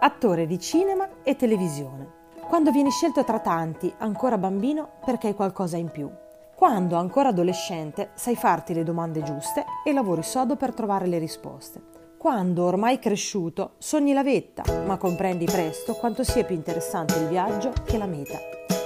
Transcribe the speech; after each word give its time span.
attore 0.00 0.46
di 0.46 0.58
cinema 0.58 1.08
e 1.22 1.36
televisione. 1.36 2.16
Quando 2.48 2.70
vieni 2.70 2.90
scelto 2.90 3.24
tra 3.24 3.40
tanti, 3.40 3.92
ancora 3.98 4.38
bambino, 4.38 4.90
perché 5.04 5.28
hai 5.28 5.34
qualcosa 5.34 5.76
in 5.76 5.90
più. 5.90 6.10
Quando, 6.54 6.96
ancora 6.96 7.28
adolescente, 7.28 8.10
sai 8.14 8.34
farti 8.34 8.74
le 8.74 8.84
domande 8.84 9.22
giuste 9.22 9.64
e 9.84 9.92
lavori 9.92 10.22
sodo 10.22 10.56
per 10.56 10.72
trovare 10.72 11.06
le 11.06 11.18
risposte. 11.18 11.82
Quando, 12.16 12.64
ormai 12.64 12.98
cresciuto, 12.98 13.74
sogni 13.78 14.12
la 14.12 14.24
vetta, 14.24 14.64
ma 14.86 14.96
comprendi 14.96 15.44
presto 15.44 15.94
quanto 15.94 16.24
sia 16.24 16.44
più 16.44 16.56
interessante 16.56 17.18
il 17.18 17.28
viaggio 17.28 17.72
che 17.84 17.98
la 17.98 18.06
meta. 18.06 18.38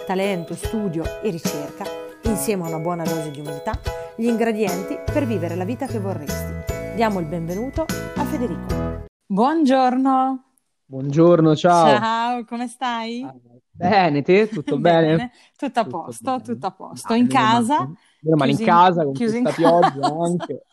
Talento, 0.07 0.55
studio 0.55 1.05
e 1.23 1.31
ricerca, 1.31 1.85
insieme 2.25 2.65
a 2.65 2.69
una 2.69 2.79
buona 2.79 3.05
dose 3.05 3.31
di 3.31 3.41
umiltà, 3.41 3.73
gli 4.17 4.27
ingredienti 4.27 4.99
per 5.11 5.25
vivere 5.25 5.55
la 5.55 5.65
vita 5.65 5.87
che 5.87 5.99
vorresti. 5.99 6.95
Diamo 6.95 7.21
il 7.21 7.27
benvenuto 7.27 7.87
a 8.17 8.25
Federico. 8.25 9.07
Buongiorno! 9.25 10.52
Buongiorno, 10.93 11.57
ciao. 11.57 12.07
Ciao, 12.07 12.45
come 12.45 12.69
stai? 12.69 13.29
Ah, 13.29 13.35
bene, 13.73 14.23
te? 14.23 14.49
Tutto 14.51 14.77
bene? 14.79 15.15
bene? 15.15 15.33
Tutto 15.57 15.81
a 15.81 15.87
posto, 15.87 16.41
tutto, 16.41 16.43
tutto 16.43 16.67
a 16.67 16.73
posto. 16.73 17.15
In 17.15 17.29
casa? 17.29 17.91
Meno 18.21 18.37
male 18.37 18.53
in 18.53 18.61
casa, 18.61 19.05
con 19.05 19.21
questa 19.21 19.53
pioggia 19.53 20.07
anche. 20.07 20.67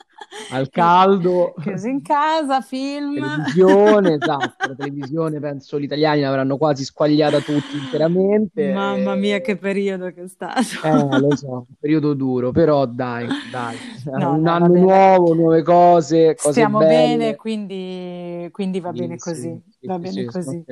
Al 0.52 0.70
caldo. 0.70 1.54
Chiuso 1.62 1.88
in 1.88 2.02
casa, 2.02 2.62
film. 2.62 3.14
Televisione, 3.16 4.14
esatto, 4.14 4.68
la 4.68 4.76
televisione 4.76 5.40
penso 5.40 5.80
gli 5.80 5.84
italiani 5.84 6.22
l'avranno 6.22 6.58
quasi 6.58 6.84
squagliata 6.84 7.40
tutti 7.40 7.78
interamente. 7.78 8.74
Mamma 8.74 9.16
mia 9.16 9.40
che 9.42 9.58
periodo 9.58 10.12
che 10.12 10.24
è 10.24 10.28
stato. 10.28 10.60
Eh, 10.84 11.20
lo 11.20 11.36
so, 11.36 11.66
un 11.68 11.76
periodo 11.80 12.14
duro, 12.14 12.52
però 12.52 12.86
dai, 12.86 13.28
dai, 13.52 13.78
no, 14.06 14.34
un 14.34 14.42
no, 14.42 14.52
anno 14.52 14.68
nuovo, 14.68 15.34
nuove 15.34 15.62
cose, 15.62 16.36
cose 16.36 16.52
Stiamo 16.52 16.80
belle. 16.80 17.18
bene, 17.18 17.36
quindi, 17.36 18.50
quindi 18.52 18.80
va 18.80 18.92
sì, 18.92 18.98
bene 19.00 19.18
così, 19.18 19.62
sì, 19.80 19.88
va 19.88 19.96
sì, 19.96 20.02
bene 20.02 20.26
così. 20.26 20.64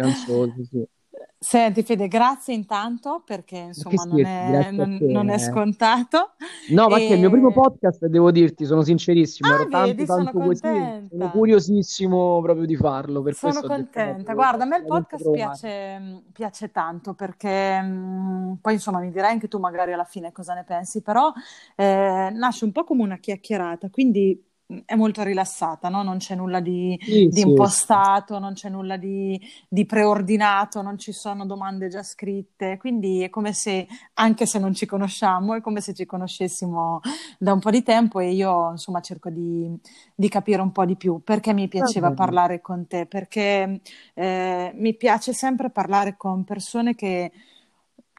Senti 1.39 1.83
Fede, 1.83 2.07
grazie 2.07 2.55
intanto 2.55 3.21
perché 3.23 3.57
insomma 3.57 4.05
non 4.05 4.25
è, 4.25 4.71
non, 4.71 4.97
non 5.01 5.29
è, 5.29 5.37
scontato. 5.37 6.31
No, 6.69 6.87
ma 6.87 6.97
e... 6.97 7.01
che 7.01 7.09
è 7.09 7.13
il 7.13 7.19
mio 7.19 7.29
primo 7.29 7.51
podcast, 7.51 8.07
devo 8.07 8.31
dirti, 8.31 8.65
sono 8.65 8.81
sincerissimo, 8.81 9.47
ah, 9.51 9.53
ero 9.53 9.67
vedi, 9.85 10.05
tanto, 10.05 10.31
tanto 10.31 10.55
sono 10.55 11.07
sono 11.07 11.29
curiosissimo 11.29 12.41
proprio 12.41 12.65
di 12.65 12.75
farlo. 12.75 13.23
Sono 13.33 13.61
contenta, 13.61 14.33
guarda, 14.33 14.63
a 14.63 14.65
me 14.65 14.77
il 14.77 14.85
podcast 14.85 15.31
piace, 15.31 16.23
piace, 16.33 16.71
tanto 16.71 17.13
perché 17.13 17.81
mh, 17.81 18.57
poi 18.59 18.73
insomma 18.73 18.99
mi 18.99 19.11
dirai 19.11 19.31
anche 19.33 19.47
tu 19.47 19.59
magari 19.59 19.93
alla 19.93 20.05
fine 20.05 20.31
cosa 20.31 20.55
ne 20.55 20.63
pensi, 20.63 21.03
però 21.03 21.31
eh, 21.75 22.31
nasce 22.33 22.65
un 22.65 22.71
po' 22.71 22.83
come 22.83 23.03
una 23.03 23.17
chiacchierata, 23.17 23.91
quindi 23.91 24.43
è 24.83 24.95
molto 24.95 25.23
rilassata, 25.23 25.87
no? 25.87 26.03
non 26.03 26.17
c'è 26.17 26.35
nulla 26.35 26.59
di, 26.59 26.99
sì, 27.01 27.27
di 27.29 27.41
impostato, 27.41 28.35
sì. 28.35 28.39
non 28.41 28.53
c'è 28.53 28.69
nulla 28.69 28.97
di, 28.97 29.39
di, 29.69 29.85
preordinato, 29.85 30.81
non 30.81 30.97
ci 30.97 31.13
sono 31.13 31.45
domande 31.45 31.87
già 31.87 32.03
scritte, 32.03 32.77
quindi 32.77 33.21
è 33.21 33.29
come 33.29 33.53
se, 33.53 33.87
anche 34.15 34.45
se 34.45 34.59
non 34.59 34.73
ci 34.73 34.85
conosciamo, 34.85 35.53
è 35.53 35.61
come 35.61 35.79
se 35.79 35.93
ci 35.93 36.05
conoscessimo 36.05 36.99
da 37.39 37.53
un 37.53 37.59
po' 37.59 37.71
di 37.71 37.81
tempo 37.81 38.19
e 38.19 38.31
io 38.31 38.71
insomma 38.71 38.99
cerco 38.99 39.29
di, 39.29 39.73
di 40.13 40.27
capire 40.27 40.61
un 40.61 40.73
po' 40.73 40.85
di 40.85 40.97
più 40.97 41.21
perché 41.23 41.53
mi 41.53 41.69
piaceva 41.69 42.11
parlare 42.11 42.59
con 42.59 42.87
te, 42.87 43.05
perché 43.05 43.79
eh, 44.13 44.71
mi 44.75 44.95
piace 44.95 45.31
sempre 45.31 45.69
parlare 45.69 46.17
con 46.17 46.43
persone 46.43 46.93
che 46.93 47.31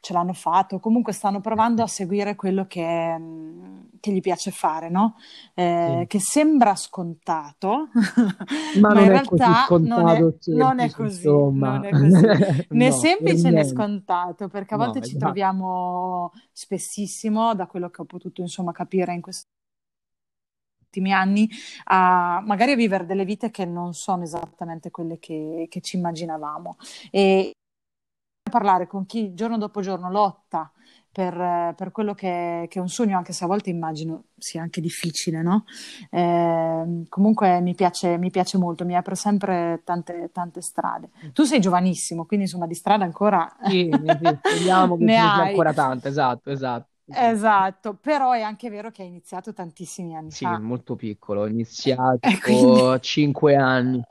ce 0.08 0.14
l'hanno 0.14 0.32
fatto, 0.32 0.80
comunque 0.80 1.12
stanno 1.12 1.40
provando 1.40 1.82
a 1.82 1.86
seguire 1.86 2.34
quello 2.34 2.66
che, 2.66 3.14
mm, 3.18 3.80
che 4.00 4.10
gli 4.10 4.20
piace 4.20 4.50
fare, 4.50 4.88
no? 4.88 5.16
Eh, 5.52 5.98
sì. 6.00 6.06
Che 6.06 6.18
sembra 6.18 6.74
scontato, 6.76 7.88
ma, 8.80 8.94
ma 8.94 9.00
in 9.02 9.08
realtà 9.08 9.66
non 9.68 10.08
è, 10.08 10.16
semplice, 10.16 10.52
non 10.54 10.78
è 10.78 10.90
così, 10.90 11.26
non 11.26 11.84
è 11.84 11.90
così. 11.90 12.26
né 12.70 12.88
no, 12.88 12.92
semplice 12.92 13.50
né 13.50 13.64
scontato, 13.64 14.48
perché 14.48 14.74
a 14.74 14.76
volte 14.78 15.00
no, 15.00 15.04
ci 15.04 15.10
esatto. 15.10 15.24
troviamo 15.24 16.32
spessissimo, 16.52 17.54
da 17.54 17.66
quello 17.66 17.90
che 17.90 18.00
ho 18.00 18.06
potuto 18.06 18.40
insomma 18.40 18.72
capire 18.72 19.12
in 19.12 19.20
questi 19.20 19.44
ultimi 20.80 21.12
anni, 21.12 21.46
a 21.84 22.42
magari 22.46 22.72
a 22.72 22.76
vivere 22.76 23.04
delle 23.04 23.26
vite 23.26 23.50
che 23.50 23.66
non 23.66 23.92
sono 23.92 24.22
esattamente 24.22 24.90
quelle 24.90 25.18
che, 25.18 25.66
che 25.68 25.82
ci 25.82 25.96
immaginavamo. 25.98 26.78
E 27.10 27.52
parlare 28.48 28.86
con 28.86 29.06
chi 29.06 29.34
giorno 29.34 29.58
dopo 29.58 29.80
giorno 29.80 30.10
lotta 30.10 30.72
per, 31.10 31.74
per 31.74 31.90
quello 31.90 32.14
che, 32.14 32.66
che, 32.68 32.78
è 32.78 32.82
un 32.82 32.88
sogno, 32.88 33.16
anche 33.16 33.32
se 33.32 33.42
a 33.42 33.48
volte 33.48 33.70
immagino 33.70 34.26
sia 34.36 34.62
anche 34.62 34.80
difficile, 34.80 35.42
no? 35.42 35.64
Eh, 36.10 37.04
comunque 37.08 37.60
mi 37.60 37.74
piace, 37.74 38.16
mi 38.18 38.30
piace, 38.30 38.56
molto, 38.56 38.84
mi 38.84 38.94
apre 38.94 39.16
sempre 39.16 39.82
tante, 39.84 40.30
tante, 40.32 40.60
strade. 40.60 41.10
Tu 41.32 41.42
sei 41.42 41.60
giovanissimo, 41.60 42.24
quindi 42.24 42.44
insomma 42.44 42.66
di 42.66 42.74
strada 42.74 43.04
ancora 43.04 43.52
sì, 43.64 43.90
speriamo 43.90 44.94
che 44.96 45.04
ne 45.04 45.16
hai 45.16 45.48
ancora 45.48 45.72
tante, 45.72 46.08
esatto, 46.08 46.50
esatto. 46.50 46.86
Esatto, 47.10 47.94
però 47.94 48.32
è 48.32 48.42
anche 48.42 48.68
vero 48.68 48.90
che 48.90 49.00
hai 49.00 49.08
iniziato 49.08 49.54
tantissimi 49.54 50.14
anni 50.14 50.30
sì, 50.30 50.44
fa. 50.44 50.56
Sì, 50.56 50.62
molto 50.62 50.94
piccolo, 50.94 51.40
ho 51.40 51.46
iniziato 51.46 52.18
eh, 52.28 52.38
quindi... 52.38 53.00
5 53.00 53.56
anni. 53.56 54.02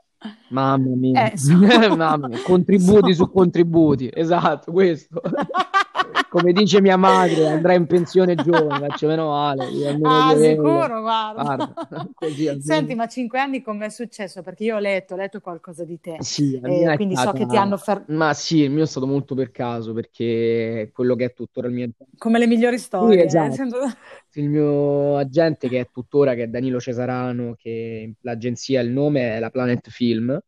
Mamma 0.50 0.96
mia, 0.96 1.32
eh, 1.32 1.36
so. 1.36 1.54
Mamma 1.96 2.28
mia. 2.28 2.42
contributi 2.42 3.14
so. 3.14 3.24
su 3.24 3.30
contributi, 3.30 4.10
esatto, 4.12 4.72
questo. 4.72 5.20
Come 6.28 6.52
dice 6.52 6.80
mia 6.80 6.96
madre, 6.96 7.48
andrà 7.48 7.72
in 7.72 7.86
pensione 7.86 8.34
giovane, 8.34 8.86
faccio 8.88 9.06
meno 9.06 9.28
male. 9.30 9.64
Ah, 10.02 10.36
sicuro, 10.36 11.00
guarda. 11.00 11.42
guarda 11.42 12.10
così, 12.14 12.60
Senti, 12.60 12.94
ma 12.94 13.06
cinque 13.06 13.40
anni 13.40 13.62
come 13.62 13.86
è 13.86 13.88
successo? 13.88 14.42
Perché 14.42 14.64
io 14.64 14.76
ho 14.76 14.78
letto, 14.78 15.14
ho 15.14 15.16
letto 15.16 15.40
qualcosa 15.40 15.84
di 15.84 15.98
te. 16.00 16.16
Sì, 16.20 16.60
eh, 16.62 16.94
quindi 16.96 17.14
stata... 17.14 17.30
so 17.30 17.36
che 17.36 17.46
ti 17.46 17.56
hanno 17.56 17.76
fermato. 17.76 18.12
Ma 18.12 18.34
sì, 18.34 18.58
il 18.58 18.70
mio 18.70 18.84
è 18.84 18.86
stato 18.86 19.06
molto 19.06 19.34
per 19.34 19.50
caso, 19.50 19.92
perché 19.92 20.90
quello 20.92 21.14
che 21.14 21.26
è 21.26 21.32
tuttora 21.32 21.68
il 21.68 21.72
mio... 21.74 21.90
Come 22.18 22.38
le 22.38 22.46
migliori 22.46 22.78
storie. 22.78 22.96
Sì, 23.28 23.36
esatto. 23.36 23.80
Eh? 23.82 24.40
Il 24.40 24.48
mio 24.48 25.16
agente, 25.16 25.68
che 25.68 25.80
è 25.80 25.88
tuttora, 25.90 26.34
che 26.34 26.44
è 26.44 26.48
Danilo 26.48 26.78
Cesarano, 26.78 27.54
che 27.56 28.14
l'agenzia, 28.20 28.80
il 28.80 28.90
nome 28.90 29.36
è 29.36 29.38
la 29.38 29.50
Planet 29.50 29.88
Film, 29.88 30.38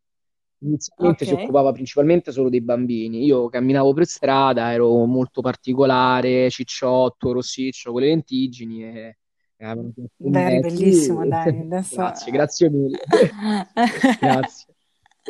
Inizialmente 0.63 1.25
okay. 1.25 1.37
si 1.37 1.43
occupava 1.43 1.73
principalmente 1.73 2.33
solo 2.33 2.51
dei 2.51 2.61
bambini. 2.61 3.25
Io 3.25 3.49
camminavo 3.49 3.95
per 3.95 4.07
strada, 4.07 4.73
ero 4.73 5.05
molto 5.07 5.41
particolare, 5.41 6.51
cicciotto, 6.51 7.33
rossiccio, 7.33 7.93
con 7.93 8.03
le 8.03 8.09
lentiggini 8.09 8.85
e... 8.85 9.17
Dai, 9.57 10.61
bellissimo, 10.61 11.27
dai. 11.27 11.49
Adesso... 11.61 11.97
grazie, 11.97 12.33
grazie 12.33 12.71
mille. 12.71 12.99
grazie. 14.21 14.75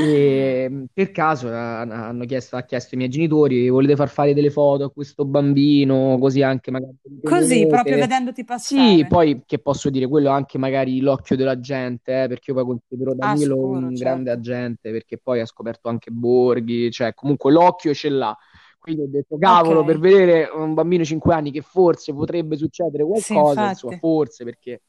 E 0.00 0.86
per 0.92 1.10
caso 1.10 1.48
hanno 1.48 2.24
chiesto, 2.24 2.56
ha 2.56 2.62
chiesto 2.62 2.90
ai 2.92 2.98
miei 2.98 3.10
genitori: 3.10 3.68
volete 3.68 3.96
far 3.96 4.08
fare 4.08 4.34
delle 4.34 4.50
foto 4.50 4.84
a 4.84 4.90
questo 4.90 5.24
bambino? 5.24 6.16
Così 6.18 6.42
anche 6.42 6.70
magari. 6.70 6.96
Così, 7.22 7.66
proprio 7.66 7.96
vedendoti 7.96 8.44
passare. 8.44 8.96
Sì, 8.96 9.06
poi 9.06 9.42
che 9.46 9.58
posso 9.58 9.90
dire, 9.90 10.06
quello 10.06 10.30
anche 10.30 10.58
magari 10.58 11.00
l'occhio 11.00 11.36
della 11.36 11.60
gente, 11.60 12.22
eh, 12.22 12.28
perché 12.28 12.50
io 12.50 12.56
poi 12.56 12.64
considero 12.64 13.14
Danilo 13.14 13.54
ah, 13.54 13.56
sicuro, 13.56 13.78
un 13.78 13.82
certo. 13.82 14.02
grande 14.02 14.30
agente, 14.30 14.90
perché 14.90 15.18
poi 15.18 15.40
ha 15.40 15.46
scoperto 15.46 15.88
anche 15.88 16.10
Borghi, 16.10 16.90
cioè 16.90 17.14
comunque 17.14 17.52
l'occhio 17.52 17.94
ce 17.94 18.08
l'ha. 18.08 18.36
Quindi 18.78 19.02
ho 19.02 19.08
detto, 19.08 19.36
cavolo, 19.36 19.80
okay. 19.80 19.92
per 19.92 19.98
vedere 20.00 20.50
un 20.54 20.72
bambino 20.72 21.02
di 21.02 21.08
5 21.08 21.34
anni 21.34 21.50
che 21.50 21.60
forse 21.60 22.14
potrebbe 22.14 22.56
succedere 22.56 23.04
qualcosa, 23.04 23.64
sì, 23.64 23.68
insomma, 23.68 23.96
forse 23.98 24.44
perché 24.44 24.80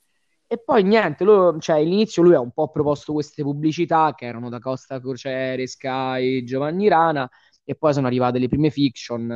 e 0.52 0.58
poi 0.58 0.84
niente, 0.84 1.24
lui, 1.24 1.62
cioè, 1.62 1.78
all'inizio 1.78 2.22
lui 2.22 2.34
ha 2.34 2.42
un 2.42 2.52
po' 2.52 2.68
proposto 2.68 3.14
queste 3.14 3.42
pubblicità 3.42 4.14
che 4.14 4.26
erano 4.26 4.50
da 4.50 4.60
Costa 4.60 5.00
Crociere, 5.00 5.66
Sky, 5.66 6.44
Giovanni 6.44 6.90
Rana, 6.90 7.30
e 7.64 7.74
poi 7.76 7.94
sono 7.94 8.08
arrivate 8.08 8.38
le 8.38 8.50
prime 8.50 8.70
fiction 8.70 9.30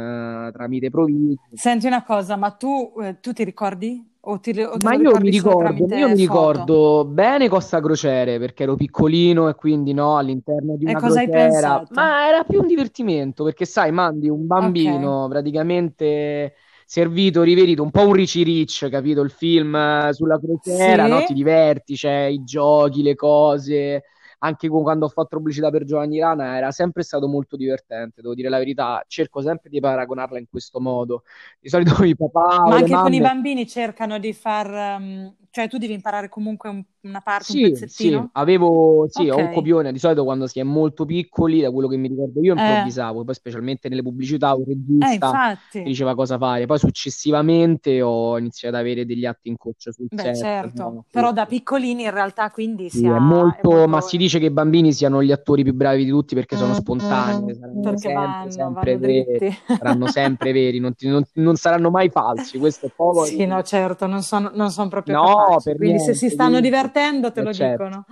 uh, 0.50 0.52
tramite 0.52 0.90
Provincia. 0.90 1.42
Senti 1.54 1.88
una 1.88 2.04
cosa, 2.04 2.36
ma 2.36 2.52
tu, 2.52 2.96
eh, 3.02 3.22
tu 3.22 3.31
ti 3.31 3.46
ricordi? 3.46 4.06
O 4.28 4.42
ti, 4.42 4.59
o 4.59 4.75
ma 4.84 4.96
io 4.96 5.18
mi 5.18 5.30
ricordo, 5.30 5.96
io 5.96 6.09
mi 6.09 6.16
ricordo 6.16 7.06
bene 7.06 7.48
Costa 7.48 7.80
Crociere 7.80 8.38
perché 8.38 8.64
ero 8.64 8.75
piccolino 8.75 9.48
e 9.48 9.56
quindi 9.56 9.94
no, 9.94 10.18
all'interno 10.18 10.75
di 10.75 10.84
una 10.84 10.98
e 10.98 11.00
cosa 11.00 11.24
crociera. 11.24 11.88
Ma 11.92 12.28
era 12.28 12.44
più 12.44 12.59
un 12.59 12.68
divertimento 12.68 13.45
perché 13.45 13.63
sai, 13.63 13.94
mandi 13.94 14.28
un 14.28 14.45
bambino 14.45 15.19
okay. 15.19 15.30
praticamente 15.30 16.56
servito, 16.86 17.42
riverito, 17.42 17.82
un 17.82 17.92
po' 17.92 18.08
un 18.08 18.14
Ricci 18.14 18.44
Rich, 18.44 18.90
capito? 18.90 19.22
Il 19.22 19.32
film 19.32 19.76
eh, 19.76 20.14
sulla 20.14 20.40
crociera, 20.40 21.06
sì. 21.06 21.10
no? 21.10 21.24
Ti 21.24 21.34
diverti, 21.34 21.96
c'è 21.96 22.26
i 22.26 22.44
giochi, 22.44 23.02
le 23.02 23.16
cose. 23.16 24.04
Anche 24.40 24.68
quando 24.68 25.06
ho 25.06 25.10
fatto 25.10 25.38
pubblicità 25.38 25.72
per 25.72 25.86
Giovanni 25.86 26.20
Rana 26.20 26.58
era 26.58 26.70
sempre 26.70 27.02
stato 27.02 27.28
molto 27.28 27.56
divertente, 27.56 28.22
devo 28.22 28.36
dire 28.36 28.50
la 28.50 28.60
verità. 28.60 29.04
Cerco 29.08 29.42
sempre 29.42 29.70
di 29.70 29.80
paragonarla 29.80 30.38
in 30.38 30.46
questo 30.48 30.80
modo. 30.80 31.24
Di 31.60 31.70
solito 31.70 31.96
i 32.06 32.16
papà. 32.16 32.62
Ma 32.66 32.76
anche 32.76 32.92
mamme... 32.92 33.04
con 33.04 33.14
i 33.14 33.22
bambini 33.22 33.68
cercano 33.68 34.20
di 34.20 34.34
far 34.34 35.00
um, 35.00 35.34
cioè 35.56 35.69
tu 35.69 35.78
devi 35.78 35.94
imparare 35.94 36.28
comunque 36.28 36.68
un, 36.68 36.84
una 37.04 37.22
parte, 37.22 37.46
sì, 37.46 37.63
un 37.63 37.69
pezzettino? 37.69 38.22
Sì, 38.24 38.30
avevo, 38.34 39.06
sì, 39.07 39.30
okay. 39.30 39.42
ho 39.42 39.48
un 39.48 39.54
copione, 39.54 39.94
di 39.94 40.00
solito 40.00 40.25
quando 40.25 40.48
si 40.48 40.60
è 40.60 40.63
molto 40.63 41.06
piccoli, 41.06 41.62
da 41.62 41.72
quello 41.72 41.88
che 41.88 41.96
mi 41.96 42.10
ricordo 42.10 42.42
io, 42.42 42.54
eh. 42.56 42.60
improvvisavo, 42.60 43.22
eh. 43.22 43.24
poi 43.24 43.34
specialmente 43.34 43.88
nelle 43.88 44.02
pubblicità, 44.02 44.54
un 44.54 44.66
regista 44.66 45.57
eh, 45.72 45.84
diceva 45.84 46.13
cosa 46.13 46.38
fare, 46.38 46.66
poi 46.66 46.78
successivamente 46.78 48.02
ho 48.02 48.38
iniziato 48.38 48.75
ad 48.75 48.81
avere 48.81 49.06
degli 49.06 49.25
atti 49.25 49.48
in 49.48 49.56
coach 49.56 49.94
sul 49.94 50.07
Beh, 50.10 50.24
set. 50.24 50.36
certo, 50.36 50.84
no? 50.84 51.06
però 51.10 51.31
da 51.31 51.46
piccolini 51.46 52.04
in 52.04 52.12
realtà 52.12 52.51
quindi 52.51 52.90
sì, 52.90 53.06
è 53.06 53.18
molto, 53.18 53.69
molto, 53.69 53.88
ma 53.88 54.01
si 54.01 54.18
dice 54.18 54.40
che 54.40 54.48
i 54.48 54.51
bambini 54.51 54.92
siano 54.92 55.24
gli 55.24 55.31
attori 55.31 55.63
più 55.63 55.74
bravi 55.74 56.04
di 56.04 56.10
tutti 56.10 56.36
perché 56.36 56.58
sono 56.58 56.74
spontanei, 56.74 57.56
saranno 57.56 57.80
perché 57.80 57.98
sempre, 57.98 58.13
vanno, 58.13 58.51
sempre 58.51 58.98
vanno 58.98 59.08
veri, 59.08 59.58
saranno 59.66 60.08
sempre 60.08 60.51
veri, 60.51 60.80
non, 60.80 60.96
ti, 60.96 61.08
non, 61.08 61.24
non, 61.36 61.56
saranno 61.56 61.92
mai 61.92 62.10
falsi, 62.10 62.58
questo 62.58 62.88
è 62.88 62.92
poco... 62.94 63.24
Sì, 63.24 63.46
no, 63.46 63.63
certo, 63.63 64.06
non 64.06 64.22
sono, 64.22 64.51
non 64.54 64.69
sono 64.69 64.90
proprio 64.90 65.16
no, 65.16 65.44
per 65.63 65.75
quindi 65.75 65.95
niente, 65.95 66.13
se 66.13 66.13
si 66.13 66.30
stanno 66.30 66.51
quindi... 66.51 66.69
divertendo 66.69 67.31
te 67.31 67.42
lo 67.42 67.53
certo. 67.53 67.83
dicono. 67.83 68.06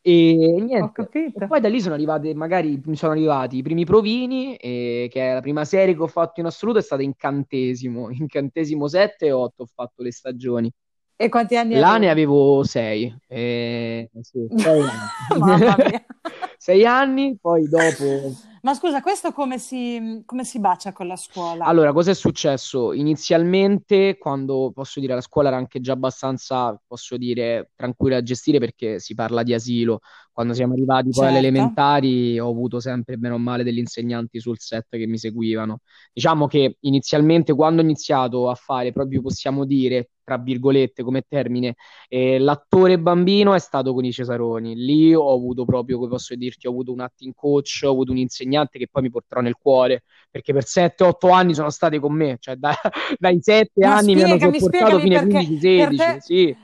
E 0.00 0.60
niente, 0.60 1.08
e 1.10 1.46
poi 1.48 1.60
da 1.60 1.68
lì 1.68 1.80
sono 1.80 1.94
arrivate, 1.94 2.32
magari 2.32 2.80
sono 2.92 3.10
arrivati 3.10 3.56
i 3.56 3.62
primi 3.62 3.84
provini, 3.84 4.54
e, 4.54 5.08
che 5.10 5.30
è 5.30 5.34
la 5.34 5.40
prima 5.40 5.64
serie 5.64 5.96
che 5.96 6.02
ho 6.02 6.06
fatto 6.06 6.38
in 6.38 6.46
assoluto, 6.46 6.78
è 6.78 6.82
stata 6.82 7.02
Incantesimo, 7.02 8.10
Incantesimo 8.14 8.86
7 8.86 9.26
e 9.26 9.32
8 9.32 9.62
ho 9.62 9.66
fatto 9.66 10.04
le 10.04 10.12
stagioni. 10.12 10.72
E 11.16 11.28
quanti 11.28 11.56
anni 11.56 11.74
Là 11.74 11.88
avevi? 11.88 12.04
ne 12.04 12.10
avevo 12.10 12.62
6. 12.62 13.16
Eh, 13.26 14.10
sì, 14.20 14.46
sei 14.54 14.80
anni. 16.84 16.84
Anni, 16.86 17.38
poi 17.40 17.68
dopo... 17.68 18.32
Ma 18.66 18.74
scusa, 18.74 19.00
questo 19.00 19.30
come 19.30 19.60
si, 19.60 20.22
come 20.26 20.44
si 20.44 20.58
bacia 20.58 20.92
con 20.92 21.06
la 21.06 21.14
scuola? 21.14 21.64
Allora, 21.66 21.92
cosa 21.92 22.10
è 22.10 22.14
successo? 22.14 22.92
Inizialmente, 22.92 24.18
quando 24.18 24.72
posso 24.74 24.98
dire 24.98 25.14
la 25.14 25.20
scuola 25.20 25.46
era 25.48 25.56
anche 25.56 25.78
già 25.78 25.92
abbastanza, 25.92 26.76
posso 26.84 27.16
dire, 27.16 27.70
tranquilla 27.76 28.16
da 28.16 28.22
gestire 28.24 28.58
perché 28.58 28.98
si 28.98 29.14
parla 29.14 29.44
di 29.44 29.54
asilo. 29.54 30.00
Quando 30.32 30.52
siamo 30.52 30.72
arrivati 30.72 31.10
poi 31.10 31.12
Certo. 31.12 31.28
alle 31.28 31.38
elementari 31.38 32.40
ho 32.40 32.50
avuto 32.50 32.80
sempre 32.80 33.16
bene 33.18 33.34
o 33.34 33.38
male 33.38 33.62
degli 33.62 33.78
insegnanti 33.78 34.40
sul 34.40 34.58
set 34.58 34.86
che 34.90 35.06
mi 35.06 35.16
seguivano. 35.16 35.78
Diciamo 36.12 36.48
che 36.48 36.76
inizialmente 36.80 37.54
quando 37.54 37.82
ho 37.82 37.84
iniziato 37.84 38.50
a 38.50 38.56
fare, 38.56 38.90
proprio 38.90 39.22
possiamo 39.22 39.64
dire, 39.64 40.10
tra 40.26 40.38
virgolette 40.38 41.04
come 41.04 41.22
termine, 41.28 41.76
eh, 42.08 42.38
l'attore 42.38 42.98
bambino 42.98 43.54
è 43.54 43.58
stato 43.60 43.94
con 43.94 44.04
i 44.04 44.12
Cesaroni. 44.12 44.74
Lì 44.74 45.14
ho 45.14 45.32
avuto 45.32 45.64
proprio, 45.64 45.98
come 45.98 46.08
posso 46.10 46.34
dirti, 46.34 46.66
ho 46.66 46.70
avuto 46.70 46.92
un 46.92 47.00
acting 47.00 47.32
coach, 47.34 47.80
ho 47.84 47.90
avuto 47.90 48.10
un 48.10 48.18
insegnante 48.18 48.78
che 48.78 48.88
poi 48.90 49.02
mi 49.02 49.10
porterò 49.10 49.40
nel 49.40 49.54
cuore, 49.56 50.02
perché 50.30 50.52
per 50.52 50.64
7-8 50.64 51.30
anni 51.30 51.54
sono 51.54 51.70
stati 51.70 51.98
con 52.00 52.12
me, 52.14 52.36
cioè 52.40 52.56
da- 52.56 52.74
dai 53.18 53.38
7 53.40 53.84
Ma 53.84 53.96
anni 53.96 54.14
mi 54.16 54.22
hanno 54.22 54.38
spiegami, 54.38 54.38
sopportato 54.38 54.98
spiegami 54.98 55.00
fino 55.00 55.14
ai 55.14 55.20
perché 55.20 55.20
15-16, 55.20 55.94
per 55.94 55.94
te- 55.94 56.20
sì. 56.20 56.58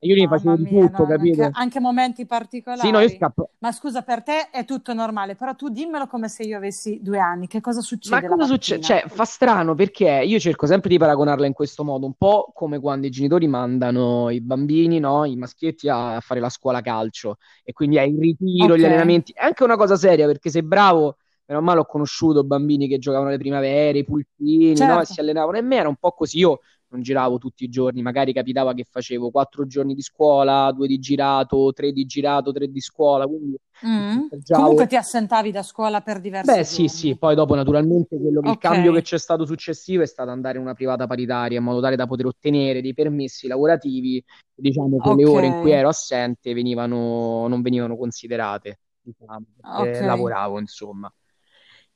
Io 0.00 0.14
Mamma 0.16 0.28
facevo 0.36 0.56
di 0.56 0.66
tutto, 0.66 0.90
no, 0.90 1.06
capito? 1.06 1.42
Anche, 1.42 1.56
anche 1.58 1.80
momenti 1.80 2.26
particolari. 2.26 2.88
Sì, 2.88 2.90
no, 2.90 3.00
io 3.00 3.08
scappo. 3.08 3.50
Ma 3.58 3.72
scusa, 3.72 4.02
per 4.02 4.22
te 4.22 4.50
è 4.50 4.64
tutto 4.64 4.92
normale, 4.92 5.36
però 5.36 5.54
tu 5.54 5.68
dimmelo 5.68 6.06
come 6.08 6.28
se 6.28 6.42
io 6.42 6.56
avessi 6.56 6.98
due 7.02 7.18
anni. 7.20 7.46
Che 7.46 7.60
cosa 7.60 7.80
succede 7.80 8.26
Ma 8.26 8.34
cosa 8.34 8.46
succede? 8.46 8.80
Cioè, 8.82 9.04
fa 9.06 9.24
strano 9.24 9.74
perché 9.76 10.22
io 10.26 10.40
cerco 10.40 10.66
sempre 10.66 10.88
di 10.90 10.98
paragonarla 10.98 11.46
in 11.46 11.52
questo 11.52 11.84
modo, 11.84 12.04
un 12.06 12.14
po' 12.14 12.50
come 12.52 12.80
quando 12.80 13.06
i 13.06 13.10
genitori 13.10 13.46
mandano 13.46 14.28
i 14.30 14.40
bambini, 14.40 14.98
no, 14.98 15.24
i 15.24 15.36
maschietti 15.36 15.88
a 15.88 16.18
fare 16.20 16.40
la 16.40 16.48
scuola 16.48 16.80
calcio 16.80 17.36
e 17.62 17.72
quindi 17.72 17.98
hai 17.98 18.10
il 18.12 18.18
ritiro, 18.18 18.76
gli 18.76 18.82
Ok. 18.82 18.84
allenamenti. 18.84 19.32
È 19.32 19.44
anche 19.44 19.62
una 19.62 19.76
cosa 19.76 19.94
seria 19.96 20.26
perché 20.26 20.50
sei 20.50 20.64
bravo, 20.64 21.18
meno 21.46 21.60
male 21.60 21.78
ho 21.78 21.86
conosciuto 21.86 22.42
bambini 22.42 22.88
che 22.88 22.98
giocavano 22.98 23.30
le 23.30 23.38
primavere, 23.38 23.98
i 23.98 24.04
pulcini, 24.04 24.84
no, 24.84 25.00
e 25.00 25.04
Certo. 25.04 25.12
si 25.12 25.20
allenavano. 25.20 25.58
E 25.58 25.62
me 25.62 25.76
era 25.76 25.88
un 25.88 25.96
po' 25.96 26.10
così. 26.10 26.38
Io 26.38 26.58
non 26.92 27.02
giravo 27.02 27.38
tutti 27.38 27.64
i 27.64 27.68
giorni, 27.68 28.02
magari 28.02 28.32
capitava 28.32 28.74
che 28.74 28.84
facevo 28.88 29.30
quattro 29.30 29.66
giorni 29.66 29.94
di 29.94 30.02
scuola, 30.02 30.70
due 30.72 30.86
di 30.86 30.98
girato, 30.98 31.72
tre 31.72 31.92
di 31.92 32.04
girato, 32.04 32.52
tre 32.52 32.68
di 32.70 32.80
scuola, 32.80 33.26
quindi 33.26 33.56
Mm. 33.84 34.28
festeggiavo. 34.28 34.60
Comunque 34.62 34.86
ti 34.86 34.94
assentavi 34.96 35.50
da 35.50 35.62
scuola 35.64 36.02
per 36.02 36.20
diversi 36.20 36.54
Beh, 36.54 36.62
sì, 36.64 36.74
giorni. 36.82 36.88
sì, 36.88 37.16
poi 37.18 37.34
dopo 37.34 37.54
naturalmente 37.54 38.16
quello 38.16 38.40
che 38.40 38.48
il 38.50 38.58
cambio 38.58 38.92
che 38.92 39.02
c'è 39.02 39.18
stato 39.18 39.44
successivo 39.44 40.02
è 40.02 40.06
stato 40.06 40.30
andare 40.30 40.56
in 40.58 40.62
una 40.64 40.74
privata 40.74 41.06
paritaria 41.06 41.58
in 41.58 41.64
modo 41.64 41.80
tale 41.80 41.96
da 41.96 42.06
poter 42.06 42.26
ottenere 42.26 42.80
dei 42.80 42.94
permessi 42.94 43.46
lavorativi, 43.48 44.22
diciamo 44.54 44.98
che 45.00 45.14
le 45.14 45.24
ore 45.24 45.46
in 45.46 45.54
cui 45.60 45.70
ero 45.72 45.88
assente 45.88 46.52
venivano, 46.54 47.46
non 47.48 47.60
venivano 47.62 47.96
considerate, 47.96 48.80
diciamo, 49.00 49.44
perché 49.56 50.00
Ok. 50.00 50.00
lavoravo, 50.04 50.58
insomma. 50.60 51.12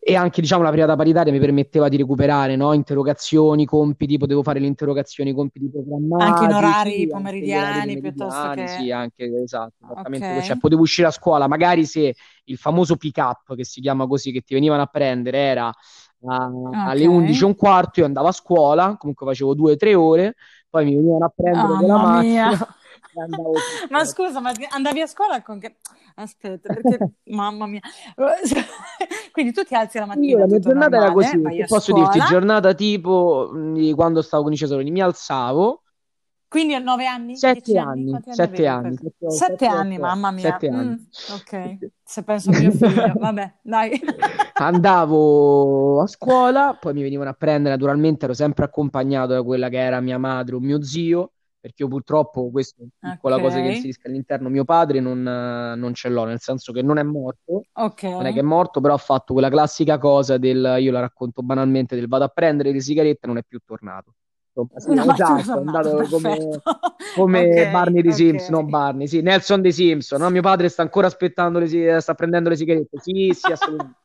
E 0.08 0.14
anche, 0.14 0.41
diciamo, 0.41 0.62
la 0.62 0.70
privata 0.70 0.94
paritaria 0.94 1.32
mi 1.32 1.41
permetteva 1.41 1.88
di 1.88 1.97
recuperare, 1.97 2.55
no? 2.55 2.73
Interrogazioni, 2.73 3.64
compiti, 3.64 4.19
potevo 4.19 4.44
fare 4.44 4.61
le 4.61 4.67
interrogazioni, 4.69 5.32
compiti 5.32 5.69
programmati, 5.69 6.23
Anche 6.23 6.44
in 6.44 6.53
orari 6.53 6.93
sì, 6.93 7.06
orari 7.06 7.06
pomeridiani 7.08 8.00
piuttosto 8.00 8.41
pomeridiani, 8.43 8.69
sì, 8.69 8.85
che... 8.87 8.93
anche, 8.93 9.43
esatto, 9.43 9.73
esattamente 9.85 10.32
così. 10.32 10.47
Cioè, 10.47 10.58
potevo 10.58 10.82
uscire 10.82 11.08
a 11.08 11.11
scuola, 11.11 11.49
magari 11.49 11.85
se 11.87 12.14
il 12.44 12.56
famoso 12.56 12.94
pick 12.94 13.17
up, 13.17 13.56
che 13.56 13.64
si 13.64 13.81
chiama 13.81 14.06
così, 14.06 14.31
che 14.31 14.43
ti 14.43 14.55
venivano 14.55 14.82
a 14.82 14.87
prendere, 14.87 15.38
era 15.38 15.67
a- 15.67 16.50
alle 16.85 17.05
Ok. 17.05 17.11
11 17.11 17.43
e 17.43 17.47
un 17.47 17.55
quarto, 17.56 17.99
io 17.99 18.06
andavo 18.06 18.29
a 18.29 18.32
scuola, 18.32 18.97
comunque 18.97 19.26
facevo 19.26 19.55
due 19.55 19.73
o 19.73 19.76
tre 19.76 19.94
ore, 19.97 20.35
poi 20.70 20.85
mi 20.85 20.94
venivano 20.94 21.25
a 21.25 21.32
prendere 21.35 21.67
con 21.67 21.87
la 21.88 21.97
Mamma 21.97 22.20
mia. 22.23 22.50
Ma 23.90 24.04
scusa, 24.04 24.40
ma 24.40 24.52
andavi 24.70 25.00
a 25.00 25.06
scuola 25.06 25.43
con 25.43 25.58
che... 25.58 25.76
Aspetta, 26.16 26.72
perché... 26.72 26.98
Mamma 27.31 27.66
mia. 27.66 27.81
Quindi 29.32 29.52
tu 29.52 29.62
ti 29.64 29.75
alzi 29.75 29.98
la 29.98 30.04
Io 30.04 30.08
mattina, 30.08 30.38
la 30.38 30.46
mia 30.46 30.58
giornata 30.58 30.96
era 30.96 31.06
normale, 31.06 31.26
così, 31.26 31.43
vai 31.43 31.56
che 31.56 31.62
a 31.62 31.66
posso 31.66 31.93
dirti, 31.93 32.19
scuola. 32.19 32.28
giornata 32.28 32.75
tipo 32.75 33.50
di 33.75 33.93
quando 33.94 34.22
stavo 34.22 34.44
con 34.44 34.52
i 34.52 34.56
Cesaroni, 34.56 34.90
mi 34.90 35.00
alzavo, 35.02 35.82
Quindi 36.48 36.75
a 36.75 36.78
9 36.78 37.06
anni, 37.06 37.34
10 37.34 37.38
sette 37.38 37.78
anni, 37.78 38.12
anni, 38.14 38.22
anni 38.34 38.34
sette 38.34 38.66
anni, 38.66 38.96
Per... 38.96 39.12
sette, 39.19 39.31
7 39.31 39.31
sette, 39.31 39.66
anni, 39.66 39.98
mamma 39.98 40.31
mia. 40.31 40.52
sette 40.52 40.69
anni. 40.69 40.90
Mm, 40.90 41.34
ok, 41.34 41.78
se 42.02 42.22
penso 42.25 42.50
a 42.50 42.54
mio 42.54 42.70
figlio, 42.70 43.12
vabbè, 43.19 43.54
dai. 43.62 44.00
Andavo 44.54 46.00
a 46.02 46.06
scuola, 46.06 46.76
poi 46.81 46.94
mi 46.94 47.02
venivano 47.02 47.31
a 47.31 47.34
prendere, 47.34 47.75
naturalmente 47.75 48.25
ero 48.25 48.34
sempre 48.34 48.64
accompagnato 48.64 49.32
da 49.34 49.43
quella 49.43 49.69
che 49.69 49.78
era 49.78 50.00
mia 50.00 50.19
madre 50.19 50.54
o 50.56 50.60
mio 50.60 50.82
zio, 50.82 51.32
perché 51.67 51.83
io 51.83 51.89
purtroppo, 51.89 52.49
questa 52.51 52.81
è 52.83 52.87
piccola 53.01 53.41
cosa 53.41 53.61
che 53.61 53.67
inserisco 53.67 54.07
all'interno, 54.07 54.49
mio 54.49 54.65
padre 54.65 55.01
non, 55.01 55.27
eh, 55.27 55.75
non 55.77 55.95
ce 55.95 56.09
l'ho, 56.09 56.25
nel 56.25 56.39
senso 56.41 56.73
che 56.73 56.81
non 56.81 56.97
è 56.99 57.03
morto, 57.03 57.65
non 58.15 58.27
è 58.27 58.33
che 58.33 58.39
è 58.39 58.43
morto, 58.43 58.81
però 58.81 58.95
ha 58.95 58.99
fatto 58.99 59.33
quella 59.33 59.51
classica 59.51 59.99
cosa 59.99 60.39
del, 60.39 60.77
io 60.79 60.93
la 60.93 61.01
racconto 61.01 61.43
banalmente, 61.43 61.97
del 61.97 62.07
vado 62.07 62.25
a 62.25 62.29
prendere 62.29 62.71
le 62.71 62.81
sigarette 62.81 63.25
e 63.25 63.27
non 63.27 63.39
è 63.39 63.43
più 63.43 63.59
tornato. 63.65 64.15
Insomma, 64.55 65.03
No, 65.03 65.13
esatto, 65.13 65.59
è 65.59 65.61
andato 65.61 66.07
come, 66.09 66.37
perfetto. 66.37 66.63
come 67.15 67.41
Ok, 67.41 67.71
Barney 67.71 68.03
di 68.03 68.13
Simpson, 68.13 68.55
no 68.55 68.63
ok. 68.63 68.69
Barney, 68.71 69.07
sì, 69.09 69.21
Nelson 69.21 69.61
di 69.61 69.73
Simpson, 69.73 70.21
no? 70.21 70.31
Mio 70.31 70.43
padre 70.43 70.69
sta 70.69 70.83
ancora 70.83 71.09
aspettando 71.09 71.59
le 71.59 71.67
si- 71.67 71.85
sta 71.99 72.15
prendendo 72.15 72.49
le 72.49 72.57
sigarette, 72.57 72.99
sì, 73.01 73.33
sì, 73.35 73.51
assolutamente. 73.51 73.99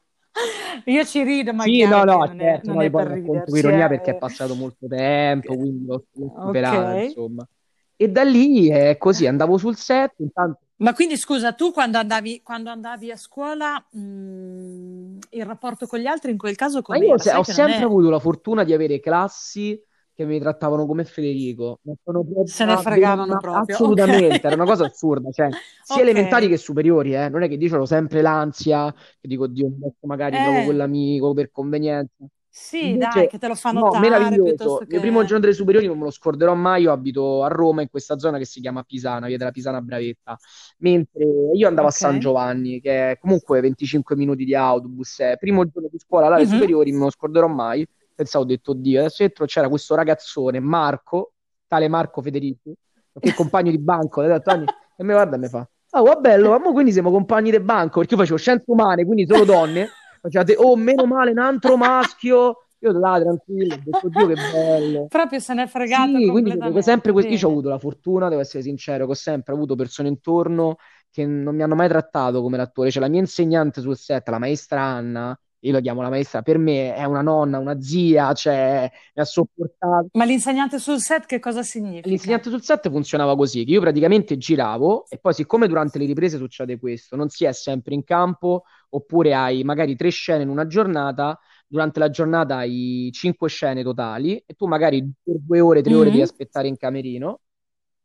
Io 0.86 1.06
ci 1.06 1.24
rido, 1.24 1.54
ma 1.54 1.66
Sì, 1.66 1.86
no, 1.86 2.04
no, 2.04 2.28
certo, 2.36 2.72
è 2.72 2.76
io 2.76 2.90
poi 2.90 3.06
racconto 3.06 3.56
ironia 3.56 3.88
perché 3.88 4.12
è 4.12 4.16
eh. 4.16 4.18
passato 4.18 4.56
molto 4.56 4.88
tempo, 4.88 5.56
quindi 5.56 5.86
l'ho 5.86 6.04
superato, 6.40 6.94
Ok. 6.94 6.96
insomma. 6.96 7.48
E 7.96 8.08
da 8.10 8.24
lì 8.24 8.68
è 8.70 8.98
così, 8.98 9.28
andavo 9.28 9.58
sul 9.58 9.76
set, 9.78 10.16
intanto 10.20 10.62
Ma 10.78 10.94
quindi 10.94 11.16
scusa, 11.16 11.54
tu 11.54 11.72
quando 11.72 12.00
andavi, 12.00 12.42
quando 12.42 12.72
andavi 12.72 13.12
a 13.12 13.16
scuola, 13.18 13.78
mh, 13.92 15.20
il 15.30 15.46
rapporto 15.46 15.86
con 15.86 16.00
gli 16.00 16.08
altri 16.08 16.32
in 16.32 16.38
quel 16.40 16.56
caso 16.56 16.82
Ma 16.86 16.98
com'era? 16.98 17.06
io 17.06 17.18
se- 17.18 17.34
ho 17.34 17.44
sempre 17.44 17.86
è... 17.86 17.86
avuto 17.86 18.10
la 18.10 18.20
fortuna 18.20 18.64
di 18.64 18.74
avere 18.74 19.00
classi 19.00 19.82
che 20.22 20.28
mi 20.28 20.40
trattavano 20.40 20.86
come 20.86 21.06
Federico, 21.06 21.80
proprio 22.04 22.46
Se 22.46 22.66
ne 22.66 22.78
fregavano 22.78 23.38
proprio, 23.38 23.80
assolutamente, 23.80 24.48
ok. 24.48 24.48
era 24.48 24.56
una 24.56 24.66
cosa 24.66 24.86
assurda, 24.86 25.30
cioè 25.32 25.54
sia 25.82 26.02
elementari 26.02 26.48
Ok. 26.48 26.50
che 26.50 26.58
superiori, 26.58 27.14
eh. 27.16 27.30
Non 27.30 27.44
è 27.44 27.48
che 27.50 27.58
dicevo 27.58 27.86
sempre 27.86 28.22
l'ansia, 28.22 28.92
che 28.94 29.28
dico, 29.28 29.48
Dio, 29.48 29.70
magari 30.02 30.40
trovo 30.40 30.64
Eh, 30.64 30.64
quell'amico 30.64 31.34
per 31.34 31.52
convenienza. 31.52 32.26
sì, 32.50 32.98
dai, 32.98 33.26
Invece, 33.26 33.28
che 33.28 33.38
te 33.38 33.48
lo 33.48 33.56
fa 33.56 33.72
no, 33.72 33.96
notare 33.96 34.40
meraviglioso. 34.40 34.42
piuttosto 34.42 34.86
Il 34.88 35.00
primo 35.00 35.22
che... 35.22 35.26
giorno 35.26 35.40
delle 35.42 35.54
superiori 35.54 35.86
non 35.88 35.98
me 36.00 36.06
lo 36.06 36.12
scorderò 36.12 36.54
mai. 36.56 36.84
Io 36.84 36.92
abito 36.92 37.44
a 37.44 37.48
Roma, 37.48 37.82
in 37.82 37.90
questa 37.90 38.18
zona 38.18 38.38
che 38.38 38.46
si 38.46 38.60
chiama 38.60 38.84
Pisana, 38.84 39.28
via 39.28 39.38
della 39.38 39.52
Pisana 39.52 39.82
Bravetta. 39.82 40.38
Mentre 40.80 41.24
io 41.54 41.68
andavo 41.68 41.88
a 41.88 41.92
San. 41.92 42.18
Giovanni, 42.20 42.82
che 42.82 43.12
è 43.12 43.18
comunque 43.20 43.62
25 43.62 44.16
minuti 44.16 44.46
di 44.46 44.56
autobus. 44.56 45.20
eh. 45.20 45.38
Primo 45.40 45.66
giorno 45.70 45.90
di 45.92 46.00
scuola, 46.00 46.28
alle 46.36 46.46
Mhm. 46.46 46.48
superiori, 46.48 46.90
non 46.92 47.00
me 47.00 47.06
lo 47.06 47.12
scorderò 47.12 47.48
mai. 47.48 47.88
Pensavo, 48.22 48.44
ho 48.44 48.48
detto, 48.48 48.74
Dio, 48.74 49.00
adesso 49.00 49.24
dentro 49.24 49.46
c'era 49.46 49.68
questo 49.68 49.96
ragazzone, 49.96 50.60
Marco, 50.60 51.34
tale 51.66 51.88
Marco 51.88 52.22
Federici, 52.22 52.72
che 53.20 53.30
è 53.30 53.34
compagno 53.34 53.72
di 53.72 53.80
banco, 53.80 54.22
anni, 54.22 54.66
e 54.96 55.04
mi 55.04 55.14
guarda 55.14 55.38
e 55.38 55.40
mi 55.40 55.48
fa, 55.48 55.68
oh, 55.92 56.04
va 56.04 56.16
bello, 56.18 56.50
ma 56.60 56.72
quindi 56.72 56.92
siamo 56.92 57.10
compagni 57.10 57.50
di 57.50 57.60
banco, 57.60 57.98
perché 58.00 58.14
io 58.14 58.20
facevo 58.20 58.38
scienze 58.38 58.66
umane, 58.68 59.06
quindi 59.06 59.26
solo 59.26 59.44
donne. 59.44 59.90
Facevate, 60.22 60.56
oh, 60.56 60.76
meno 60.76 61.06
male, 61.06 61.32
un 61.32 61.40
altro 61.40 61.78
maschio. 61.78 62.68
Io 62.84 62.92
là, 62.92 63.20
tranquillo, 63.20 63.74
ho 63.74 63.80
detto, 63.84 64.08
Dio, 64.08 64.28
che 64.28 64.36
bello. 64.36 65.08
Proprio 65.08 65.40
se 65.40 65.54
n'è 65.56 65.66
fregato 65.66 66.18
Sì, 66.18 66.28
quindi 66.28 66.82
sempre 66.84 67.12
questo. 67.12 67.32
Io 67.32 67.48
ho 67.48 67.50
avuto 67.50 67.70
la 67.70 67.80
fortuna, 67.80 68.30
devo 68.30 68.42
essere 68.42 68.62
sincero, 68.62 69.06
che 69.06 69.12
ho 69.12 69.16
sempre 69.16 69.54
avuto 69.54 69.74
persone 69.76 70.10
intorno 70.10 70.76
che 71.10 71.26
non 71.26 71.56
mi 71.56 71.62
hanno 71.64 71.76
mai 71.76 71.90
trattato 71.90 72.42
come 72.42 72.58
l'attore. 72.58 72.90
Cioè, 72.90 73.02
la 73.02 73.10
mia 73.10 73.20
insegnante 73.20 73.82
sul 73.82 73.98
set, 73.98 74.28
la 74.30 74.40
maestra 74.40 74.82
Anna, 74.82 75.38
io 75.62 75.72
la 75.72 75.80
chiamo 75.80 76.02
la 76.02 76.10
maestra, 76.10 76.42
per 76.42 76.58
me 76.58 76.94
è 76.96 77.04
una 77.04 77.22
nonna, 77.22 77.60
una 77.60 77.80
zia, 77.80 78.34
cioè 78.34 78.92
mi 79.14 79.22
ha 79.22 79.26
sopportato. 79.26 80.08
Ma 80.14 80.26
l'insegnante 80.26 80.80
sul 80.80 81.00
set 81.00 81.26
che 81.26 81.40
cosa 81.40 81.64
significa? 81.64 82.10
L'insegnante 82.10 82.50
sul 82.50 82.62
set 82.62 82.90
funzionava 82.90 83.36
così, 83.36 83.64
che 83.64 83.72
io 83.72 83.82
praticamente 83.82 84.38
giravo 84.38 85.06
e 85.10 85.18
poi 85.18 85.34
siccome 85.34 85.68
durante 85.68 86.00
le 86.00 86.06
riprese 86.06 86.38
succede 86.38 86.80
questo, 86.80 87.16
non 87.16 87.30
si 87.30 87.46
è 87.46 87.52
sempre 87.52 87.94
in 87.94 88.04
campo, 88.04 88.64
oppure 88.90 89.34
hai 89.34 89.64
magari 89.64 89.96
tre 89.96 90.10
scene 90.10 90.44
in 90.44 90.50
una 90.50 90.66
giornata, 90.66 91.40
durante 91.68 92.00
la 92.00 92.10
giornata 92.10 92.58
hai 92.58 93.10
cinque 93.14 93.48
scene 93.48 93.84
totali 93.84 94.44
e 94.46 94.54
tu 94.56 94.66
magari 94.68 95.10
per 95.24 95.36
due 95.40 95.60
ore, 95.60 95.82
tre 95.82 95.94
ore 95.94 96.04
mm-hmm. 96.04 96.12
devi 96.12 96.24
aspettare 96.24 96.68
in 96.68 96.78
camerino 96.78 97.42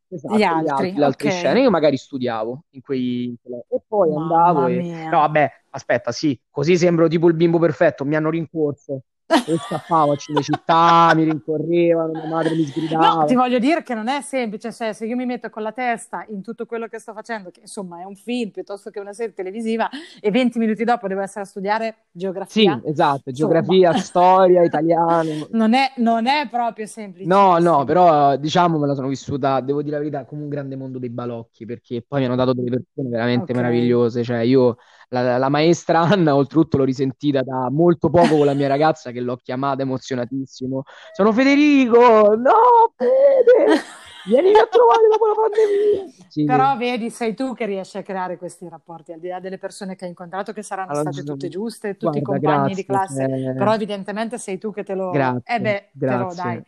Esatto, 0.08 0.36
gli 0.36 0.42
altri, 0.42 0.92
le 0.94 1.04
altre 1.04 1.28
okay. 1.28 1.38
scene. 1.38 1.60
Io 1.60 1.70
magari 1.70 1.96
studiavo 1.96 2.64
in 2.70 2.80
quei... 2.80 3.36
E 3.68 3.82
poi 3.86 4.10
Mamma 4.10 4.44
andavo 4.46 4.66
e... 4.66 4.76
Mia. 4.76 5.08
No, 5.08 5.18
vabbè, 5.18 5.50
aspetta, 5.70 6.12
sì, 6.12 6.38
così 6.50 6.76
sembro 6.76 7.08
tipo 7.08 7.28
il 7.28 7.34
bimbo 7.34 7.58
perfetto, 7.58 8.04
mi 8.04 8.14
hanno 8.14 8.30
rincorso 8.30 9.02
e 9.26 9.56
scappavo 9.58 10.12
a 10.12 10.16
Cinecittà, 10.16 11.12
mi 11.14 11.24
rincorrevano, 11.24 12.12
mia 12.12 12.26
madre 12.26 12.54
mi 12.54 12.64
sgridava. 12.64 13.14
No, 13.14 13.24
ti 13.24 13.34
voglio 13.34 13.58
dire 13.58 13.82
che 13.82 13.94
non 13.94 14.06
è 14.06 14.20
semplice, 14.22 14.72
cioè 14.72 14.92
se 14.92 15.04
io 15.04 15.16
mi 15.16 15.26
metto 15.26 15.50
con 15.50 15.62
la 15.62 15.72
testa 15.72 16.24
in 16.28 16.42
tutto 16.42 16.64
quello 16.64 16.86
che 16.86 17.00
sto 17.00 17.12
facendo, 17.12 17.50
che 17.50 17.60
insomma 17.60 18.00
è 18.00 18.04
un 18.04 18.14
film 18.14 18.50
piuttosto 18.50 18.90
che 18.90 19.00
una 19.00 19.12
serie 19.12 19.34
televisiva, 19.34 19.88
e 20.20 20.30
20 20.30 20.58
minuti 20.60 20.84
dopo 20.84 21.08
devo 21.08 21.22
essere 21.22 21.40
a 21.40 21.44
studiare 21.44 22.06
geografia. 22.12 22.80
Sì, 22.82 22.90
esatto, 22.90 23.32
geografia, 23.32 23.88
insomma. 23.88 24.04
storia, 24.04 24.62
italiano. 24.62 25.48
Non 25.50 25.74
è, 25.74 25.92
non 25.96 26.26
è, 26.26 26.48
proprio 26.48 26.86
semplice. 26.86 27.26
No, 27.26 27.58
no, 27.58 27.84
però 27.84 28.36
diciamo 28.36 28.78
me 28.78 28.86
la 28.86 28.94
sono 28.94 29.08
vissuta, 29.08 29.60
devo 29.60 29.82
dire 29.82 29.96
la 29.96 30.02
verità, 30.02 30.24
come 30.24 30.42
un 30.42 30.48
grande 30.48 30.76
mondo 30.76 30.98
dei 30.98 31.10
balocchi, 31.10 31.66
perché 31.66 32.04
poi 32.06 32.20
mi 32.20 32.26
hanno 32.26 32.36
dato 32.36 32.52
delle 32.52 32.70
persone 32.70 33.08
veramente 33.08 33.50
okay. 33.50 33.56
meravigliose, 33.56 34.22
cioè 34.22 34.38
io 34.38 34.76
la, 35.08 35.38
la, 35.38 35.48
maestra 35.48 36.00
Anna, 36.00 36.34
oltretutto 36.34 36.76
l'ho 36.76 36.84
risentita 36.84 37.42
da 37.42 37.68
molto 37.70 38.10
poco 38.10 38.36
con 38.36 38.46
la 38.46 38.54
mia 38.54 38.68
ragazza 38.68 39.10
che 39.10 39.20
l'ho 39.20 39.36
chiamata 39.36 39.82
emozionatissimo. 39.82 40.82
Sono 41.12 41.32
Federico, 41.32 42.34
no, 42.34 42.92
Fede, 42.96 43.80
vieni 44.26 44.54
a 44.54 44.66
trovare 44.66 45.08
dopo 45.10 45.26
la 45.26 45.34
pandemia. 45.34 46.26
Sì. 46.28 46.44
Però 46.44 46.76
vedi, 46.76 47.10
sei 47.10 47.34
tu 47.34 47.54
che 47.54 47.66
riesci 47.66 47.98
a 47.98 48.02
creare 48.02 48.36
questi 48.36 48.68
rapporti, 48.68 49.12
al 49.12 49.20
di 49.20 49.28
là 49.28 49.40
delle 49.40 49.58
persone 49.58 49.94
che 49.94 50.04
hai 50.04 50.10
incontrato 50.10 50.52
che 50.52 50.62
saranno 50.62 50.90
allora, 50.90 51.12
state 51.12 51.26
tutte 51.26 51.48
giuste, 51.48 51.96
tutti 51.96 52.20
guarda, 52.20 52.36
i 52.36 52.40
compagni 52.40 52.74
grazie, 52.74 52.74
di 52.74 52.84
classe, 52.84 53.24
eh... 53.24 53.54
però 53.54 53.74
evidentemente 53.74 54.38
sei 54.38 54.58
tu 54.58 54.72
che 54.72 54.82
te 54.82 54.94
lo... 54.94 55.10
Grazie, 55.10 55.54
eh 55.54 55.60
beh, 55.60 55.88
grazie. 55.92 56.18
però 56.18 56.34
dai 56.34 56.62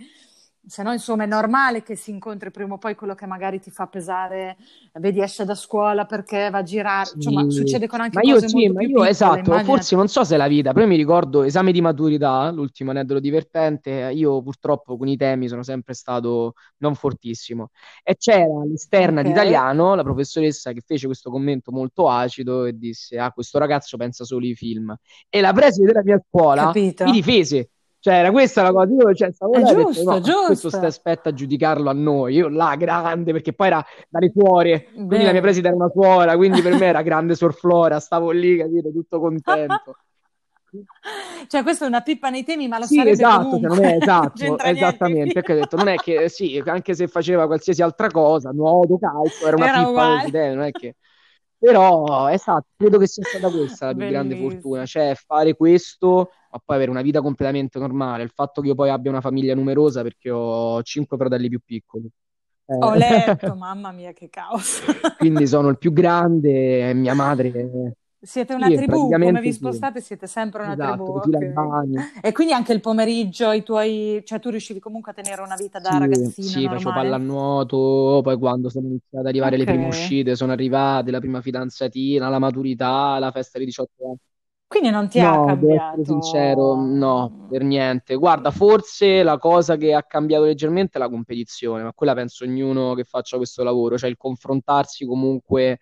se 0.68 0.82
no 0.82 0.92
insomma 0.92 1.24
è 1.24 1.26
normale 1.26 1.82
che 1.82 1.96
si 1.96 2.10
incontri 2.10 2.50
prima 2.50 2.74
o 2.74 2.78
poi 2.78 2.94
quello 2.94 3.14
che 3.14 3.26
magari 3.26 3.58
ti 3.58 3.70
fa 3.70 3.86
pesare, 3.86 4.58
vedi 5.00 5.22
esce 5.22 5.46
da 5.46 5.54
scuola 5.54 6.04
perché 6.04 6.50
va 6.50 6.58
a 6.58 6.62
girare, 6.62 7.06
sì. 7.06 7.14
insomma 7.16 7.50
succede 7.50 7.86
con 7.86 8.00
anche 8.00 8.18
ma 8.20 8.22
io, 8.22 8.46
sì, 8.46 8.68
ma 8.68 8.82
io 8.82 8.88
piccole, 8.88 9.08
esatto, 9.08 9.34
immaginati. 9.36 9.64
forse 9.64 9.96
non 9.96 10.08
so 10.08 10.24
se 10.24 10.34
è 10.34 10.38
la 10.38 10.46
vita, 10.46 10.72
però 10.74 10.86
mi 10.86 10.96
ricordo 10.96 11.42
esame 11.42 11.72
di 11.72 11.80
maturità, 11.80 12.50
l'ultimo 12.50 12.90
aneddoto 12.90 13.18
divertente, 13.18 14.10
io 14.12 14.42
purtroppo 14.42 14.98
con 14.98 15.08
i 15.08 15.16
temi 15.16 15.48
sono 15.48 15.62
sempre 15.62 15.94
stato 15.94 16.52
non 16.78 16.94
fortissimo 16.94 17.70
e 18.02 18.16
c'era 18.16 18.60
all'esterna 18.60 19.20
okay. 19.20 19.24
di 19.24 19.30
italiano 19.30 19.94
la 19.94 20.02
professoressa 20.02 20.72
che 20.72 20.82
fece 20.84 21.06
questo 21.06 21.30
commento 21.30 21.72
molto 21.72 22.10
acido 22.10 22.66
e 22.66 22.76
disse 22.76 23.18
ah 23.18 23.32
questo 23.32 23.58
ragazzo 23.58 23.96
pensa 23.96 24.24
solo 24.24 24.44
ai 24.44 24.54
film 24.54 24.94
e 25.30 25.40
la 25.40 25.52
preside 25.52 25.86
della 25.86 26.02
mia 26.02 26.22
scuola 26.28 26.64
Capito? 26.66 27.04
mi 27.04 27.12
difese 27.12 27.70
cioè, 28.00 28.14
era 28.14 28.30
questa 28.30 28.62
la 28.62 28.72
cosa. 28.72 28.92
Io, 28.92 29.14
cioè, 29.14 29.32
stavo 29.32 29.52
è 29.54 29.62
giusto, 29.62 29.74
detto, 29.74 30.02
no, 30.04 30.20
giusto. 30.20 30.46
Questo 30.46 30.68
stai 30.70 30.86
aspetta 30.86 31.30
a 31.30 31.32
giudicarlo 31.32 31.90
a 31.90 31.92
noi. 31.92 32.34
Io 32.34 32.48
là, 32.48 32.76
grande, 32.76 33.32
perché 33.32 33.52
poi 33.52 33.66
era 33.66 33.84
dalle 34.08 34.32
suore. 34.34 34.88
Quindi 34.92 35.24
la 35.24 35.32
mia 35.32 35.40
preside 35.40 35.68
era 35.68 35.76
una 35.76 35.90
suora, 35.90 36.36
quindi 36.36 36.62
per 36.62 36.74
me 36.74 36.86
era 36.86 37.02
grande 37.02 37.34
sorflora. 37.34 37.98
Stavo 37.98 38.30
lì, 38.30 38.56
capito, 38.56 38.90
tutto 38.92 39.18
contento. 39.18 39.96
cioè, 41.48 41.62
questa 41.62 41.84
è 41.86 41.88
una 41.88 42.02
pippa 42.02 42.30
nei 42.30 42.44
temi, 42.44 42.68
ma 42.68 42.78
lo 42.78 42.86
sì, 42.86 43.00
esatto, 43.00 43.48
comunque. 43.48 43.68
Cioè, 43.68 43.78
non 43.78 43.84
è 43.84 43.96
esatto, 44.00 44.58
esattamente. 44.62 45.32
Perché 45.32 45.52
ho 45.52 45.56
detto, 45.56 45.76
non 45.76 45.88
è 45.88 45.96
che 45.96 46.28
sì, 46.28 46.62
anche 46.64 46.94
se 46.94 47.08
faceva 47.08 47.46
qualsiasi 47.46 47.82
altra 47.82 48.08
cosa, 48.08 48.50
nuoto, 48.50 48.96
calcio, 48.98 49.46
era 49.46 49.56
una 49.56 49.68
era 49.68 49.84
pippa 49.84 50.16
nei 50.22 50.30
temi, 50.30 50.54
non 50.54 50.64
è 50.64 50.70
che 50.70 50.94
però 51.58 52.28
esatto, 52.28 52.68
credo 52.76 52.98
che 52.98 53.08
sia 53.08 53.24
stata 53.24 53.50
questa 53.50 53.86
la 53.86 53.92
più 53.92 54.06
Bellissimo. 54.06 54.22
grande 54.28 54.36
fortuna, 54.36 54.86
cioè 54.86 55.14
fare 55.16 55.56
questo, 55.56 56.30
ma 56.50 56.60
poi 56.64 56.76
avere 56.76 56.90
una 56.90 57.02
vita 57.02 57.20
completamente 57.20 57.78
normale. 57.78 58.22
Il 58.22 58.32
fatto 58.34 58.60
che 58.60 58.68
io 58.68 58.74
poi 58.74 58.90
abbia 58.90 59.10
una 59.10 59.20
famiglia 59.20 59.54
numerosa 59.54 60.02
perché 60.02 60.30
ho 60.30 60.82
cinque 60.82 61.16
fratelli 61.16 61.48
più 61.48 61.60
piccoli. 61.64 62.08
Eh. 62.66 62.76
Ho 62.76 62.94
letto, 62.94 63.54
mamma 63.56 63.92
mia, 63.92 64.12
che 64.12 64.28
caos. 64.28 64.82
Quindi 65.16 65.46
sono 65.46 65.68
il 65.68 65.78
più 65.78 65.92
grande, 65.92 66.92
mia 66.94 67.14
madre 67.14 67.96
siete 68.20 68.52
una 68.52 68.66
sì, 68.66 68.74
tribù, 68.74 69.08
come 69.08 69.40
vi 69.40 69.52
spostate 69.52 70.00
siete 70.00 70.26
sempre 70.26 70.62
una 70.62 70.72
esatto, 70.72 71.20
tribù. 71.20 71.36
Okay. 71.36 72.10
E 72.20 72.32
quindi 72.32 72.52
anche 72.52 72.72
il 72.72 72.80
pomeriggio 72.80 73.52
i 73.52 73.62
tuoi, 73.62 74.22
cioè 74.24 74.40
tu 74.40 74.50
riuscivi 74.50 74.80
comunque 74.80 75.12
a 75.12 75.14
tenere 75.14 75.40
una 75.40 75.54
vita 75.54 75.78
da 75.78 75.92
sì, 75.92 75.98
ragazzino 75.98 76.46
Sì, 76.48 76.62
normale. 76.62 76.78
facevo 76.78 76.92
pallanuoto, 76.92 78.20
poi 78.22 78.36
quando 78.36 78.68
sono 78.70 78.86
iniziate 78.86 79.18
ad 79.18 79.26
arrivare 79.26 79.54
okay. 79.54 79.66
le 79.66 79.72
prime 79.72 79.88
uscite, 79.88 80.34
sono 80.34 80.52
arrivate 80.52 81.10
la 81.12 81.20
prima 81.20 81.40
fidanzatina, 81.40 82.28
la 82.28 82.38
maturità, 82.40 83.18
la 83.20 83.30
festa 83.30 83.58
di 83.58 83.66
18 83.66 84.04
anni. 84.04 84.16
Quindi 84.68 84.90
non 84.90 85.08
ti 85.08 85.18
no, 85.18 85.44
ha 85.44 85.46
cambiato? 85.46 86.04
Sincero, 86.04 86.74
no, 86.74 87.46
per 87.48 87.62
niente. 87.62 88.14
Guarda, 88.16 88.50
forse 88.50 89.22
la 89.22 89.38
cosa 89.38 89.76
che 89.76 89.94
ha 89.94 90.02
cambiato 90.02 90.44
leggermente 90.44 90.98
è 90.98 91.00
la 91.00 91.08
competizione, 91.08 91.82
ma 91.82 91.94
quella 91.94 92.12
penso 92.12 92.44
ognuno 92.44 92.92
che 92.92 93.04
faccia 93.04 93.38
questo 93.38 93.62
lavoro, 93.64 93.96
cioè 93.96 94.10
il 94.10 94.18
confrontarsi 94.18 95.06
comunque 95.06 95.78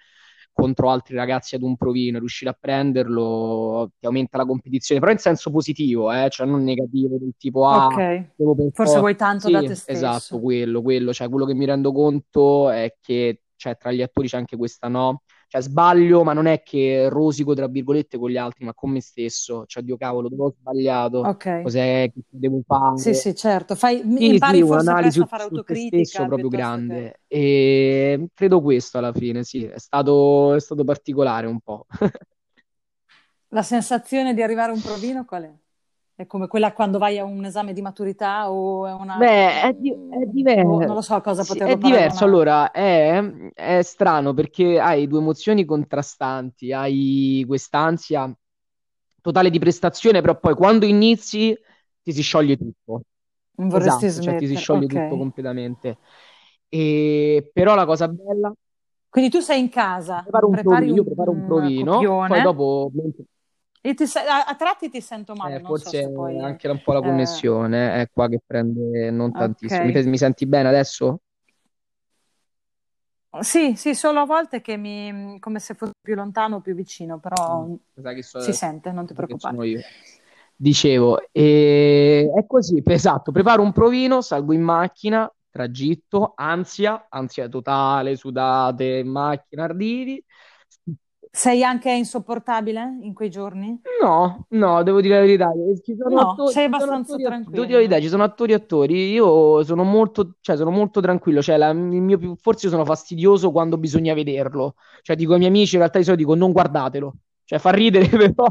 contro 0.52 0.88
altri 0.88 1.16
ragazzi 1.16 1.56
ad 1.56 1.62
un 1.62 1.76
provino, 1.76 2.20
riuscire 2.20 2.48
a 2.48 2.56
prenderlo 2.58 3.90
ti 3.98 4.06
aumenta 4.06 4.38
la 4.38 4.46
competizione, 4.46 5.00
però 5.00 5.12
in 5.12 5.18
senso 5.18 5.50
positivo, 5.50 6.12
eh? 6.12 6.28
cioè 6.30 6.46
non 6.46 6.62
negativo 6.62 7.18
del 7.18 7.34
tipo 7.36 7.66
ah, 7.66 7.86
okay. 7.86 8.30
forse 8.36 8.70
forza... 8.72 9.00
vuoi 9.00 9.16
tanto 9.16 9.48
sì, 9.48 9.52
da 9.52 9.60
te 9.60 9.74
stesso. 9.74 9.90
Esatto, 9.90 10.40
quello, 10.40 10.80
quello, 10.80 11.12
cioè 11.12 11.28
quello 11.28 11.44
che 11.44 11.54
mi 11.54 11.66
rendo 11.66 11.92
conto 11.92 12.70
è 12.70 12.94
che 13.02 13.42
cioè, 13.56 13.76
tra 13.76 13.90
gli 13.90 14.00
attori 14.00 14.28
c'è 14.28 14.36
anche 14.38 14.56
questa 14.56 14.88
no 14.88 15.22
cioè 15.48 15.60
sbaglio, 15.60 16.24
ma 16.24 16.32
non 16.32 16.46
è 16.46 16.62
che 16.62 17.08
rosico 17.08 17.54
tra 17.54 17.68
virgolette 17.68 18.18
con 18.18 18.30
gli 18.30 18.36
altri, 18.36 18.64
ma 18.64 18.74
con 18.74 18.90
me 18.90 19.00
stesso. 19.00 19.64
Cioè, 19.66 19.82
Dio 19.82 19.96
cavolo, 19.96 20.28
dove 20.28 20.42
ho 20.42 20.54
sbagliato? 20.58 21.20
Okay. 21.20 21.62
Cos'è 21.62 22.10
che 22.12 22.20
devo 22.28 22.60
fare? 22.66 22.98
Sì, 22.98 23.14
sì, 23.14 23.34
certo. 23.34 23.74
Fai, 23.74 24.00
sì, 24.00 24.32
impari 24.32 24.56
sì, 24.56 24.62
un'analisi 24.62 25.20
a 25.20 25.26
fare 25.26 25.44
autocritica. 25.44 26.04
stesso 26.04 26.26
proprio 26.26 26.48
grande. 26.48 27.20
Che... 27.26 27.36
E 27.36 28.28
credo 28.34 28.60
questo 28.60 28.98
alla 28.98 29.12
fine, 29.12 29.44
sì, 29.44 29.64
è 29.64 29.78
stato, 29.78 30.54
è 30.54 30.60
stato 30.60 30.84
particolare 30.84 31.46
un 31.46 31.60
po'. 31.60 31.86
La 33.50 33.62
sensazione 33.62 34.34
di 34.34 34.42
arrivare 34.42 34.72
a 34.72 34.74
un 34.74 34.82
provino 34.82 35.24
qual 35.24 35.44
è? 35.44 35.54
È 36.18 36.26
come 36.26 36.46
quella 36.46 36.72
quando 36.72 36.96
vai 36.96 37.18
a 37.18 37.24
un 37.24 37.44
esame 37.44 37.74
di 37.74 37.82
maturità 37.82 38.50
o 38.50 38.86
è 38.86 38.92
una... 38.94 39.18
Beh, 39.18 39.60
è, 39.60 39.72
di- 39.74 39.90
è 39.90 40.24
diverso. 40.24 40.78
non 40.78 40.94
lo 40.94 41.02
so 41.02 41.20
cosa 41.20 41.42
sì, 41.42 41.52
poterlo 41.52 41.74
È 41.74 41.76
diverso, 41.76 42.24
allora, 42.24 42.70
è, 42.70 43.22
è 43.52 43.82
strano 43.82 44.32
perché 44.32 44.80
hai 44.80 45.06
due 45.08 45.18
emozioni 45.18 45.66
contrastanti, 45.66 46.72
hai 46.72 47.44
quest'ansia 47.46 48.34
totale 49.20 49.50
di 49.50 49.58
prestazione, 49.58 50.22
però 50.22 50.38
poi 50.38 50.54
quando 50.54 50.86
inizi 50.86 51.54
ti 52.02 52.12
si 52.14 52.22
scioglie 52.22 52.56
tutto. 52.56 53.02
Vorresti 53.56 54.06
esatto, 54.06 54.24
cioè 54.24 54.38
ti 54.38 54.46
si 54.46 54.56
scioglie 54.56 54.86
okay. 54.86 55.02
tutto 55.02 55.18
completamente. 55.18 55.98
E, 56.70 57.50
però 57.52 57.74
la 57.74 57.84
cosa 57.84 58.08
bella... 58.08 58.54
Quindi 59.10 59.30
tu 59.30 59.40
sei 59.40 59.60
in 59.60 59.68
casa, 59.68 60.22
preparo 60.22 60.48
un 60.48 60.62
provino, 60.62 60.94
io 60.94 61.04
preparo 61.04 61.30
un 61.30 61.44
provino, 61.44 62.26
poi 62.26 62.40
dopo 62.40 62.90
e 63.80 63.94
ti, 63.94 64.04
a, 64.04 64.44
a, 64.44 64.54
tratti 64.54 64.88
ti 64.88 65.00
sento 65.00 65.34
male, 65.34 65.56
eh, 65.56 65.60
forse 65.60 66.02
so 66.02 66.12
poi... 66.12 66.40
anche 66.40 66.68
un 66.68 66.82
po' 66.82 66.92
la 66.92 67.00
connessione 67.00 67.94
eh... 67.94 68.02
è 68.02 68.10
qua 68.10 68.28
che 68.28 68.40
prende 68.44 69.10
non 69.10 69.32
tantissimo. 69.32 69.88
Okay. 69.88 70.02
Mi, 70.02 70.10
mi, 70.10 70.18
senti 70.18 70.46
bene 70.46 70.68
adesso? 70.68 71.20
Sì, 73.40 73.76
sì, 73.76 73.94
solo 73.94 74.20
a 74.20 74.24
volte 74.24 74.60
che 74.60 74.76
mi 74.76 75.38
come 75.40 75.58
se 75.58 75.74
fosse 75.74 75.92
più 76.00 76.14
lontano 76.14 76.56
o 76.56 76.60
più 76.60 76.74
vicino, 76.74 77.18
però 77.18 77.66
mm, 77.66 78.20
so 78.20 78.40
si 78.40 78.52
sente, 78.52 78.92
non 78.92 79.06
ti 79.06 79.14
preoccupare. 79.14 79.84
Dicevo, 80.58 81.20
e... 81.32 82.32
è 82.34 82.46
così, 82.46 82.82
esatto, 82.84 83.30
preparo 83.30 83.62
un 83.62 83.72
provino, 83.72 84.22
salgo 84.22 84.54
in 84.54 84.62
macchina, 84.62 85.30
tragitto, 85.50 86.32
ansia, 86.34 87.06
ansia 87.10 87.46
totale, 87.48 88.16
sudate 88.16 88.84
in 88.84 89.08
macchina, 89.08 89.64
arditi 89.64 90.24
sei 91.36 91.62
anche 91.62 91.92
insopportabile 91.92 92.96
in 93.02 93.12
quei 93.12 93.28
giorni? 93.28 93.78
No, 94.00 94.46
no, 94.48 94.82
devo 94.82 95.02
dire 95.02 95.16
la 95.16 95.20
verità. 95.20 95.52
Ci 95.84 95.94
sono 95.94 96.14
no, 96.14 96.30
attori, 96.30 96.52
sei 96.52 96.64
abbastanza 96.64 97.12
attori, 97.12 97.22
tranquillo. 97.24 97.50
Devo 97.50 97.66
dire 97.66 97.78
la 97.78 97.86
verità, 97.86 98.00
ci 98.00 98.08
sono 98.08 98.22
attori 98.22 98.52
e 98.52 98.54
attori. 98.54 99.12
Io 99.12 99.62
sono 99.62 99.82
molto, 99.82 100.36
cioè, 100.40 100.56
sono 100.56 100.70
molto 100.70 101.02
tranquillo. 101.02 101.42
Cioè, 101.42 101.58
la, 101.58 101.68
il 101.68 101.76
mio 101.76 102.36
forse 102.40 102.70
sono 102.70 102.86
fastidioso 102.86 103.50
quando 103.50 103.76
bisogna 103.76 104.14
vederlo. 104.14 104.76
Cioè, 105.02 105.14
dico 105.14 105.32
ai 105.32 105.38
miei 105.38 105.50
amici, 105.50 105.74
in 105.74 105.80
realtà 105.80 105.98
di 105.98 106.04
solito 106.04 106.22
dico 106.22 106.34
non 106.34 106.52
guardatelo. 106.52 107.14
Cioè, 107.44 107.58
fa 107.58 107.70
ridere, 107.70 108.08
però 108.32 108.46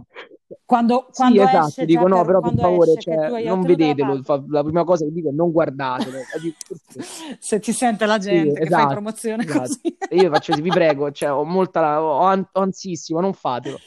quando, 0.63 1.07
quando 1.11 1.41
sì, 1.41 1.47
esatto, 1.47 1.67
esce, 1.67 1.85
dico 1.85 2.07
no, 2.07 2.17
per, 2.17 2.25
però 2.25 2.39
per 2.41 2.53
favore, 2.55 2.97
cioè, 2.99 3.43
non 3.43 3.61
vedetelo, 3.61 4.21
la 4.49 4.63
prima 4.63 4.83
cosa 4.83 5.03
che 5.05 5.11
dico 5.11 5.29
è 5.29 5.31
non 5.31 5.51
guardatelo. 5.51 6.19
Se 7.39 7.59
ti 7.59 7.71
sente 7.71 8.05
la 8.05 8.19
gente 8.19 8.51
sì, 8.51 8.55
che 8.57 8.63
esatto, 8.63 8.83
fai 8.83 8.91
promozione 8.91 9.43
esatto. 9.43 9.79
io 10.11 10.29
faccio, 10.29 10.53
vi 10.55 10.69
prego, 10.69 11.11
cioè, 11.11 11.31
ho 11.31 11.43
molta, 11.43 12.01
ho, 12.01 12.47
ho 12.51 12.61
ansissimo, 12.61 13.21
non 13.21 13.33
fatelo. 13.33 13.77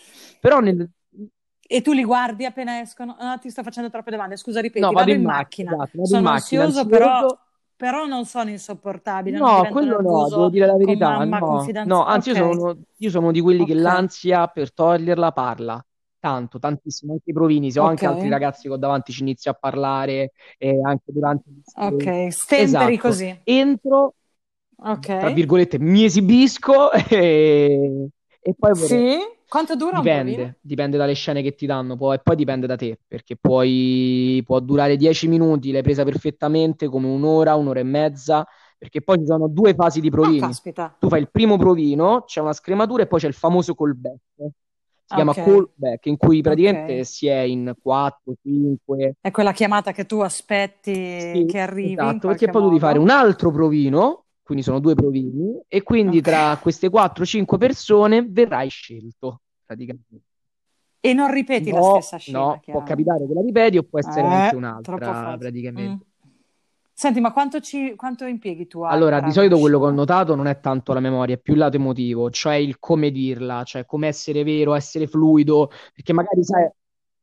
Però 0.41 0.59
nel, 0.59 0.89
E 1.65 1.81
tu 1.81 1.93
li 1.93 2.03
guardi 2.03 2.45
appena 2.45 2.81
escono? 2.81 3.17
No, 3.21 3.39
ti 3.39 3.51
sto 3.51 3.63
facendo 3.63 3.89
troppe 3.89 4.11
domande, 4.11 4.37
scusa, 4.37 4.61
ripeti. 4.61 4.85
No, 4.85 4.91
vado, 4.91 5.13
in, 5.13 5.19
in 5.19 5.25
macchina. 5.25 5.77
macchina. 5.77 5.85
Esatto, 5.85 6.07
sono 6.07 6.19
in 6.19 6.25
macchina, 6.25 6.65
ansioso, 6.65 6.89
però, 6.89 7.39
però, 7.77 8.07
non 8.07 8.25
sono 8.25 8.51
insopportabile. 8.51 9.39
No, 9.39 9.65
quello 9.71 10.01
no, 10.01 10.29
devo 10.29 10.49
dire 10.49 10.67
la 10.67 10.77
verità. 10.77 11.25
No, 11.25 11.85
no, 11.85 12.05
anzi, 12.05 12.31
okay. 12.31 12.43
io, 12.43 12.53
sono, 12.53 12.79
io 12.97 13.11
sono 13.11 13.31
di 13.31 13.41
quelli 13.41 13.63
okay. 13.63 13.75
che 13.75 13.81
l'ansia 13.81 14.49
per 14.49 14.73
toglierla 14.73 15.31
parla 15.31 15.81
tanto, 16.21 16.59
tantissimo, 16.59 17.13
anche 17.13 17.31
i 17.31 17.33
provini, 17.33 17.71
se 17.71 17.79
ho 17.79 17.83
okay. 17.83 17.95
anche 17.95 18.07
altri 18.07 18.29
ragazzi 18.29 18.69
che 18.69 18.75
ho 18.75 18.77
davanti 18.77 19.13
ci 19.13 19.23
inizio 19.23 19.51
a 19.51 19.55
parlare 19.55 20.33
e 20.57 20.81
anche 20.85 21.13
durante 21.13 21.45
Ok, 21.77 22.33
stemperi 22.33 22.95
esatto. 22.95 23.09
così. 23.09 23.41
Entro, 23.45 24.15
okay. 24.77 25.21
tra 25.21 25.31
virgolette, 25.31 25.79
mi 25.79 26.05
esibisco 26.05 26.93
e, 27.09 28.09
e 28.41 28.55
poi... 28.59 28.73
Vorrei... 28.73 28.87
Sì? 28.87 29.19
Quanto 29.49 29.77
dura 29.77 29.97
dipende, 29.97 30.59
dipende 30.61 30.99
dalle 30.99 31.15
scene 31.15 31.41
che 31.41 31.55
ti 31.55 31.65
danno 31.65 31.97
poi, 31.97 32.17
e 32.17 32.21
poi 32.23 32.37
dipende 32.37 32.67
da 32.67 32.77
te, 32.77 32.99
perché 33.09 33.35
puoi, 33.35 34.43
può 34.45 34.61
durare 34.61 34.99
10 34.99 35.27
minuti, 35.27 35.73
l'hai 35.73 35.81
presa 35.81 36.05
perfettamente, 36.05 36.87
come 36.87 37.07
un'ora, 37.07 37.55
un'ora 37.55 37.81
e 37.81 37.85
mezza, 37.85 38.47
perché 38.77 39.01
poi 39.01 39.21
ci 39.21 39.25
sono 39.25 39.49
due 39.49 39.73
fasi 39.73 40.03
di 40.03 40.11
provini. 40.11 40.43
Oh, 40.43 40.93
tu 40.99 41.09
fai 41.09 41.21
il 41.21 41.31
primo 41.31 41.57
provino, 41.57 42.25
c'è 42.27 42.43
una 42.43 42.53
scrematura 42.53 43.05
e 43.05 43.07
poi 43.07 43.21
c'è 43.21 43.27
il 43.27 43.33
famoso 43.33 43.75
callback 43.75 44.21
si 45.09 45.15
chiama 45.15 45.31
okay. 45.31 45.45
callback, 45.45 46.07
in 46.07 46.17
cui 46.19 46.43
praticamente 46.43 46.93
okay. 46.93 47.05
si 47.05 47.27
è 47.29 47.41
in 47.41 47.75
4, 47.81 48.35
5. 48.43 49.17
È 49.23 49.31
quella 49.31 49.53
chiamata 49.53 49.93
che 49.93 50.05
tu 50.05 50.21
aspetti 50.21 50.93
sì, 50.93 51.47
che 51.47 51.61
arrivi. 51.61 51.93
Esatto, 51.93 52.29
perché 52.29 52.51
poi 52.51 52.65
devi 52.65 52.79
fare 52.79 52.99
un 52.99 53.09
altro 53.09 53.51
provino, 53.51 54.27
quindi 54.43 54.63
sono 54.63 54.81
due 54.81 54.95
provini, 54.95 55.63
e 55.67 55.83
quindi 55.83 56.19
okay. 56.19 56.33
tra 56.33 56.59
queste 56.61 56.91
4-5 56.91 57.57
persone 57.57 58.23
verrai 58.29 58.69
scelto 58.69 59.41
praticamente. 59.65 60.27
E 61.01 61.15
non 61.15 61.33
ripeti 61.33 61.71
no, 61.71 61.79
la 61.79 62.01
stessa 62.01 62.17
scena? 62.19 62.39
No, 62.39 62.61
può 62.63 62.83
capitare 62.83 63.27
che 63.27 63.33
la 63.33 63.41
ripeti 63.41 63.79
o 63.79 63.85
può 63.85 63.99
essere 63.99 64.27
eh, 64.27 64.31
anche 64.31 64.57
un'altra 64.57 65.37
praticamente. 65.39 66.05
Mm. 66.05 66.08
Senti, 66.99 67.21
ma 67.21 67.31
quanto, 67.31 67.61
ci, 67.61 67.95
quanto 67.95 68.25
impieghi 68.25 68.67
tu? 68.67 68.83
Allora, 68.83 69.21
di 69.21 69.31
solito 69.31 69.57
quello 69.57 69.79
che 69.79 69.85
ho 69.85 69.91
notato 69.91 70.35
non 70.35 70.49
è 70.49 70.59
tanto 70.59 70.93
la 70.93 70.99
memoria, 70.99 71.37
è 71.37 71.39
più 71.39 71.53
il 71.53 71.61
lato 71.61 71.77
emotivo, 71.77 72.29
cioè 72.29 72.57
il 72.57 72.81
come 72.81 73.13
dirla, 73.13 73.63
cioè 73.63 73.85
come 73.85 74.09
essere 74.09 74.43
vero, 74.43 74.75
essere 74.75 75.07
fluido, 75.07 75.71
perché 75.95 76.13
magari 76.13 76.43
sai... 76.43 76.69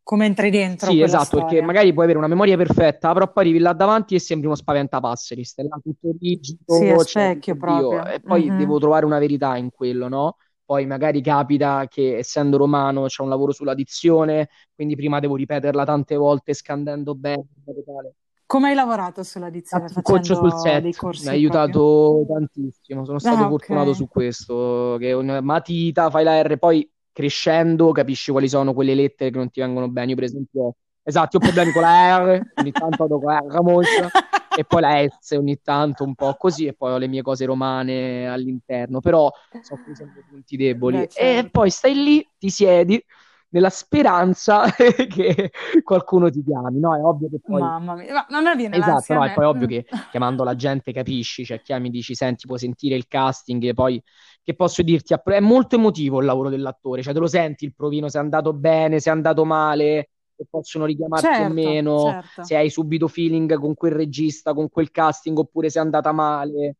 Come 0.01 0.27
entri 0.27 0.49
dentro 0.49 0.89
Sì, 0.89 1.01
esatto, 1.01 1.25
storia. 1.25 1.45
perché 1.47 1.61
magari 1.61 1.91
puoi 1.91 2.05
avere 2.05 2.19
una 2.19 2.29
memoria 2.29 2.55
perfetta, 2.55 3.11
però 3.11 3.29
poi 3.29 3.43
arrivi 3.43 3.59
là 3.59 3.73
davanti 3.73 4.15
e 4.15 4.19
sembri 4.19 4.47
uno 4.47 4.55
spaventapasseri, 4.55 5.43
stai 5.43 5.67
là 5.67 5.77
tutto 5.83 6.15
rigido, 6.21 6.73
sì, 6.73 6.87
a 6.87 6.99
specchio 6.99 7.57
proprio. 7.57 8.05
e 8.05 8.21
poi 8.21 8.45
mm-hmm. 8.45 8.57
devo 8.57 8.79
trovare 8.79 9.05
una 9.05 9.19
verità 9.19 9.57
in 9.57 9.71
quello, 9.71 10.07
no? 10.07 10.37
Poi 10.63 10.85
magari 10.85 11.19
capita 11.19 11.85
che 11.89 12.19
essendo 12.19 12.55
romano 12.55 13.07
c'è 13.07 13.21
un 13.21 13.27
lavoro 13.27 13.51
sulla 13.51 13.73
dizione, 13.73 14.47
quindi 14.73 14.95
prima 14.95 15.19
devo 15.19 15.35
ripeterla 15.35 15.83
tante 15.83 16.15
volte 16.15 16.53
scandendo 16.53 17.13
bene, 17.13 17.43
tale. 17.85 18.13
Come 18.47 18.69
hai 18.69 18.75
lavorato 18.75 19.23
sulla 19.23 19.49
dizione? 19.49 19.87
Coach 20.03 20.35
sul 20.35 20.53
set 20.53 20.83
mi 20.83 21.27
ha 21.27 21.31
aiutato 21.31 22.25
proprio? 22.25 22.35
tantissimo. 22.35 23.03
Sono 23.03 23.17
stato 23.17 23.43
ah, 23.43 23.47
fortunato 23.47 23.89
okay. 23.89 23.95
su 23.95 24.07
questo. 24.07 24.97
Che 24.99 25.13
una 25.13 25.41
matita, 25.41 26.11
fai 26.11 26.23
la 26.23 26.41
R, 26.41 26.57
poi 26.57 26.87
crescendo 27.11 27.91
capisci 27.91 28.31
quali 28.31 28.47
sono 28.47 28.73
quelle 28.73 28.93
lettere 28.93 29.31
che 29.31 29.37
non 29.37 29.49
ti 29.49 29.61
vengono 29.61 29.89
bene. 29.89 30.09
Io, 30.09 30.15
per 30.15 30.25
esempio, 30.25 30.75
esatto, 31.01 31.37
ho 31.37 31.39
problemi 31.39 31.71
con 31.71 31.81
la 31.81 32.17
R, 32.17 32.41
ogni 32.55 32.71
tanto 32.71 32.97
vado 32.97 33.19
con 33.19 33.33
la 33.33 33.39
R 33.39 33.61
moscia, 33.63 34.09
e 34.55 34.63
poi 34.63 34.81
la 34.81 35.07
S 35.07 35.31
ogni 35.31 35.59
tanto 35.61 36.03
un 36.03 36.13
po' 36.13 36.35
così, 36.37 36.67
e 36.67 36.73
poi 36.73 36.91
ho 36.91 36.97
le 36.97 37.07
mie 37.07 37.23
cose 37.23 37.45
romane 37.45 38.27
all'interno. 38.27 38.99
Però 38.99 39.31
sono 39.61 39.81
sempre 39.93 40.23
punti 40.29 40.55
deboli. 40.55 40.97
Beh, 40.97 41.07
certo. 41.07 41.47
E 41.47 41.49
poi 41.49 41.69
stai 41.71 41.95
lì, 41.95 42.29
ti 42.37 42.51
siedi 42.51 43.03
nella 43.49 43.69
speranza 43.69 44.65
che 45.09 45.51
qualcuno 45.83 46.29
ti 46.29 46.43
chiami, 46.43 46.79
no? 46.79 46.95
È 46.95 47.01
ovvio 47.01 47.29
che 47.29 47.39
poi... 47.41 47.61
Mamma 47.61 47.95
mia, 47.95 48.13
ma 48.13 48.41
non 48.41 48.51
mi 48.51 48.55
viene 48.55 48.77
Esatto, 48.77 49.13
no, 49.13 49.25
è 49.25 49.33
poi 49.33 49.45
ovvio 49.45 49.67
che 49.67 49.85
chiamando 50.11 50.43
la 50.43 50.55
gente 50.55 50.91
capisci, 50.91 51.45
cioè 51.45 51.61
chiami, 51.61 51.89
dici, 51.89 52.15
senti, 52.15 52.47
puoi 52.47 52.59
sentire 52.59 52.95
il 52.95 53.07
casting, 53.07 53.63
e 53.63 53.73
poi 53.73 54.01
che 54.43 54.55
posso 54.55 54.81
dirti, 54.83 55.13
è 55.13 55.39
molto 55.39 55.75
emotivo 55.75 56.19
il 56.19 56.25
lavoro 56.25 56.49
dell'attore, 56.49 57.01
cioè 57.01 57.13
te 57.13 57.19
lo 57.19 57.27
senti 57.27 57.65
il 57.65 57.73
provino, 57.73 58.09
se 58.09 58.19
è 58.19 58.21
andato 58.21 58.53
bene, 58.53 58.99
se 58.99 59.09
è 59.09 59.13
andato 59.13 59.45
male, 59.45 60.09
se 60.35 60.45
possono 60.49 60.85
richiamarti 60.85 61.25
certo, 61.25 61.43
o 61.43 61.53
meno, 61.53 61.99
certo. 62.09 62.43
se 62.43 62.55
hai 62.55 62.69
subito 62.69 63.07
feeling 63.07 63.57
con 63.57 63.73
quel 63.73 63.93
regista, 63.93 64.53
con 64.53 64.69
quel 64.69 64.91
casting, 64.91 65.37
oppure 65.37 65.69
se 65.69 65.79
è 65.79 65.81
andata 65.81 66.11
male. 66.11 66.75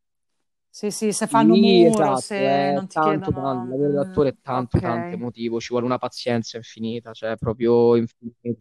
Sì, 0.76 0.90
sì, 0.90 1.10
se 1.10 1.26
fanno 1.26 1.54
sì, 1.54 1.60
muro, 1.84 2.02
esatto, 2.02 2.20
se 2.20 2.72
non 2.74 2.86
ti 2.86 2.94
tanto, 2.96 3.30
chiedono... 3.30 3.46
tanto, 3.46 3.64
il 3.64 3.70
lavoro 3.70 3.88
dell'attore 3.88 4.28
è 4.28 4.36
tanto, 4.42 4.76
okay. 4.76 4.90
tanto 4.90 5.14
emotivo, 5.14 5.58
ci 5.58 5.68
vuole 5.70 5.86
una 5.86 5.96
pazienza 5.96 6.58
infinita, 6.58 7.14
cioè 7.14 7.34
proprio 7.36 7.96
infinita. 7.96 8.60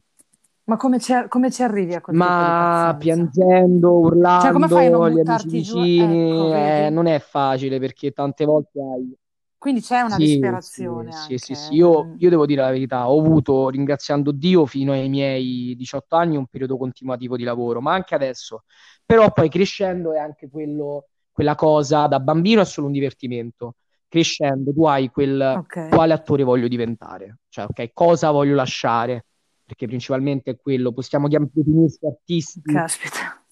Ma 0.64 0.78
come 0.78 0.98
ci, 1.02 1.14
come 1.28 1.52
ci 1.52 1.62
arrivi 1.62 1.94
a 1.94 2.00
quel 2.00 2.16
Ma 2.16 2.96
piangendo, 2.98 3.98
urlando, 3.98 4.44
cioè, 4.44 4.54
come 4.54 4.68
fai 4.70 4.86
a 4.86 4.90
non 4.92 5.10
gli 5.10 5.20
amici 5.20 5.48
vicini, 5.50 6.30
ecco, 6.30 6.56
eh, 6.56 6.90
non 6.90 7.08
è 7.08 7.20
facile 7.20 7.80
perché 7.80 8.12
tante 8.12 8.46
volte 8.46 8.80
hai... 8.80 9.14
Quindi 9.58 9.82
c'è 9.82 10.00
una 10.00 10.16
sì, 10.16 10.24
disperazione 10.26 11.12
sì, 11.12 11.38
sì, 11.38 11.54
sì, 11.54 11.56
sì, 11.56 11.74
Io, 11.74 12.16
io 12.18 12.30
devo 12.30 12.46
dire 12.46 12.62
la 12.62 12.72
verità, 12.72 13.10
ho 13.10 13.20
avuto, 13.20 13.68
ringraziando 13.68 14.32
Dio, 14.32 14.66
fino 14.66 14.94
ai 14.94 15.10
miei 15.10 15.76
18 15.76 16.16
anni 16.16 16.38
un 16.38 16.48
periodo 16.48 16.78
continuativo 16.78 17.36
di 17.36 17.44
lavoro, 17.44 17.82
ma 17.82 17.92
anche 17.92 18.16
adesso. 18.16 18.64
Però 19.06 19.34
poi 19.34 19.50
crescendo 19.50 20.14
è 20.14 20.18
anche 20.18 20.48
quello 20.50 21.08
quella 21.36 21.56
cosa 21.56 22.08
da 22.08 22.22
bambino 22.22 22.62
è 22.62 22.66
solo 22.66 22.88
un 22.88 22.94
divertimento. 22.94 23.76
Crescendo 24.08 24.72
tu 24.72 24.86
hai 24.86 25.10
quel 25.10 25.56
okay. 25.58 25.90
quale 25.90 26.14
attore 26.14 26.44
voglio 26.44 26.70
diventare, 26.70 27.40
cioè 27.50 27.66
ok, 27.68 27.90
cosa 27.92 28.32
voglio 28.32 28.56
lasciare, 28.56 29.26
perché 29.66 29.86
principalmente 29.86 30.52
è 30.52 30.56
quello, 30.56 30.94
possiamo 30.94 31.28
definirsi 31.28 32.06
artisti. 32.06 32.62
Caspita. 32.62 33.44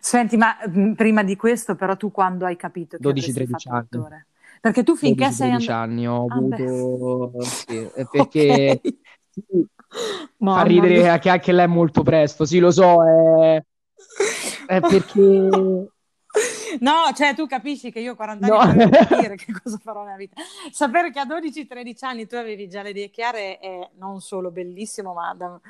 Senti, 0.00 0.36
ma 0.36 0.56
mh, 0.66 0.94
prima 0.94 1.22
di 1.22 1.36
questo 1.36 1.76
però 1.76 1.96
tu 1.96 2.10
quando 2.10 2.46
hai 2.46 2.56
capito 2.56 2.96
che 2.96 3.08
12-13 3.08 3.68
anni. 3.68 3.78
Attore? 3.78 4.26
Perché 4.60 4.82
tu 4.82 4.96
finché 4.96 5.28
12, 5.28 5.36
sei 5.36 5.50
andato... 5.52 5.72
anni 5.72 6.08
ho 6.08 6.26
ah, 6.26 6.34
avuto... 6.34 7.42
Sì, 7.42 7.88
perché... 8.10 8.80
okay. 8.80 8.98
sì, 9.30 9.66
fa 10.36 10.62
ridere 10.62 11.16
che 11.20 11.30
anche 11.30 11.52
lei 11.52 11.66
è 11.66 11.68
molto 11.68 12.02
presto, 12.02 12.44
sì 12.44 12.58
lo 12.58 12.72
so, 12.72 13.04
è, 13.06 13.62
è 14.66 14.80
perché 14.80 15.92
No, 16.80 17.12
cioè 17.14 17.34
tu 17.34 17.46
capisci 17.46 17.90
che 17.90 18.00
io 18.00 18.12
a 18.12 18.16
40 18.16 18.58
anni 18.58 18.76
no. 18.76 18.88
devo 18.88 18.90
capire 19.06 19.34
che 19.36 19.52
cosa 19.52 19.78
farò 19.82 20.04
nella 20.04 20.16
vita. 20.16 20.40
Sapere 20.70 21.10
che 21.10 21.18
a 21.18 21.26
12-13 21.26 22.04
anni 22.04 22.26
tu 22.26 22.36
avevi 22.36 22.68
già 22.68 22.82
le 22.82 22.90
idee 22.90 23.10
chiare 23.10 23.58
è 23.58 23.90
non 23.98 24.20
solo 24.20 24.50
bellissimo, 24.50 25.12
ma 25.12 25.34
da, 25.34 25.60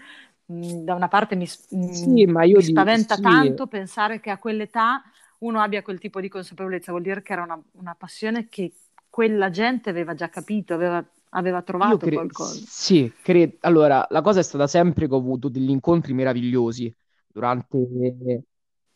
mm, 0.52 0.84
da 0.84 0.94
una 0.94 1.08
parte 1.08 1.36
mi, 1.36 1.48
mm, 1.74 1.88
sì, 1.88 2.26
mi 2.26 2.62
spaventa 2.62 3.16
di, 3.16 3.22
tanto 3.22 3.66
pensare 3.66 4.20
che 4.20 4.30
a 4.30 4.38
quell'età 4.38 5.02
uno 5.38 5.60
abbia 5.60 5.82
quel 5.82 5.98
tipo 5.98 6.20
di 6.20 6.28
consapevolezza, 6.28 6.90
vuol 6.90 7.02
dire 7.02 7.22
che 7.22 7.32
era 7.32 7.42
una, 7.42 7.60
una 7.72 7.94
passione 7.96 8.48
che 8.48 8.72
quella 9.08 9.50
gente 9.50 9.90
aveva 9.90 10.14
già 10.14 10.28
capito, 10.28 10.74
aveva, 10.74 11.04
aveva 11.30 11.62
trovato 11.62 11.98
cre- 11.98 12.14
qualcosa. 12.14 12.60
Sì, 12.66 13.12
credo. 13.22 13.56
Allora, 13.60 14.06
la 14.10 14.20
cosa 14.20 14.40
è 14.40 14.42
stata 14.42 14.66
sempre 14.66 15.08
che 15.08 15.14
ho 15.14 15.18
avuto 15.18 15.48
degli 15.48 15.70
incontri 15.70 16.12
meravigliosi 16.12 16.94
durante 17.26 17.78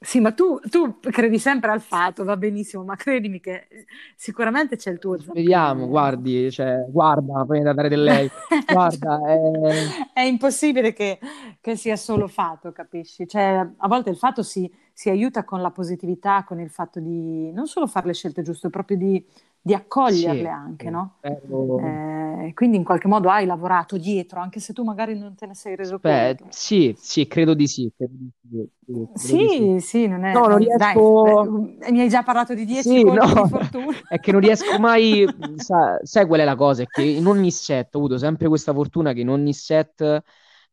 sì, 0.04 0.20
ma 0.20 0.32
tu, 0.32 0.60
tu, 0.68 0.98
credi 1.00 1.38
sempre 1.38 1.70
al 1.70 1.80
fatto, 1.80 2.24
va 2.24 2.36
benissimo, 2.36 2.84
ma 2.84 2.94
credimi 2.94 3.40
che 3.40 3.66
sicuramente 4.14 4.76
c'è 4.76 4.90
il 4.90 4.98
tuo 4.98 5.16
zampino. 5.16 5.34
Vediamo, 5.34 5.88
guardi, 5.88 6.50
cioè, 6.50 6.84
guarda, 6.90 7.44
poi 7.46 7.62
da 7.62 7.72
dare 7.72 7.88
del 7.88 8.02
lei. 8.02 8.30
Guarda, 8.70 9.20
è... 9.26 10.12
è 10.12 10.20
impossibile 10.20 10.92
che, 10.92 11.18
che, 11.60 11.76
sia 11.76 11.96
solo 11.96 12.28
fatto, 12.28 12.72
capisci? 12.72 13.26
Cioè, 13.26 13.66
a 13.76 13.88
volte 13.88 14.10
il 14.10 14.16
fatto 14.16 14.42
si, 14.42 14.70
si, 14.92 15.08
aiuta 15.08 15.44
con 15.44 15.60
la 15.62 15.70
positività, 15.70 16.44
con 16.44 16.60
il 16.60 16.70
fatto 16.70 17.00
di 17.00 17.50
non 17.52 17.66
solo 17.66 17.86
fare 17.86 18.06
le 18.06 18.14
scelte 18.14 18.42
giuste, 18.42 18.70
proprio 18.70 18.96
di, 18.96 19.24
di 19.66 19.72
accoglierle 19.72 20.42
sì, 20.42 20.46
anche, 20.46 20.90
no? 20.90 21.14
Eh, 21.22 22.52
quindi 22.52 22.76
in 22.76 22.84
qualche 22.84 23.08
modo 23.08 23.30
hai 23.30 23.46
lavorato 23.46 23.96
dietro, 23.96 24.38
anche 24.38 24.60
se 24.60 24.74
tu 24.74 24.84
magari 24.84 25.18
non 25.18 25.34
te 25.34 25.46
ne 25.46 25.54
sei 25.54 25.74
reso 25.74 25.98
Beh, 25.98 26.34
conto. 26.36 26.52
Sì, 26.54 26.94
sì, 26.98 27.26
credo 27.26 27.54
di 27.54 27.66
sì. 27.66 27.90
Credo 27.96 28.12
di 28.12 28.30
sì, 28.42 28.68
credo 28.84 29.10
sì, 29.14 29.36
di 29.36 29.80
sì. 29.80 29.86
sì, 29.86 30.06
non 30.06 30.24
è... 30.24 30.34
No, 30.34 30.48
non 30.48 30.58
riesco... 30.58 31.76
Dai, 31.78 31.92
mi 31.92 32.00
hai 32.00 32.10
già 32.10 32.22
parlato 32.22 32.52
di 32.52 32.66
10 32.66 32.82
sì, 32.82 33.02
no. 33.04 33.24
di 33.24 33.48
fortuna. 33.48 33.96
è 34.06 34.20
che 34.20 34.32
non 34.32 34.42
riesco 34.42 34.78
mai... 34.78 35.24
sa, 35.56 35.98
sai 36.02 36.26
qual 36.26 36.40
è 36.40 36.44
la 36.44 36.56
cosa? 36.56 36.82
È 36.82 36.86
che 36.86 37.00
in 37.02 37.26
ogni 37.26 37.50
set 37.50 37.94
ho 37.94 37.98
avuto 38.00 38.18
sempre 38.18 38.48
questa 38.48 38.74
fortuna 38.74 39.14
che 39.14 39.20
in 39.20 39.30
ogni 39.30 39.54
set... 39.54 40.22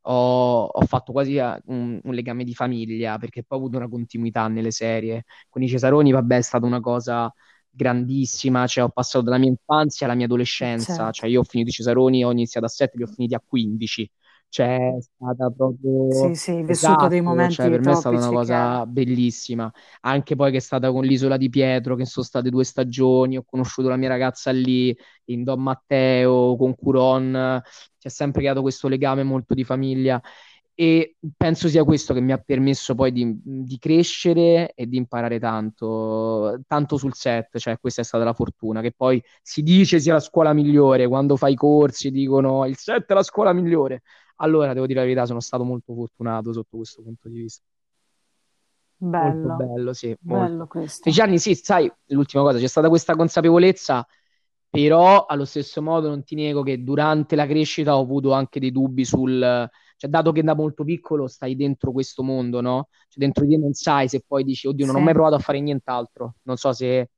Ho, 0.06 0.64
ho, 0.66 0.86
fatto 0.86 1.12
quasi 1.12 1.38
un, 1.38 2.00
un, 2.04 2.14
legame 2.14 2.44
di 2.44 2.56
famiglia 2.56 3.20
perché 3.20 3.44
poi 3.44 3.60
ho 3.60 3.62
avuto 3.62 3.78
una 3.78 3.88
continuità 3.88 4.48
nelle 4.50 4.72
serie. 4.72 5.24
Con 5.48 5.62
i 5.62 5.70
Cesaroni, 5.70 6.12
vabbè, 6.12 6.38
è 6.38 6.42
stata 6.42 6.66
una 6.66 6.82
cosa 6.82 7.32
grandissima, 7.72 8.68
cioè 8.68 8.84
ho 8.84 8.90
passato 8.90 9.24
dalla 9.24 9.38
mia 9.38 9.50
infanzia 9.50 10.06
alla 10.06 10.16
mia 10.16 10.26
adolescenza, 10.26 10.94
certo. 10.96 11.12
cioè 11.12 11.30
io 11.30 11.40
ho 11.42 11.44
finito 11.44 11.70
i 11.70 11.74
Cesaroni, 11.74 12.24
ho 12.26 12.32
iniziato 12.32 12.66
a 12.66 12.70
7, 12.70 12.98
li 12.98 13.04
ho 13.04 13.08
finiti 13.08 13.34
a 13.34 13.42
15, 13.46 14.10
Cioè, 14.50 14.98
è 14.98 15.02
stata 15.02 15.50
proprio 15.50 16.10
Sì, 16.10 16.36
sì, 16.36 16.62
vissuto 16.64 16.74
esatto, 16.74 17.08
dei 17.08 17.22
cioè 17.22 17.26
momenti 17.28 17.70
per 17.70 17.80
me 17.82 17.92
è 17.92 17.96
stata 17.96 18.18
una 18.18 18.32
cosa 18.32 18.84
che 18.84 18.88
bellissima. 18.88 19.72
Anche 20.02 20.36
poi 20.36 20.52
che 20.52 20.58
è 20.58 20.60
stata 20.60 20.92
con 20.92 21.04
l'Isola 21.06 21.38
di 21.38 21.50
Pietro, 21.50 21.96
che 21.96 22.06
sono 22.06 22.26
state 22.26 22.50
due 22.50 22.64
stagioni, 22.66 23.38
ho 23.38 23.44
conosciuto 23.46 23.88
la 23.90 23.96
mia 23.98 24.10
ragazza 24.10 24.52
lì, 24.52 24.96
in 25.26 25.44
Don 25.44 25.62
Matteo, 25.62 26.56
con 26.58 26.76
Curon, 26.76 27.62
ci 27.98 28.08
ha 28.08 28.10
sempre 28.10 28.42
creato 28.42 28.62
questo 28.62 28.88
legame 28.88 29.24
molto 29.24 29.54
di 29.54 29.64
famiglia 29.64 30.22
e 30.82 31.18
penso 31.38 31.70
sia 31.70 31.84
questo 31.84 32.12
che 32.12 32.22
mi 32.22 32.32
ha 32.32 32.40
permesso 32.40 32.96
poi 32.96 33.12
di, 33.12 33.40
di 33.44 33.78
crescere 33.78 34.74
e 34.74 34.88
di 34.88 34.98
imparare 34.98 35.38
tanto, 35.38 36.60
tanto 36.66 36.98
sul 36.98 37.14
set, 37.14 37.60
cioè 37.60 37.78
questa 37.80 38.02
è 38.02 38.04
stata 38.04 38.24
la 38.24 38.34
fortuna, 38.34 38.82
che 38.82 38.92
poi 38.92 39.24
si 39.44 39.62
dice 39.62 40.00
sia 40.00 40.14
la 40.14 40.20
scuola 40.20 40.54
migliore, 40.54 41.08
quando 41.08 41.38
fai 41.38 41.52
i 41.52 41.56
corsi 41.56 42.10
dicono 42.10 42.66
il 42.66 42.78
set 42.78 43.06
è 43.06 43.14
la 43.14 43.22
scuola 43.22 43.54
migliore, 43.54 44.02
allora 44.38 44.74
devo 44.74 44.88
dire 44.88 45.02
la 45.02 45.06
verità, 45.06 45.28
sono 45.28 45.40
stato 45.40 45.64
molto 45.64 45.94
fortunato 45.94 46.52
sotto 46.52 46.78
questo 46.78 47.04
punto 47.04 47.30
di 47.30 47.42
vista. 47.42 47.64
Molto 49.20 49.50
Bello, 49.50 49.56
bello, 49.56 49.94
sì, 49.94 50.18
bello 50.20 50.48
molto. 50.48 50.66
questo. 50.66 51.04
Fece 51.04 51.22
anni, 51.22 51.38
sì, 51.38 51.54
sai, 51.54 51.92
l'ultima 52.08 52.42
cosa, 52.42 52.58
c'è 52.58 52.68
stata 52.68 52.90
questa 52.90 53.16
consapevolezza, 53.16 54.04
però 54.68 55.28
allo 55.28 55.46
stesso 55.46 55.80
modo 55.84 56.08
non 56.08 56.24
ti 56.24 56.34
nego 56.34 56.64
che 56.64 56.82
durante 56.84 57.36
la 57.36 57.46
crescita 57.46 57.96
ho 57.96 58.02
avuto 58.02 58.32
anche 58.32 58.60
dei 58.60 58.72
dubbi 58.72 59.06
sul, 59.06 59.70
cioè 60.02 60.10
dato 60.10 60.32
che 60.32 60.42
da 60.42 60.56
molto 60.56 60.84
piccolo 60.84 61.28
stai 61.28 61.56
dentro 61.56 61.92
questo 61.92 62.24
mondo, 62.24 62.60
no? 62.60 62.88
Cioè 63.08 63.20
dentro 63.24 63.46
di 63.46 63.54
te 63.54 63.60
non 63.62 63.74
sai 63.74 64.08
se 64.10 64.24
poi 64.26 64.44
dici, 64.44 64.66
oddio, 64.68 64.88
non 64.88 64.96
ho 64.96 65.00
mai 65.00 65.14
Sì. 65.14 65.20
provato 65.20 65.36
a 65.36 65.40
fare 65.40 65.60
nient'altro, 65.62 66.36
non 66.44 66.58
so 66.58 66.74
se 66.74 67.10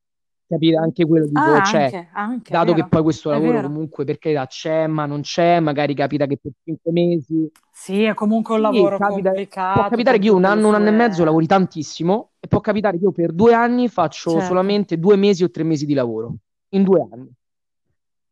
capire 0.46 0.76
anche 0.76 1.06
quello, 1.06 1.26
dico, 1.26 1.52
Ah, 1.52 1.62
cioè, 1.62 1.96
anche, 1.96 2.08
anche, 2.12 2.50
dato 2.50 2.74
che 2.74 2.86
poi 2.86 3.02
questo 3.02 3.30
lavoro 3.30 3.60
comunque 3.62 4.04
per 4.04 4.18
carità 4.18 4.46
c'è, 4.46 4.86
ma 4.86 5.06
non 5.06 5.22
c'è, 5.22 5.60
magari 5.60 5.94
capita 5.94 6.26
che 6.26 6.36
per 6.36 6.52
cinque 6.62 6.92
mesi 6.92 7.50
Sì, 7.72 8.02
è 8.04 8.14
comunque 8.14 8.54
un 8.54 8.60
sì, 8.60 8.62
lavoro 8.62 8.98
capita, 8.98 9.32
può 9.70 9.84
capitare 9.86 10.18
che 10.18 10.26
io 10.26 10.36
un 10.36 10.44
anno, 10.44 10.68
un 10.68 10.74
anno 10.74 10.88
e 10.88 10.92
mezzo 10.92 11.24
lavori 11.24 11.46
tantissimo 11.46 12.32
e 12.38 12.48
può 12.48 12.60
capitare 12.60 12.98
che 12.98 13.04
io 13.04 13.12
per 13.12 13.32
due 13.32 13.54
anni 13.54 13.88
faccio 13.88 14.30
Certo, 14.30 14.40
solamente 14.40 14.98
due 14.98 15.16
mesi 15.16 15.42
o 15.42 15.50
tre 15.50 15.62
mesi 15.64 15.86
di 15.86 15.94
lavoro. 15.94 16.36
In 16.74 16.82
due 16.84 17.00
anni. 17.10 17.32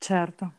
certo. 0.01 0.53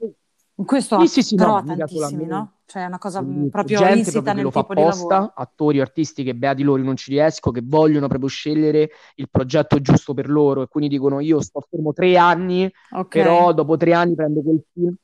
Questo 0.55 0.95
Sì, 0.95 1.07
sì, 1.07 1.23
sì, 1.23 1.35
però 1.35 1.55
no, 1.55 1.63
tantissimi, 1.63 2.25
no? 2.25 2.59
Cioè 2.65 2.83
è 2.83 2.85
una 2.85 2.97
cosa 2.97 3.23
proprio 3.49 3.79
Gente 3.79 3.95
insita 3.97 4.21
proprio 4.21 4.33
nel 4.33 4.43
lo 4.43 4.51
fa 4.51 4.59
tipo 4.59 4.73
di 4.75 4.83
lavoro. 4.83 5.17
apposta, 5.17 5.33
attori, 5.35 5.79
artisti 5.79 6.23
che 6.23 6.35
beati 6.35 6.63
loro 6.63 6.81
non 6.83 6.95
ci 6.95 7.11
riesco, 7.11 7.51
che 7.51 7.61
vogliono 7.63 8.07
proprio 8.07 8.29
scegliere 8.29 8.89
il 9.15 9.29
progetto 9.29 9.79
giusto 9.81 10.13
per 10.13 10.29
loro 10.29 10.61
e 10.63 10.67
quindi 10.67 10.89
dicono 10.89 11.19
io 11.19 11.41
sto 11.41 11.61
fermo 11.67 11.93
tre 11.93 12.17
anni, 12.17 12.71
Ok, 12.91 13.15
però 13.15 13.53
dopo 13.53 13.77
tre 13.77 13.93
anni 13.93 14.15
prendo 14.15 14.41
quel 14.41 14.63
film. 14.73 14.95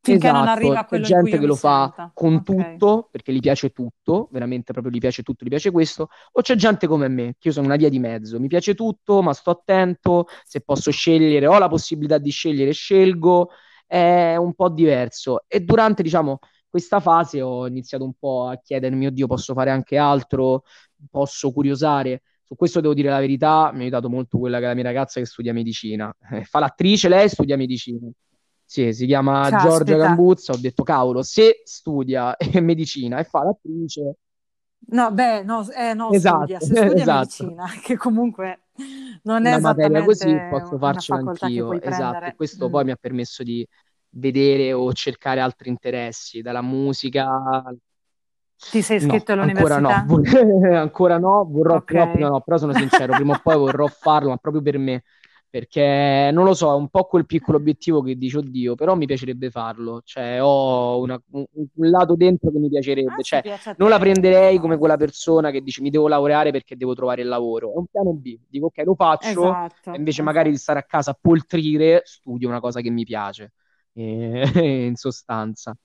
finché 0.00 0.30
non 0.30 0.46
arriva 0.46 0.78
Esatto, 0.78 0.80
a 0.80 0.84
c'è 0.84 1.00
quello 1.00 1.08
in 1.08 1.16
cui 1.16 1.30
gente 1.30 1.38
che 1.38 1.46
lo 1.46 1.56
fa 1.56 1.92
senta. 1.92 2.12
con 2.12 2.42
Ok, 2.42 2.44
tutto, 2.44 3.08
perché 3.10 3.32
gli 3.32 3.40
piace 3.40 3.70
tutto, 3.70 4.28
veramente 4.30 4.72
proprio 4.72 4.92
gli 4.94 4.98
piace 4.98 5.22
tutto, 5.22 5.44
gli 5.44 5.48
piace 5.48 5.70
questo, 5.70 6.08
o 6.32 6.40
c'è 6.42 6.54
gente 6.56 6.86
come 6.86 7.08
me, 7.08 7.34
che 7.38 7.48
io 7.48 7.54
sono 7.54 7.66
una 7.66 7.76
via 7.76 7.88
di 7.88 7.98
mezzo, 7.98 8.38
mi 8.38 8.46
piace 8.48 8.74
tutto, 8.74 9.22
ma 9.22 9.32
sto 9.32 9.50
attento, 9.50 10.26
se 10.44 10.60
posso 10.60 10.90
scegliere, 10.90 11.46
ho 11.46 11.58
la 11.58 11.68
possibilità 11.68 12.18
di 12.18 12.30
scegliere, 12.30 12.72
scelgo, 12.72 13.50
è 13.94 14.36
un 14.36 14.54
po' 14.54 14.68
diverso. 14.68 15.44
E 15.46 15.60
durante, 15.60 16.02
diciamo, 16.02 16.38
questa 16.68 17.00
fase 17.00 17.40
ho 17.42 17.66
iniziato 17.66 18.04
un 18.04 18.14
po' 18.18 18.46
a 18.48 18.58
chiedermi, 18.60 19.06
oddio, 19.06 19.26
posso 19.26 19.54
fare 19.54 19.70
anche 19.70 19.96
altro, 19.96 20.64
posso 21.10 21.52
curiosare. 21.52 22.22
Su 22.42 22.56
questo 22.56 22.80
devo 22.80 22.94
dire 22.94 23.08
la 23.08 23.20
verità, 23.20 23.70
mi 23.72 23.78
ha 23.80 23.82
aiutato 23.82 24.08
molto 24.10 24.38
quella 24.38 24.58
che 24.58 24.64
è 24.64 24.68
la 24.68 24.74
mia 24.74 24.82
ragazza 24.84 25.20
che 25.20 25.26
studia 25.26 25.52
medicina. 25.52 26.14
Eh, 26.32 26.44
fa 26.44 26.58
l'attrice, 26.58 27.08
lei 27.08 27.28
studia 27.28 27.56
medicina. 27.56 28.08
Sì, 28.66 28.92
si 28.92 29.06
chiama 29.06 29.52
Giorgia 29.54 29.96
caspita. 29.96 29.96
Gambuzza. 29.96 30.52
Ho 30.52 30.56
detto, 30.56 30.82
cavolo, 30.82 31.22
se 31.22 31.62
studia 31.64 32.36
medicina 32.60 33.18
e 33.18 33.24
fa 33.24 33.44
l'attrice, 33.44 34.16
No, 34.86 35.10
beh, 35.12 35.42
no, 35.44 35.60
eh, 35.70 35.94
studia, 35.94 36.58
esatto, 36.58 36.58
se 36.58 36.74
studia 36.74 36.92
esatto. 37.02 37.44
medicina, 37.46 37.64
che 37.82 37.96
comunque 37.96 38.64
non 39.22 39.46
è 39.46 39.54
Una 39.54 39.60
materia 39.60 40.04
così 40.04 40.46
posso 40.50 40.76
che 40.78 41.12
anch'io, 41.14 41.72
esatto. 41.80 42.10
Prendere. 42.10 42.34
questo 42.34 42.68
Mm. 42.68 42.70
poi 42.70 42.84
mi 42.84 42.90
ha 42.90 42.96
permesso 42.96 43.42
di 43.42 43.66
vedere 44.16 44.72
o 44.72 44.92
cercare 44.92 45.40
altri 45.40 45.68
interessi, 45.70 46.42
dalla 46.42 46.62
musica 46.62 47.26
Ti 48.68 48.82
sei 48.82 48.96
No, 48.96 48.98
iscritto 48.98 49.32
ancora 49.38 49.78
no, 49.80 49.92
all'università? 49.92 50.06
ancora 50.72 51.18
no, 51.18 51.44
vorrò 51.50 51.80
Ok, 51.80 51.90
proprio, 51.90 52.28
no, 52.28 52.28
no, 52.30 52.40
però 52.42 52.56
sono 52.58 52.72
sincero, 52.74 53.14
prima 53.14 53.32
o 53.32 53.36
poi 53.36 53.56
vorrò 53.56 53.88
farlo, 53.88 54.28
ma 54.30 54.36
proprio 54.36 54.62
per 54.62 54.78
me, 54.78 55.02
perché 55.50 56.30
non 56.32 56.44
lo 56.44 56.54
so, 56.54 56.70
è 56.72 56.76
un 56.76 56.88
po' 56.88 57.04
quel 57.06 57.26
piccolo 57.26 57.58
obiettivo 57.58 58.02
che 58.02 58.16
dici, 58.16 58.36
oddio, 58.36 58.74
però 58.76 58.94
mi 58.94 59.06
piacerebbe 59.06 59.50
farlo, 59.50 60.00
cioè 60.04 60.38
ho 60.42 61.00
una- 61.00 61.20
un, 61.32 61.44
un 61.74 61.90
lato 61.90 62.14
dentro 62.14 62.50
che 62.52 62.58
mi 62.58 62.68
ah, 63.06 63.20
piacerebbe, 63.20 63.22
se 63.22 63.24
cioè 63.24 63.42
non 63.76 63.88
la 63.88 63.98
prenderei 63.98 64.58
come 64.58 64.76
esatto. 64.76 64.78
quella 64.78 64.96
persona 64.96 65.50
che 65.50 65.60
dice 65.60 65.82
mi 65.82 65.90
devo 65.90 66.06
laureare 66.08 66.50
perché 66.52 66.76
devo 66.76 66.94
trovare 66.94 67.22
il 67.22 67.28
lavoro, 67.28 67.72
è 67.72 67.76
un 67.76 67.86
piano 67.90 68.12
B, 68.14 68.38
dico 68.48 68.66
ok, 68.66 68.78
lo 68.84 68.94
faccio, 68.94 69.58
Esatto, 69.58 69.90
invece 69.90 70.22
magari 70.22 70.50
di 70.50 70.56
esatto. 70.56 70.56
stare 70.56 70.78
a 70.78 70.84
casa 70.84 71.10
a 71.10 71.18
poltrire, 71.20 72.02
studio 72.04 72.48
una 72.48 72.60
cosa 72.60 72.80
che 72.80 72.90
mi 72.90 73.04
piace, 73.04 73.52
E- 73.96 74.44
in 74.88 74.96
sostanza. 74.96 75.76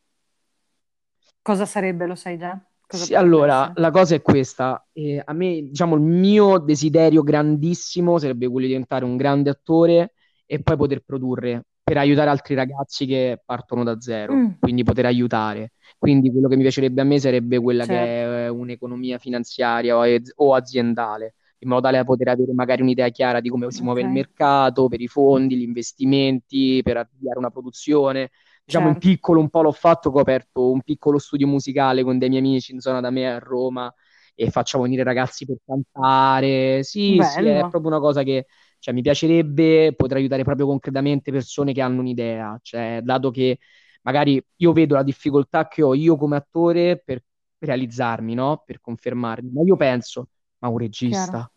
Cosa 1.41 1.65
sarebbe, 1.65 2.05
lo 2.05 2.15
sai 2.15 2.37
già? 2.37 2.57
Sì, 2.91 3.13
allora, 3.13 3.71
essere? 3.71 3.75
la 3.75 3.91
cosa 3.91 4.15
è 4.15 4.21
questa. 4.21 4.87
Eh, 4.93 5.21
a 5.23 5.31
me, 5.33 5.61
diciamo, 5.69 5.95
il 5.95 6.01
mio 6.01 6.57
desiderio 6.57 7.21
grandissimo 7.21 8.17
sarebbe 8.17 8.47
quello 8.47 8.61
di 8.65 8.71
diventare 8.71 9.05
un 9.05 9.15
grande 9.15 9.51
attore 9.51 10.13
e 10.45 10.61
poi 10.63 10.75
poter 10.75 11.01
produrre 11.01 11.65
per 11.83 11.97
aiutare 11.97 12.29
altri 12.31 12.55
ragazzi 12.55 13.05
che 13.05 13.41
partono 13.45 13.83
da 13.83 13.99
zero, 14.01 14.45
Mm, 14.45 14.55
quindi 14.57 14.83
poter 14.83 15.05
aiutare. 15.05 15.73
Quindi 15.99 16.31
quello 16.31 16.47
che 16.47 16.55
mi 16.55 16.63
piacerebbe 16.63 17.01
a 17.01 17.03
me 17.03 17.19
sarebbe 17.19 17.59
quella 17.59 17.85
che 17.85 17.93
certo, 17.93 18.29
è 18.45 18.45
eh, 18.45 18.47
un'economia 18.49 19.19
finanziaria 19.19 19.95
o, 19.97 20.03
o 20.35 20.53
aziendale, 20.55 21.35
in 21.59 21.69
modo 21.69 21.81
tale 21.81 21.97
da 21.97 22.03
poter 22.05 22.29
avere 22.29 22.53
magari 22.53 22.81
un'idea 22.81 23.09
chiara 23.09 23.39
di 23.41 23.49
come 23.49 23.69
si 23.71 23.83
muove 23.83 24.01
ok, 24.01 24.03
il 24.03 24.09
mercato, 24.09 24.87
per 24.87 25.01
i 25.01 25.07
fondi, 25.07 25.57
gli 25.57 25.61
investimenti, 25.61 26.81
per 26.83 26.97
avviare 26.97 27.37
una 27.39 27.49
produzione 27.51 28.29
diciamo 28.63 28.87
in 28.87 28.97
certo. 28.97 28.99
piccolo 28.99 29.39
un 29.39 29.49
po' 29.49 29.61
l'ho 29.63 29.71
fatto, 29.71 30.09
ho 30.09 30.19
aperto 30.19 30.71
un 30.71 30.81
piccolo 30.83 31.17
studio 31.17 31.47
musicale 31.47 32.03
con 32.03 32.17
dei 32.19 32.29
miei 32.29 32.41
amici 32.41 32.71
in 32.71 32.79
zona 32.79 32.99
da 33.01 33.09
me 33.09 33.27
a 33.27 33.39
Roma 33.39 33.91
e 34.35 34.49
facciamo 34.51 34.83
venire 34.83 35.03
ragazzi 35.03 35.45
per 35.45 35.57
cantare. 35.65 36.83
Sì, 36.83 37.23
sì, 37.23 37.45
è 37.47 37.65
proprio 37.67 37.89
una 37.91 37.99
cosa 37.99 38.23
che 38.23 38.45
cioè, 38.79 38.93
mi 38.93 39.01
piacerebbe 39.01 39.93
poter 39.95 40.17
aiutare 40.17 40.43
proprio 40.43 40.65
concretamente 40.67 41.31
persone 41.31 41.73
che 41.73 41.81
hanno 41.81 41.99
un'idea, 41.99 42.57
cioè, 42.61 43.01
dato 43.03 43.29
che 43.31 43.59
magari 44.03 44.41
io 44.57 44.71
vedo 44.71 44.95
la 44.95 45.03
difficoltà 45.03 45.67
che 45.67 45.81
ho 45.83 45.93
io 45.93 46.15
come 46.15 46.37
attore 46.37 46.97
per 47.03 47.21
realizzarmi, 47.57 48.33
no? 48.35 48.63
Per 48.65 48.79
confermarmi, 48.79 49.51
ma 49.51 49.61
io 49.63 49.75
penso, 49.75 50.29
ma 50.59 50.67
un 50.69 50.77
chiaro. 51.07 51.37
regista? 51.37 51.51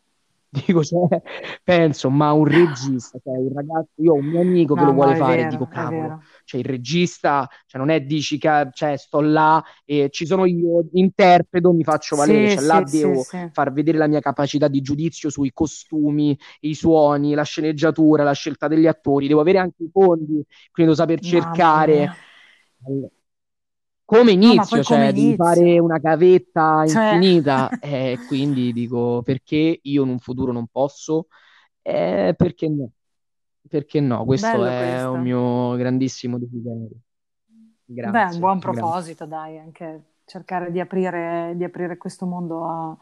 Dico, 0.53 0.85
cioè, 0.85 1.23
penso, 1.65 2.11
ma 2.11 2.33
un 2.33 2.45
regista, 2.47 3.19
cioè 3.23 3.39
un 3.39 3.53
ragazzo, 3.55 3.91
io 4.03 4.13
ho 4.13 4.17
un 4.19 4.27
mio 4.27 4.41
amico 4.43 4.77
che 4.77 4.85
lo 4.85 4.93
No, 4.93 4.93
vuole 4.93 5.15
fare 5.15 5.47
dico, 5.47 5.67
vero, 5.67 5.67
è 5.67 5.67
cavolo, 5.67 6.15
cioè 6.45 6.61
il 6.61 6.67
regista, 6.67 7.49
cioè 7.67 7.81
non 7.81 7.89
è 7.91 8.03
dici 8.03 8.37
che 8.39 8.69
cioè, 8.73 8.97
sto 8.99 9.21
là 9.23 9.63
e 9.87 10.09
ci 10.11 10.27
sono 10.27 10.45
io, 10.45 10.85
interpreto, 10.93 11.73
mi 11.73 11.83
faccio 11.85 12.17
valere, 12.17 12.49
Sì, 12.49 12.49
cioè 12.49 12.63
là 12.63 12.81
sì, 12.81 12.87
sì, 12.87 13.17
devo 13.17 13.27
sì. 13.29 13.51
far 13.51 13.73
vedere 13.73 13.97
la 13.97 14.07
mia 14.07 14.21
capacità 14.21 14.69
di 14.69 14.83
giudizio 14.83 15.31
sui 15.31 15.53
costumi, 15.55 16.39
i 16.61 16.75
suoni, 16.75 17.33
la 17.35 17.45
sceneggiatura, 17.45 18.23
la 18.23 18.33
scelta 18.33 18.69
degli 18.69 18.87
attori, 18.87 19.29
devo 19.29 19.41
avere 19.41 19.57
anche 19.59 19.85
i 19.85 19.91
fondi, 19.91 20.45
quindi 20.71 20.93
devo 20.93 20.95
saper 20.95 21.21
Mamma 21.23 21.73
cercare 21.73 21.73
mia. 21.79 22.15
Come 24.13 24.33
No, 24.43 24.55
inizio, 24.59 24.83
come 24.83 24.83
cioè 24.83 25.13
fare 25.35 25.79
inizio? 25.79 25.79
una 25.79 25.99
gavetta 25.99 26.85
Cioè, 26.85 27.25
infinita 27.25 27.77
e 27.79 28.23
quindi 28.25 28.73
dico 28.73 29.23
perché 29.23 29.79
io 29.83 30.03
in 30.05 30.09
un 30.11 30.19
futuro 30.19 30.53
non 30.53 30.67
posso? 30.69 31.29
Eh, 31.83 32.35
perché 32.37 32.69
no? 32.69 32.93
Perché 33.69 34.01
no? 34.01 34.25
Questo 34.25 34.65
bello 34.65 34.65
è 34.65 35.07
un 35.09 35.21
questo. 35.21 35.23
mio 35.23 35.75
grandissimo 35.77 36.39
desiderio. 36.39 36.91
Beh, 38.05 38.25
è 38.25 38.29
un 38.29 38.39
Grazie, 38.39 38.41
buon 38.41 38.59
grazie. 38.61 39.01
proposito, 39.01 39.27
dai, 39.27 39.59
anche 39.59 40.03
cercare 40.25 40.71
di 40.73 40.81
aprire, 40.81 41.53
di 41.57 41.65
aprire 41.65 41.97
questo 41.97 42.27
mondo 42.27 42.65
a, 42.67 42.97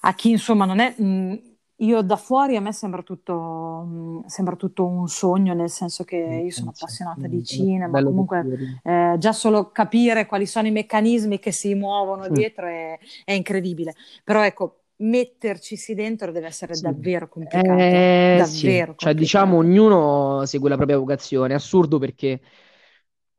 a 0.00 0.14
chi, 0.14 0.30
insomma, 0.30 0.64
non 0.64 0.78
è... 0.78 0.94
mh, 1.00 1.55
io 1.80 2.02
da 2.02 2.16
fuori 2.16 2.56
a 2.56 2.60
me 2.60 2.72
sembra 2.72 3.02
tutto, 3.02 4.22
sembra 4.26 4.56
tutto 4.56 4.86
un 4.86 5.08
sogno, 5.08 5.52
nel 5.54 5.68
senso 5.70 6.04
che 6.04 6.16
io 6.16 6.50
sono 6.50 6.70
appassionata 6.72 7.26
di 7.28 7.42
Mm, 7.52 7.64
cinema, 7.66 8.00
Bello 8.00 8.14
che 8.14 8.26
comunque 8.26 8.48
eh, 8.82 9.16
già 9.18 9.32
solo 9.32 9.70
capire 9.72 10.26
quali 10.26 10.46
sono 10.46 10.66
i 10.68 10.70
meccanismi 10.70 11.38
che 11.38 11.52
si 11.52 11.74
muovono 11.74 12.28
Mm. 12.28 12.30
dietro 12.30 12.66
è, 12.66 12.98
è 13.24 13.32
incredibile. 13.32 13.94
Però 14.24 14.42
ecco, 14.44 14.84
mettercisi 14.96 15.94
dentro 15.94 16.32
deve 16.32 16.46
essere 16.46 16.80
Sì. 16.80 16.80
davvero 16.80 17.28
complicato, 17.28 17.96
eh? 17.96 18.04
Eh, 18.28 18.42
sì, 18.44 18.84
Davvero 18.84 18.94
cioè 18.96 19.14
diciamo 19.14 19.56
complicato. 19.56 19.58
ognuno 19.58 20.44
segue 20.46 20.68
la 20.68 20.76
propria 20.76 20.98
vocazione, 20.98 21.52
è 21.52 21.56
assurdo 21.56 21.98
perché 21.98 22.40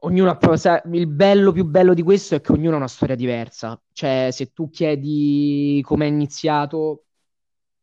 ognuno 0.02 0.30
ha 0.30 0.38
proprio, 0.38 0.60
sa- 0.60 0.82
il 0.92 1.08
bello 1.08 1.52
più 1.52 1.66
bello 1.66 1.94
di 1.94 2.02
questo 2.04 2.36
è 2.36 2.42
che 2.42 2.52
ognuno 2.54 2.76
ha 2.76 2.78
una 2.78 2.88
storia 2.88 3.16
diversa, 3.16 3.80
cioè 3.92 4.30
se 4.32 4.52
tu 4.54 4.70
chiedi 4.70 5.82
come 5.84 6.06
è 6.06 6.10
iniziato, 6.10 7.07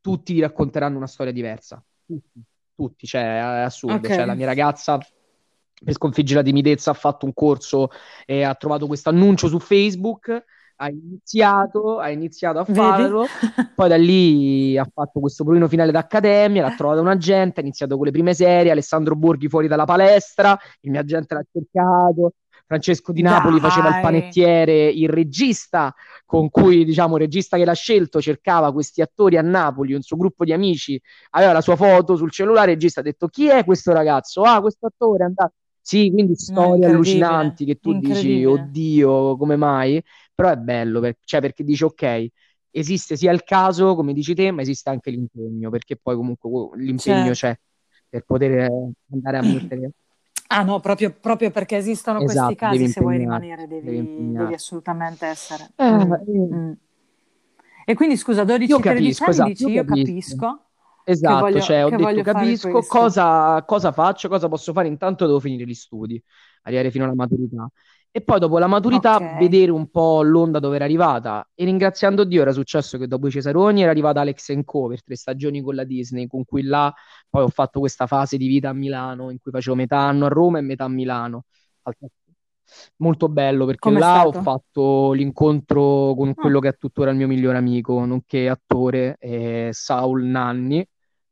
tutti 0.05 0.35
ti 0.35 0.41
racconteranno 0.41 0.99
una 0.99 1.07
storia 1.07 1.33
diversa, 1.33 1.83
tutti, 2.05 2.43
tutti, 2.75 3.07
cioè 3.07 3.23
è 3.23 3.63
assurdo, 3.63 4.07
Ok, 4.07 4.09
cioè 4.09 4.27
la 4.27 4.35
mia 4.35 4.45
ragazza 4.45 4.99
per 5.83 5.95
sconfiggere 5.95 6.41
la 6.41 6.45
timidezza 6.45 6.91
ha 6.91 6.95
fatto 6.95 7.25
un 7.25 7.33
corso 7.33 7.89
e 8.27 8.43
ha 8.43 8.55
trovato 8.55 8.87
questo 8.87 9.09
annuncio 9.09 9.49
su 9.49 9.59
Facebook 9.59 10.45
ha 10.77 10.91
iniziato, 10.91 12.01
ha 12.01 12.11
iniziato 12.11 12.59
a 12.59 12.65
farlo, 12.67 13.25
poi 13.75 13.89
da 13.89 13.97
lì 13.97 14.77
ha 14.77 14.87
fatto 14.93 15.21
questo 15.21 15.43
provino 15.45 15.69
finale 15.69 15.91
d'accademia, 15.91 16.61
l'ha 16.61 16.75
trovato 16.75 17.01
un 17.01 17.09
agente, 17.09 17.61
ha 17.61 17.63
iniziato 17.63 17.97
con 17.97 18.05
le 18.05 18.11
prime 18.11 18.35
serie, 18.35 18.73
Alessandro 18.73 19.15
Borghi 19.15 19.49
fuori 19.49 19.69
dalla 19.69 19.85
palestra, 19.85 20.59
il 20.81 20.91
mio 20.91 21.01
agente 21.01 21.35
l'ha 21.35 21.45
cercato, 21.51 22.33
Francesco 22.67 23.13
Di 23.13 23.23
Napoli 23.23 23.61
Dai. 23.61 23.69
faceva 23.69 23.95
il 23.95 24.01
panettiere, 24.01 24.89
il 24.89 25.09
regista 25.09 25.95
con 26.25 26.49
cui, 26.49 26.85
diciamo, 26.85 27.15
il 27.17 27.23
regista 27.23 27.57
che 27.57 27.65
l'ha 27.65 27.75
scelto 27.75 28.21
cercava 28.21 28.73
questi 28.73 29.03
attori 29.03 29.37
a 29.37 29.43
Napoli, 29.43 29.93
un 29.93 30.03
suo 30.03 30.17
gruppo 30.17 30.45
di 30.45 30.53
amici, 30.53 31.01
aveva 31.31 31.53
la 31.53 31.61
sua 31.61 31.77
foto 31.77 32.17
sul 32.17 32.31
cellulare, 32.31 32.71
il 32.71 32.77
regista 32.77 33.01
ha 33.01 33.03
detto 33.03 33.29
chi 33.29 33.49
è 33.49 33.65
questo 33.65 33.93
ragazzo? 33.93 34.43
Ah, 34.43 34.61
questo 34.61 34.87
attore 34.87 35.23
è 35.23 35.27
andato... 35.27 35.53
Sì, 35.81 36.11
quindi 36.11 36.35
storie 36.35 36.87
allucinanti 36.87 37.67
che 37.67 37.75
tu 37.75 37.99
dici, 37.99 38.43
oddio, 38.43 39.37
come 39.37 39.57
mai? 39.57 40.03
Però 40.35 40.49
è 40.49 40.57
bello, 40.57 41.01
per, 41.01 41.19
cioè 41.25 41.43
perché 41.43 41.63
dici, 41.63 41.85
ok, 41.85 42.27
esiste 42.71 43.17
sia 43.17 43.31
il 43.31 43.45
caso, 43.45 43.95
come 43.95 44.15
dici 44.15 44.35
te, 44.35 44.51
ma 44.51 44.63
esiste 44.63 44.89
anche 44.89 45.11
l'impegno, 45.11 45.69
perché 45.69 45.97
poi 45.97 46.17
comunque 46.17 46.51
l'impegno 46.79 47.35
certo. 47.35 47.59
c'è 47.59 47.59
per 48.09 48.25
poter 48.25 48.67
andare 49.13 49.37
a 49.37 49.43
mettere... 49.43 49.91
Ah 50.55 50.63
no, 50.63 50.81
proprio, 50.81 51.13
proprio 51.13 51.51
perché 51.51 51.77
esistono 51.77 52.21
esatto, 52.21 52.55
questi 52.55 52.55
casi, 52.55 52.89
se 52.89 53.01
vuoi 53.01 53.19
rimanere 53.19 53.67
devi, 53.67 53.87
devi, 53.87 54.33
devi 54.33 54.55
assolutamente 54.55 55.27
essere. 55.27 55.71
Eh, 55.75 55.91
mm. 55.91 56.55
Mm. 56.55 56.73
E 57.87 57.95
quindi 57.95 58.17
scusa, 58.17 58.45
12-13 58.45 58.89
anni 58.89 59.09
esatto, 59.09 59.45
dici 59.45 59.67
io 59.67 59.85
capisco. 59.85 60.05
capisco 60.05 60.59
Esatto, 61.07 61.41
voglio, 61.41 61.61
cioè 61.61 61.85
ho 61.85 61.91
detto 61.91 62.23
capisco 62.23 62.81
cosa, 62.87 63.63
cosa, 63.67 63.93
faccio, 63.93 64.29
cosa 64.29 64.49
posso 64.49 64.73
fare, 64.73 64.89
intanto 64.89 65.27
devo 65.27 65.39
finire 65.39 65.65
gli 65.65 65.75
studi, 65.75 66.23
arrivare 66.63 66.91
fino 66.91 67.05
alla 67.05 67.15
maturità. 67.15 67.69
E 68.17 68.21
poi 68.21 68.39
dopo 68.39 68.59
la 68.59 68.69
maturità 68.69 69.17
okay. 69.17 69.39
vedere 69.41 69.73
un 69.73 69.91
po' 69.91 70.23
l'onda 70.23 70.61
dove 70.61 70.77
era 70.77 70.85
arrivata. 70.85 71.51
E 71.53 71.65
ringraziando 71.65 72.23
Dio 72.23 72.43
era 72.43 72.53
successo 72.53 72.97
che 72.97 73.09
dopo 73.09 73.27
i 73.27 73.31
Cesaroni 73.33 73.83
era 73.83 73.91
arrivata 73.91 74.21
Alex 74.21 74.57
Co 74.65 74.87
per 74.87 75.03
tre 75.03 75.17
stagioni 75.17 75.61
con 75.61 75.75
la 75.75 75.83
Disney, 75.83 76.29
con 76.29 76.45
cui 76.45 76.63
là 76.63 76.95
poi 77.29 77.43
ho 77.43 77.49
fatto 77.49 77.81
questa 77.81 78.07
fase 78.07 78.37
di 78.37 78.47
vita 78.47 78.69
a 78.69 78.73
Milano, 78.73 79.31
in 79.31 79.41
cui 79.41 79.51
facevo 79.51 79.75
metà 79.75 79.99
anno 79.99 80.27
a 80.27 80.29
Roma 80.29 80.59
e 80.59 80.61
metà 80.61 80.85
a 80.85 80.89
Milano. 80.89 81.47
Molto 82.99 83.29
bello 83.29 83.67
perché 83.67 83.89
Com'è 83.89 83.99
là 83.99 84.21
stato? 84.21 84.39
ho 84.39 84.43
fatto 84.43 85.13
l'incontro 85.13 86.15
con 86.17 86.29
ah. 86.29 86.35
quello 86.35 86.61
che 86.61 86.69
è 86.69 86.77
tuttora 86.77 87.11
il 87.11 87.17
mio 87.17 87.27
migliore 87.27 87.59
amico, 87.59 88.05
nonché 88.05 88.49
attore, 88.49 89.17
eh, 89.19 89.71
Saul 89.73 90.23
Nanni, 90.23 90.87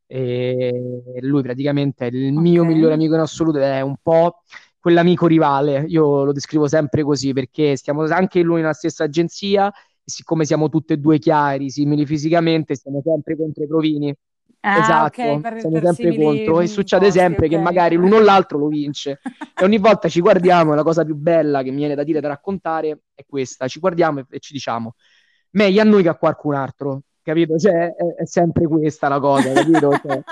e 0.04 0.72
lui 1.20 1.42
praticamente 1.42 2.08
è 2.08 2.10
il 2.12 2.32
mio 2.32 2.64
migliore 2.64 2.94
amico 2.94 3.14
in 3.14 3.20
assoluto 3.20 3.58
ed 3.58 3.64
è 3.64 3.80
un 3.82 3.94
po' 4.02 4.42
quell'amico 4.82 5.28
rivale, 5.28 5.84
io 5.86 6.24
lo 6.24 6.32
descrivo 6.32 6.66
sempre 6.66 7.04
così 7.04 7.32
perché 7.32 7.76
stiamo 7.76 8.02
anche 8.06 8.42
lui 8.42 8.60
nella 8.60 8.72
stessa 8.72 9.04
agenzia 9.04 9.68
e 9.70 10.10
siccome 10.10 10.44
siamo 10.44 10.68
tutti 10.68 10.92
e 10.92 10.96
due 10.96 11.20
chiari, 11.20 11.70
simili 11.70 12.04
fisicamente, 12.04 12.74
stiamo 12.74 13.00
sempre 13.04 13.36
contro 13.36 13.62
i 13.62 13.68
provini. 13.68 14.12
Ah, 14.64 14.78
esatto, 14.78 15.22
okay, 15.22 15.40
per, 15.40 15.60
siamo 15.60 15.80
per 15.80 15.94
sempre 15.94 16.24
contro 16.24 16.60
e 16.60 16.66
succede 16.66 17.04
posti, 17.06 17.20
sempre 17.20 17.46
okay. 17.46 17.56
che 17.56 17.62
magari 17.62 17.94
l'uno 17.96 18.16
o 18.16 18.20
l'altro 18.20 18.58
lo 18.58 18.66
vince 18.68 19.20
e 19.56 19.64
ogni 19.64 19.78
volta 19.78 20.08
ci 20.08 20.20
guardiamo 20.20 20.72
e 20.72 20.76
la 20.76 20.84
cosa 20.84 21.04
più 21.04 21.16
bella 21.16 21.62
che 21.62 21.70
mi 21.70 21.78
viene 21.78 21.94
da 21.96 22.04
dire, 22.04 22.20
da 22.20 22.28
raccontare 22.28 23.02
è 23.14 23.24
questa, 23.26 23.66
ci 23.66 23.80
guardiamo 23.80 24.20
e, 24.20 24.26
e 24.30 24.38
ci 24.38 24.52
diciamo 24.52 24.94
meglio 25.50 25.80
a 25.80 25.84
noi 25.84 26.02
che 26.02 26.08
a 26.10 26.14
qualcun 26.16 26.54
altro 26.54 27.02
capito? 27.22 27.56
Cioè, 27.56 27.94
è, 27.94 28.14
è, 28.22 28.26
sempre 28.26 28.66
questa 28.66 29.08
la 29.08 29.20
cosa, 29.20 29.52
capito? 29.52 29.90
Cioè, 30.02 30.22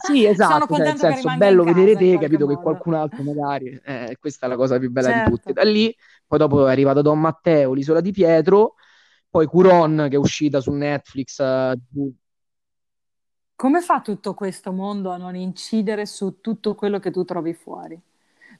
sì, 0.00 0.26
esatto, 0.26 0.74
cioè, 0.74 0.86
nel 0.86 0.96
senso, 0.96 1.36
bello 1.36 1.64
vedere 1.64 1.96
te, 1.96 2.18
capito, 2.18 2.46
modo. 2.46 2.56
che 2.56 2.62
qualcun 2.62 2.94
altro 2.94 3.22
magari, 3.22 3.80
eh, 3.84 4.16
questa 4.18 4.46
è 4.46 4.48
la 4.48 4.56
cosa 4.56 4.78
più 4.78 4.90
bella 4.90 5.08
certo. 5.08 5.30
di 5.30 5.36
tutte. 5.36 5.52
Da 5.52 5.62
lì, 5.62 5.94
poi 6.26 6.38
dopo 6.38 6.66
è 6.66 6.70
arrivato 6.70 7.02
Don 7.02 7.20
Matteo, 7.20 7.72
l'Isola 7.72 8.00
di 8.00 8.12
Pietro, 8.12 8.74
poi 9.28 9.46
Curon, 9.46 10.06
che 10.08 10.16
è 10.16 10.18
uscita 10.18 10.60
su 10.60 10.72
Netflix. 10.72 11.38
Uh, 11.38 12.14
Come 13.54 13.80
fa 13.80 14.00
tutto 14.00 14.34
questo 14.34 14.72
mondo 14.72 15.10
a 15.10 15.16
non 15.16 15.36
incidere 15.36 16.06
su 16.06 16.40
tutto 16.40 16.74
quello 16.74 16.98
che 16.98 17.10
tu 17.10 17.24
trovi 17.24 17.52
fuori? 17.54 18.00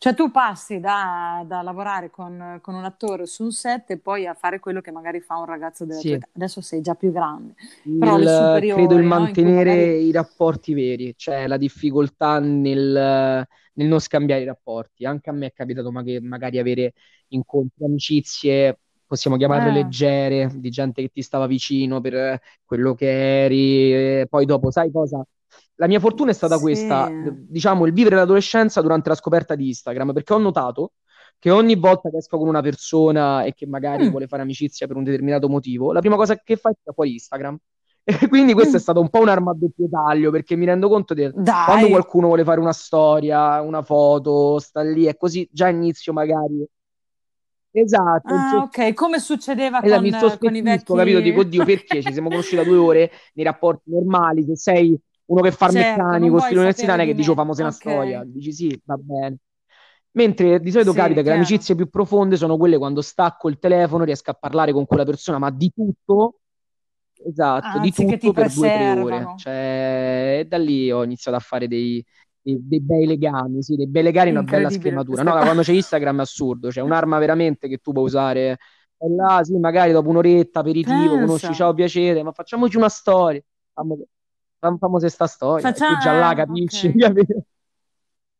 Cioè 0.03 0.15
tu 0.15 0.31
passi 0.31 0.81
da, 0.81 1.45
da 1.47 1.61
lavorare 1.61 2.09
con, 2.09 2.59
con, 2.63 2.75
un 2.75 2.85
attore 2.85 3.27
su 3.27 3.43
un 3.43 3.53
set 3.53 3.91
e 3.91 3.99
poi 3.99 4.27
a 4.27 4.33
fare 4.33 4.59
quello 4.59 4.81
che 4.81 4.91
magari 4.91 5.21
fa 5.21 5.37
un 5.37 5.45
ragazzo 5.45 5.85
della 5.85 6.01
sì. 6.01 6.07
tua 6.07 6.17
età. 6.17 6.29
Adesso 6.33 6.63
sei 6.63 6.81
già 6.81 6.95
più 6.95 7.13
grande. 7.13 7.53
Però 7.99 8.19
il, 8.19 8.73
credo 8.73 8.95
il 8.95 9.03
mantenere 9.03 9.75
no? 9.75 9.81
magari... 9.83 10.07
i 10.07 10.11
rapporti 10.11 10.73
veri, 10.73 11.13
cioè 11.19 11.47
la 11.47 11.59
difficoltà 11.59 12.39
nel, 12.39 13.47
nel, 13.75 13.87
non 13.87 14.01
scambiare 14.01 14.41
i 14.41 14.47
rapporti. 14.47 15.05
Anche 15.05 15.29
a 15.29 15.35
me 15.35 15.49
è 15.49 15.53
capitato 15.53 15.91
magari 15.93 16.59
avere 16.59 16.95
incontri, 17.29 17.85
amicizie 17.85 18.79
possiamo 19.07 19.37
chiamarle 19.37 19.69
eh. 19.69 19.83
leggere, 19.83 20.51
di 20.55 20.71
gente 20.71 21.03
che 21.03 21.09
ti 21.09 21.21
stava 21.21 21.47
vicino 21.47 22.01
per 22.01 22.41
quello 22.65 22.95
che 22.95 23.45
eri, 23.45 24.27
poi 24.29 24.47
dopo, 24.47 24.71
sai 24.71 24.91
cosa? 24.91 25.23
La 25.81 25.87
mia 25.87 25.99
fortuna 25.99 26.31
è 26.31 26.35
stata 26.35 26.57
sì. 26.57 26.61
questa, 26.61 27.11
diciamo, 27.11 27.87
il 27.87 27.95
vivere 27.95 28.17
l'adolescenza 28.17 28.83
durante 28.83 29.09
la 29.09 29.15
scoperta 29.15 29.55
di 29.55 29.69
Instagram, 29.69 30.13
perché 30.13 30.35
ho 30.35 30.39
notato 30.39 30.93
che 31.39 31.51
ogni 31.51 31.75
volta 31.75 32.11
che 32.11 32.19
esco 32.19 32.37
con 32.37 32.49
una 32.49 32.61
persona 32.61 33.45
e 33.45 33.55
che 33.55 33.67
magari 33.67 34.07
mm. 34.07 34.11
vuole 34.11 34.27
fare 34.27 34.43
amicizia 34.43 34.87
per 34.87 34.97
un 34.97 35.05
determinato 35.05 35.49
motivo, 35.49 35.91
la 35.93 36.01
prima 36.01 36.17
cosa 36.17 36.37
che 36.37 36.57
fa 36.57 36.69
è 36.69 36.93
fuori 36.93 37.13
Instagram. 37.13 37.57
E 38.03 38.29
quindi 38.29 38.55
questo 38.55 38.73
mm. 38.73 38.77
è 38.77 38.81
stato 38.81 39.01
un 39.01 39.09
po' 39.09 39.21
un'arma 39.21 39.53
a 39.53 39.55
doppio 39.55 39.89
taglio, 39.89 40.31
perché 40.31 40.57
mi 40.57 40.67
rendo 40.67 40.89
conto 40.89 41.15
che 41.15 41.33
quando 41.33 41.89
qualcuno 41.89 42.27
vuole 42.27 42.45
fare 42.45 42.61
una 42.61 42.73
storia, 42.73 43.61
una 43.61 43.83
foto, 43.83 44.59
sta 44.59 44.83
lì 44.83 45.07
e 45.07 45.17
così, 45.17 45.49
già 45.51 45.69
inizio 45.69 46.13
magari 46.13 46.67
Esatto. 47.73 48.35
Ah, 48.35 48.63
ok, 48.65 48.95
come 48.95 49.21
succedeva 49.21 49.81
esatto, 49.83 50.01
con, 50.29 50.39
con 50.39 50.57
i 50.57 50.63
vecchi... 50.63 50.93
capito? 50.93 51.21
Dico, 51.21 51.41
oddio, 51.41 51.65
perché 51.65 52.03
ci 52.03 52.13
siamo 52.13 52.29
conosciuti 52.29 52.57
da 52.57 52.65
due 52.65 52.77
ore 52.77 53.11
nei 53.35 53.45
rapporti 53.45 53.91
normali, 53.91 54.45
se 54.45 54.57
sei 54.57 55.01
uno 55.31 55.43
che 55.43 55.53
fa 55.53 55.67
il 55.67 55.73
certo, 55.73 56.03
meccanico, 56.03 56.39
stile 56.41 56.59
universitario, 56.59 57.07
che 57.07 57.15
dice, 57.15 57.31
oh, 57.31 57.35
famosa 57.35 57.65
okay. 57.65 57.73
una 57.73 57.73
storia, 57.95 58.25
dici 58.25 58.53
sì, 58.53 58.81
va 58.85 58.97
bene. 58.97 59.37
Mentre 60.13 60.59
di 60.59 60.73
solito 60.73 60.91
sì, 60.91 60.97
capita 60.97 61.23
che 61.23 61.29
le 61.29 61.37
amicizie 61.37 61.77
più 61.77 61.89
profonde 61.89 62.37
sono 62.37 62.57
quelle 62.57 62.79
quando 62.79 63.01
stacco 63.01 63.49
il 63.49 63.59
telefono, 63.61 64.03
riesco 64.03 64.31
a 64.31 64.35
parlare 64.35 64.73
con 64.73 64.87
quella 64.87 65.05
persona, 65.05 65.39
ma 65.39 65.51
di 65.51 65.71
tutto, 65.73 66.41
esatto, 67.25 67.79
Anzi, 67.79 68.03
di 68.03 68.19
tutto 68.19 68.33
per 68.33 68.53
due 68.53 68.69
o 68.69 68.73
tre 68.73 69.01
ore. 69.01 69.35
Cioè, 69.37 70.37
e 70.41 70.45
da 70.47 70.59
lì 70.59 70.91
ho 70.91 71.05
iniziato 71.05 71.37
a 71.37 71.41
fare 71.41 71.69
dei, 71.69 72.05
dei, 72.43 72.59
dei 72.61 72.81
bei 72.81 73.07
legami, 73.07 73.63
sì, 73.63 73.77
dei 73.77 73.87
bei 73.87 74.03
legami, 74.03 74.31
una 74.31 74.43
bella 74.43 74.69
scrematura. 74.69 75.23
No, 75.23 75.31
quando 75.31 75.63
c'è 75.63 75.73
Instagram 75.73 76.19
è 76.19 76.23
assurdo, 76.23 76.69
c'è 76.69 76.75
cioè 76.75 76.83
un'arma 76.91 77.19
veramente 77.19 77.69
che 77.69 77.79
tu 77.79 77.93
puoi 77.93 78.07
usare. 78.07 78.59
E 79.03 79.09
là, 79.15 79.43
sì, 79.45 79.57
magari 79.59 79.93
dopo 79.93 80.09
un'oretta, 80.09 80.59
aperitivo, 80.59 81.15
Pensa. 81.15 81.25
conosci, 81.25 81.55
ciao, 81.55 81.73
piacere, 81.73 82.25
ma 82.25 82.33
facciamoci 82.33 82.77
una 82.77 82.89
storia. 82.89 83.41
Fammi 83.73 83.95
famosa 84.79 85.09
sta 85.09 85.27
storia, 85.27 85.69
Facciamo... 85.69 85.97
tu 85.97 86.03
già 86.03 86.13
là 86.13 86.35
capisci, 86.35 86.89
okay. 86.97 87.25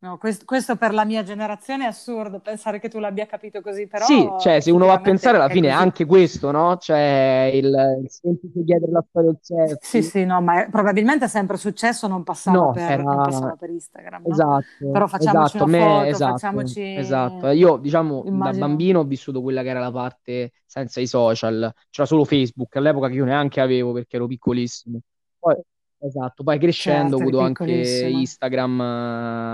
No, 0.03 0.17
questo, 0.17 0.45
questo, 0.45 0.77
per 0.77 0.95
la 0.95 1.05
mia 1.05 1.21
generazione 1.21 1.83
è 1.83 1.87
assurdo 1.87 2.39
pensare 2.39 2.79
che 2.79 2.89
tu 2.89 2.97
l'abbia 2.97 3.27
capito 3.27 3.61
così, 3.61 3.85
però... 3.85 4.03
Sì, 4.03 4.27
cioè, 4.39 4.59
se 4.59 4.71
uno 4.71 4.87
va 4.87 4.93
a 4.93 4.99
pensare 4.99 5.37
alla 5.37 5.47
fine 5.47 5.67
è 5.67 5.71
anche 5.71 6.05
questo, 6.05 6.49
no? 6.49 6.75
Cioè, 6.77 7.51
il, 7.53 7.99
il 8.01 8.09
semplice 8.09 8.63
chiedere 8.63 8.91
la 8.91 9.05
storia 9.07 9.29
del 9.29 9.37
sesso. 9.39 9.77
Sì, 9.79 10.01
sì, 10.01 10.25
no, 10.25 10.41
ma 10.41 10.67
probabilmente 10.71 11.25
è 11.25 11.27
sempre 11.27 11.55
successo, 11.57 12.07
non 12.07 12.23
passava, 12.23 12.57
no, 12.57 12.71
per, 12.71 12.81
era... 12.81 13.03
non 13.03 13.15
passava 13.17 13.55
per 13.55 13.69
Instagram, 13.69 14.23
no? 14.25 14.33
Esatto. 14.33 14.91
Però 14.91 15.05
facciamoci 15.05 15.57
esatto, 15.57 15.63
una 15.69 15.77
me, 15.77 15.83
foto, 15.83 16.03
esatto, 16.05 16.31
facciamoci... 16.31 16.95
Esatto, 16.95 17.47
io, 17.49 17.77
diciamo, 17.77 18.23
Immagino. 18.25 18.59
da 18.59 18.67
bambino 18.67 18.99
ho 19.01 19.03
vissuto 19.03 19.43
quella 19.43 19.61
che 19.61 19.69
era 19.69 19.81
la 19.81 19.91
parte 19.91 20.53
senza 20.65 20.99
i 20.99 21.05
social. 21.05 21.71
C'era 21.91 22.07
solo 22.07 22.25
Facebook, 22.25 22.75
all'epoca 22.75 23.07
che 23.07 23.13
io 23.13 23.25
neanche 23.25 23.61
avevo 23.61 23.91
perché 23.91 24.15
ero 24.15 24.25
piccolissimo. 24.25 24.99
Poi 25.37 25.55
Esatto, 26.03 26.43
poi 26.43 26.57
crescendo 26.57 27.17
certo, 27.17 27.23
ho 27.23 27.27
avuto 27.27 27.39
anche 27.41 28.09
Instagram 28.09 28.81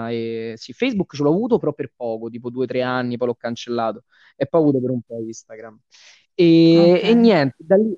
eh, 0.10 0.52
e 0.52 0.54
sì, 0.56 0.72
Facebook 0.72 1.14
ce 1.14 1.24
l'ho 1.24 1.32
avuto 1.32 1.58
però 1.58 1.74
per 1.74 1.92
poco, 1.94 2.30
tipo 2.30 2.50
due 2.50 2.64
o 2.64 2.68
tre 2.68 2.82
anni, 2.82 3.18
poi 3.18 3.28
l'ho 3.28 3.36
cancellato 3.36 4.06
e 4.36 4.46
poi 4.46 4.62
ho 4.62 4.64
avuto 4.64 4.80
per 4.80 4.92
un 4.92 5.02
po' 5.02 5.20
Instagram. 5.20 5.78
E, 6.34 6.78
okay. 6.78 7.10
e 7.10 7.14
niente, 7.16 7.56
da 7.58 7.76
lì 7.76 7.98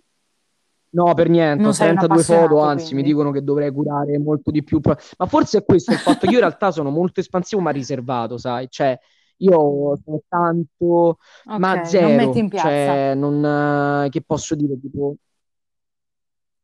No, 0.91 1.13
per 1.13 1.29
niente, 1.29 1.61
non 1.61 1.71
ho 1.71 1.75
32 1.75 2.23
foto, 2.23 2.61
anzi 2.61 2.85
quindi. 2.85 3.03
mi 3.03 3.09
dicono 3.09 3.31
che 3.31 3.43
dovrei 3.43 3.71
curare 3.71 4.17
molto 4.17 4.49
di 4.49 4.63
più. 4.63 4.79
Ma 4.83 5.25
forse 5.27 5.59
è 5.59 5.63
questo 5.63 5.91
il 5.91 5.99
fatto 5.99 6.21
che 6.21 6.31
io 6.31 6.39
in 6.39 6.39
realtà 6.39 6.71
sono 6.71 6.89
molto 6.89 7.19
espansivo 7.19 7.61
ma 7.61 7.69
riservato, 7.69 8.39
sai? 8.39 8.67
Cioè, 8.69 8.97
io 9.37 9.99
sono 10.03 10.21
tanto, 10.27 11.17
okay, 11.45 11.59
ma 11.59 11.83
zero. 11.83 12.07
Non 12.07 12.15
metti 12.15 12.39
in 12.39 12.49
piazza. 12.49 12.67
Cioè, 12.67 13.13
non, 13.13 14.09
che 14.09 14.21
posso 14.23 14.55
dire, 14.55 14.79
tipo, 14.79 15.15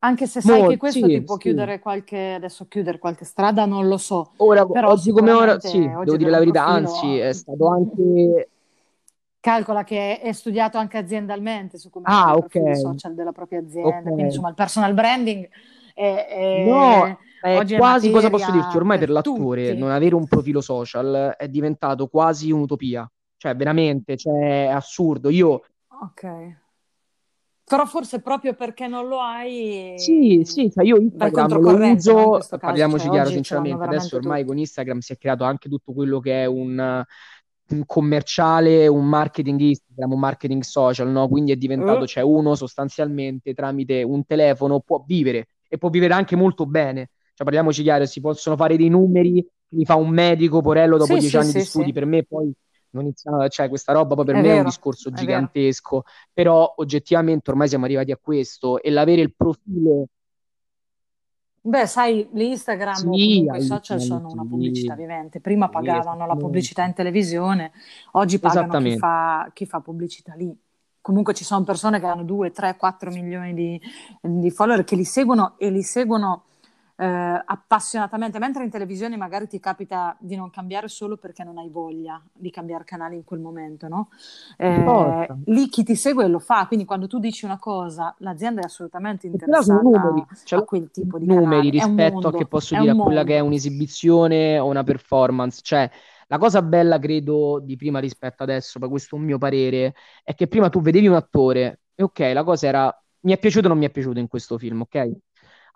anche 0.06 0.28
se 0.28 0.42
sai 0.42 0.60
Molti, 0.60 0.74
che 0.74 0.80
questo 0.80 1.08
ti 1.08 1.22
può 1.22 1.36
sì. 1.36 1.42
chiudere 1.42 1.80
qualche, 1.80 2.34
adesso 2.34 2.68
chiudere 2.68 3.00
qualche 3.00 3.26
strada, 3.26 3.66
non 3.66 3.88
lo 3.88 3.98
so. 3.98 4.32
Ora, 4.38 4.66
Però 4.66 4.90
oggi 4.90 5.12
come 5.12 5.32
ora, 5.32 5.60
sì, 5.60 5.80
devo 5.80 6.16
dire 6.16 6.30
la 6.30 6.40
verità, 6.40 6.66
anzi, 6.66 7.18
è 7.18 7.34
stato 7.34 7.68
anche... 7.68 8.50
Calcola 9.40 9.84
che 9.84 10.22
è 10.22 10.32
studiato 10.32 10.80
anche 10.80 10.98
aziendalmente 10.98 11.78
su 11.78 11.92
come 11.92 12.06
ah, 12.08 12.36
okay. 12.36 12.72
i 12.72 12.76
social 12.76 13.14
della 13.14 13.32
propria 13.32 13.60
azienda, 13.60 13.90
okay. 13.90 14.02
quindi 14.02 14.24
insomma 14.24 14.50
il 14.50 14.56
personal 14.56 14.96
branding 14.96 15.48
è, 15.94 16.26
è... 16.28 16.66
No, 16.68 17.18
è 17.42 17.78
quasi, 17.78 18.10
cosa 18.10 18.32
posso 18.32 18.50
dirti? 18.52 18.76
Ormai 18.76 18.98
per, 18.98 19.06
per 19.06 19.16
l'attore 19.16 19.76
non 19.76 19.92
avere 19.92 20.16
un 20.16 20.26
profilo 20.26 20.62
social 20.62 21.36
è 21.38 21.48
diventato 21.48 22.08
quasi 22.08 22.50
un'utopia. 22.52 23.08
Cioè, 23.38 23.56
veramente, 23.56 24.18
cioè, 24.18 24.68
è 24.68 24.72
assurdo. 24.72 25.30
Io... 25.30 25.62
Ok. 26.02 26.64
Però 27.68 27.84
forse 27.88 28.22
proprio 28.22 28.54
perché 28.54 28.86
non 28.88 29.08
lo 29.08 29.20
hai... 29.20 29.96
Sì, 29.98 30.42
sì, 30.44 30.70
cioè 30.72 30.86
io 30.86 30.98
Instagram 30.98 31.60
lo 31.60 31.94
uso, 31.94 32.40
parliamoci 32.60 33.06
cioè, 33.06 33.14
chiaro 33.14 33.30
sinceramente, 33.30 33.84
adesso 33.84 34.18
ormai 34.18 34.42
tutti. 34.42 34.48
con 34.50 34.58
Instagram 34.60 35.00
si 35.00 35.14
è 35.14 35.18
creato 35.18 35.46
anche 35.46 35.68
tutto 35.68 35.92
quello 35.92 36.20
che 36.20 36.44
è 36.44 36.46
un, 36.46 37.04
un 37.70 37.86
commerciale, 37.88 38.86
un 38.86 39.06
marketing 39.06 39.60
Instagram, 39.60 40.12
un 40.12 40.20
marketing 40.20 40.62
social, 40.62 41.10
no? 41.10 41.28
Quindi 41.28 41.54
è 41.54 41.56
diventato, 41.56 42.04
uh. 42.04 42.06
cioè 42.06 42.22
uno 42.22 42.54
sostanzialmente 42.54 43.56
tramite 43.56 44.04
un 44.04 44.24
telefono 44.26 44.82
può 44.82 45.04
vivere 45.04 45.48
e 45.68 45.80
può 45.80 45.90
vivere 45.90 46.14
anche 46.14 46.36
molto 46.36 46.68
bene. 46.68 47.10
Cioè 47.34 47.46
parliamoci 47.46 47.82
chiaro, 47.82 48.06
si 48.06 48.22
possono 48.22 48.56
fare 48.56 48.78
dei 48.78 48.90
numeri, 48.90 49.44
li 49.70 49.86
fa 49.86 49.96
un 49.96 50.10
medico, 50.10 50.62
Porello, 50.62 50.98
dopo 50.98 51.14
sì, 51.14 51.20
dieci 51.20 51.30
sì, 51.30 51.38
anni 51.38 51.50
sì, 51.50 51.58
di 51.58 51.64
studi, 51.64 51.94
per 51.94 52.06
me 52.06 52.24
poi 52.24 52.54
non 52.96 53.04
inizia, 53.04 53.48
cioè 53.50 53.70
questa 53.70 53.94
roba 53.94 54.16
poi 54.16 54.26
per 54.26 54.36
è 54.36 54.38
me 54.38 54.44
vero, 54.44 54.56
è 54.56 54.60
un 54.60 54.66
discorso 54.66 55.12
gigantesco, 55.12 56.04
però 56.34 56.74
oggettivamente 56.78 57.52
ormai 57.52 57.68
siamo 57.68 57.86
arrivati 57.86 58.12
a 58.12 58.18
questo 58.18 58.82
e 58.82 58.90
l'avere 58.90 59.22
il 59.22 59.34
profilo 59.36 60.08
Beh, 61.68 61.88
sai, 61.88 62.28
l'Instagram 62.34 62.94
sì, 62.94 63.06
o 63.08 63.10
comunque 63.10 63.58
i 63.58 63.62
social 63.64 64.00
sono 64.00 64.30
una 64.30 64.46
pubblicità 64.46 64.94
vivente. 64.94 65.40
Prima 65.40 65.68
pagavano 65.68 66.28
la 66.28 66.36
pubblicità 66.36 66.84
in 66.84 66.94
televisione, 66.94 67.72
oggi 68.12 68.38
pagano 68.38 68.78
chi 68.78 68.98
fa, 68.98 69.50
chi 69.52 69.66
fa, 69.66 69.80
pubblicità 69.80 70.36
lì. 70.36 70.56
Comunque 71.02 71.34
ci 71.34 71.44
sono 71.44 71.64
persone 71.64 72.00
che 72.00 72.06
hanno 72.06 72.24
2, 72.24 72.52
3, 72.52 72.76
4 72.78 73.10
milioni 73.10 73.56
di, 73.56 73.82
di 74.22 74.52
follower 74.52 74.84
che 74.84 74.96
li 74.96 75.06
seguono 75.06 75.56
e 75.58 75.72
li 75.72 75.82
seguono 75.82 76.44
eh, 76.98 77.44
appassionatamente, 77.46 78.40
mentre 78.40 78.64
in 78.64 78.70
televisione 78.70 79.18
magari 79.18 79.48
ti 79.48 79.60
capita 79.60 80.16
di 80.20 80.36
non 80.36 80.50
cambiare 80.50 80.88
solo 80.88 81.18
perché 81.18 81.44
non 81.44 81.58
hai 81.58 81.70
voglia 81.70 82.22
di 82.32 82.50
cambiare 82.50 82.84
canale 82.84 83.16
in 83.16 83.24
quel 83.24 83.40
momento, 83.40 83.88
no? 83.88 84.10
Eh, 84.58 85.28
lì 85.46 85.68
chi 85.68 85.84
ti 85.84 85.96
segue 85.96 86.28
lo 86.28 86.40
fa, 86.40 86.68
quindi 86.68 86.86
quando 86.86 87.08
tu 87.08 87.20
dici 87.20 87.46
una 87.46 87.60
cosa, 87.60 88.16
l'azienda 88.20 88.62
è 88.62 88.66
assolutamente 88.66 89.28
interessata 89.28 89.82
numeri, 89.82 90.26
cioè, 90.44 90.60
a 90.60 90.64
quel 90.64 90.90
tipo 90.92 91.20
di 91.20 91.26
numeri 91.26 91.70
rispetto 91.70 92.14
mondo, 92.14 92.28
a 92.30 92.34
che 92.34 92.48
posso 92.48 92.76
dire 92.76 92.92
a 92.92 92.96
quella 92.96 93.24
che 93.24 93.38
è 93.38 93.40
un'esibizione 93.40 94.58
o 94.60 94.68
una 94.68 94.84
performance, 94.84 95.60
cioè 95.62 95.90
la 96.28 96.38
cosa 96.38 96.62
bella, 96.62 96.98
credo, 96.98 97.60
di 97.60 97.76
prima 97.76 98.00
rispetto 98.00 98.44
adesso, 98.44 98.80
per 98.80 98.90
questo 98.90 99.16
è 99.16 99.20
un 99.20 99.26
mio 99.26 99.38
parere, 99.38 99.94
è 100.24 100.34
che 100.34 100.48
prima 100.48 100.70
tu 100.70 100.82
vedevi 100.82 101.08
un 101.08 101.16
attore 101.16 101.82
e 101.94 102.04
ok, 102.04 102.20
la 102.34 102.44
cosa 102.44 102.68
era 102.68 103.00
mi 103.22 103.34
è 103.34 103.40
piaciuto 103.40 103.66
o 103.66 103.70
non 103.70 103.78
mi 103.78 103.86
è 103.86 103.90
piaciuto 103.92 104.20
in 104.20 104.28
questo 104.28 104.58
film, 104.58 104.82
ok? 104.82 105.12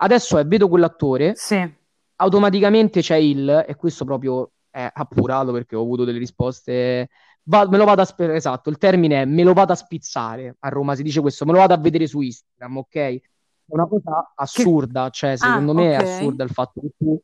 Adesso 0.01 0.38
è, 0.38 0.45
vedo 0.45 0.69
quell'attore, 0.69 1.33
sì. 1.35 1.69
automaticamente 2.17 3.01
c'è 3.01 3.15
il, 3.15 3.65
e 3.67 3.75
questo 3.75 4.05
proprio 4.05 4.51
è 4.69 4.89
appurato 4.93 5.51
perché 5.51 5.75
ho 5.75 5.81
avuto 5.81 6.05
delle 6.05 6.19
risposte, 6.19 7.09
va, 7.43 7.67
me 7.67 7.77
lo 7.77 7.85
vado 7.85 8.01
a, 8.01 8.05
sp- 8.05 8.21
esatto, 8.21 8.69
il 8.69 8.77
termine 8.77 9.21
è 9.21 9.25
me 9.25 9.43
lo 9.43 9.53
vado 9.53 9.73
a 9.73 9.75
spizzare, 9.75 10.55
a 10.59 10.69
Roma 10.69 10.95
si 10.95 11.03
dice 11.03 11.21
questo, 11.21 11.45
me 11.45 11.51
lo 11.51 11.57
vado 11.59 11.73
a 11.73 11.77
vedere 11.77 12.07
su 12.07 12.21
Instagram, 12.21 12.77
ok? 12.77 12.95
È 12.95 13.21
una 13.65 13.88
cosa 13.88 14.31
assurda, 14.35 15.05
che... 15.05 15.12
cioè 15.12 15.35
secondo 15.35 15.71
ah, 15.71 15.75
me 15.75 15.95
okay. 15.95 16.05
è 16.05 16.09
assurda 16.09 16.43
il 16.43 16.49
fatto 16.49 16.81
che 16.81 16.89
tu 16.97 17.21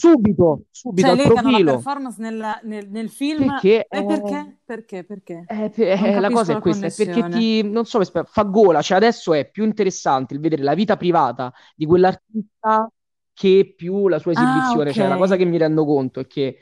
subito, 0.00 0.62
subito 0.70 1.08
cioè, 1.08 1.18
al 1.18 1.26
profilo. 1.26 1.64
la 1.64 1.72
performance 1.72 2.22
nel, 2.22 2.60
nel, 2.62 2.88
nel 2.88 3.10
film. 3.10 3.46
Perché? 3.46 3.86
Eh, 3.88 4.04
perché? 4.06 4.58
Perché? 4.64 5.04
Perché? 5.04 5.44
Eh, 5.46 5.72
eh, 5.76 6.20
la 6.20 6.30
cosa 6.30 6.56
è 6.56 6.60
questa, 6.60 6.86
è 6.86 6.94
perché 6.94 7.28
ti, 7.28 7.62
non 7.62 7.84
so, 7.84 8.02
fa 8.02 8.42
gola, 8.44 8.80
cioè 8.80 8.96
adesso 8.96 9.34
è 9.34 9.50
più 9.50 9.64
interessante 9.64 10.32
il 10.32 10.40
vedere 10.40 10.62
la 10.62 10.74
vita 10.74 10.96
privata 10.96 11.52
di 11.74 11.84
quell'artista 11.84 12.90
che 13.34 13.74
più 13.76 14.08
la 14.08 14.18
sua 14.18 14.32
ah, 14.32 14.34
esibizione, 14.34 14.88
ah, 14.88 14.90
okay. 14.90 14.92
cioè 14.92 15.08
la 15.08 15.16
cosa 15.16 15.36
che 15.36 15.44
mi 15.44 15.58
rendo 15.58 15.84
conto 15.84 16.20
è 16.20 16.26
che 16.26 16.56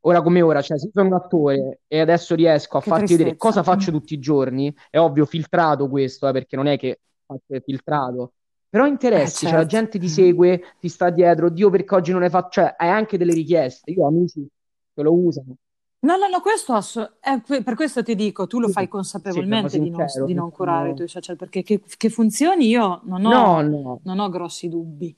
ora 0.00 0.22
come 0.22 0.42
ora, 0.42 0.60
cioè 0.60 0.78
se 0.78 0.90
sono 0.92 1.08
un 1.08 1.14
attore 1.14 1.80
e 1.86 2.00
adesso 2.00 2.34
riesco 2.34 2.76
a 2.76 2.80
che 2.80 2.88
farti 2.88 3.04
tristezza. 3.04 3.30
vedere 3.30 3.36
cosa 3.36 3.62
faccio 3.62 3.90
mm. 3.90 3.94
tutti 3.94 4.14
i 4.14 4.18
giorni, 4.18 4.74
è 4.90 4.98
ovvio 4.98 5.26
filtrato 5.26 5.88
questo, 5.88 6.26
eh, 6.26 6.32
perché 6.32 6.56
non 6.56 6.66
è 6.66 6.76
che 6.76 7.00
faccio 7.24 7.60
filtrato, 7.64 8.32
però 8.70 8.86
interessi, 8.86 9.46
eh, 9.46 9.48
certo. 9.48 9.48
cioè 9.48 9.52
la 9.52 9.68
certo. 9.68 9.76
gente 9.76 9.98
ti 9.98 10.08
segue, 10.08 10.62
ti 10.78 10.88
sta 10.88 11.10
dietro, 11.10 11.50
Dio 11.50 11.70
perché 11.70 11.94
oggi 11.96 12.12
non 12.12 12.22
hai 12.22 12.30
fatto, 12.30 12.50
cioè 12.50 12.74
hai 12.78 12.88
anche 12.88 13.18
delle 13.18 13.34
richieste, 13.34 13.90
io 13.90 14.04
ho 14.04 14.06
amici 14.06 14.46
che 14.94 15.02
lo 15.02 15.12
usano. 15.12 15.56
No, 16.02 16.16
no, 16.16 16.28
no, 16.28 16.40
questo 16.40 16.72
ass- 16.72 16.96
eh, 17.20 17.62
per 17.62 17.74
questo 17.74 18.02
ti 18.02 18.14
dico, 18.14 18.46
tu 18.46 18.58
lo 18.58 18.68
fai 18.68 18.88
consapevolmente 18.88 19.70
sì, 19.70 19.80
di, 19.80 19.90
non, 19.90 20.06
di, 20.24 20.32
non, 20.32 20.50
curare 20.50 20.86
no. 20.86 20.92
i 20.92 20.94
tuoi 20.94 21.08
social, 21.08 21.36
perché 21.36 21.62
che, 21.62 21.82
che 21.96 22.08
funzioni 22.08 22.68
io 22.68 23.00
non 23.04 23.26
ho, 23.26 23.60
no, 23.60 24.00
non 24.02 24.18
ho, 24.18 24.28
grossi 24.30 24.68
dubbi. 24.68 25.14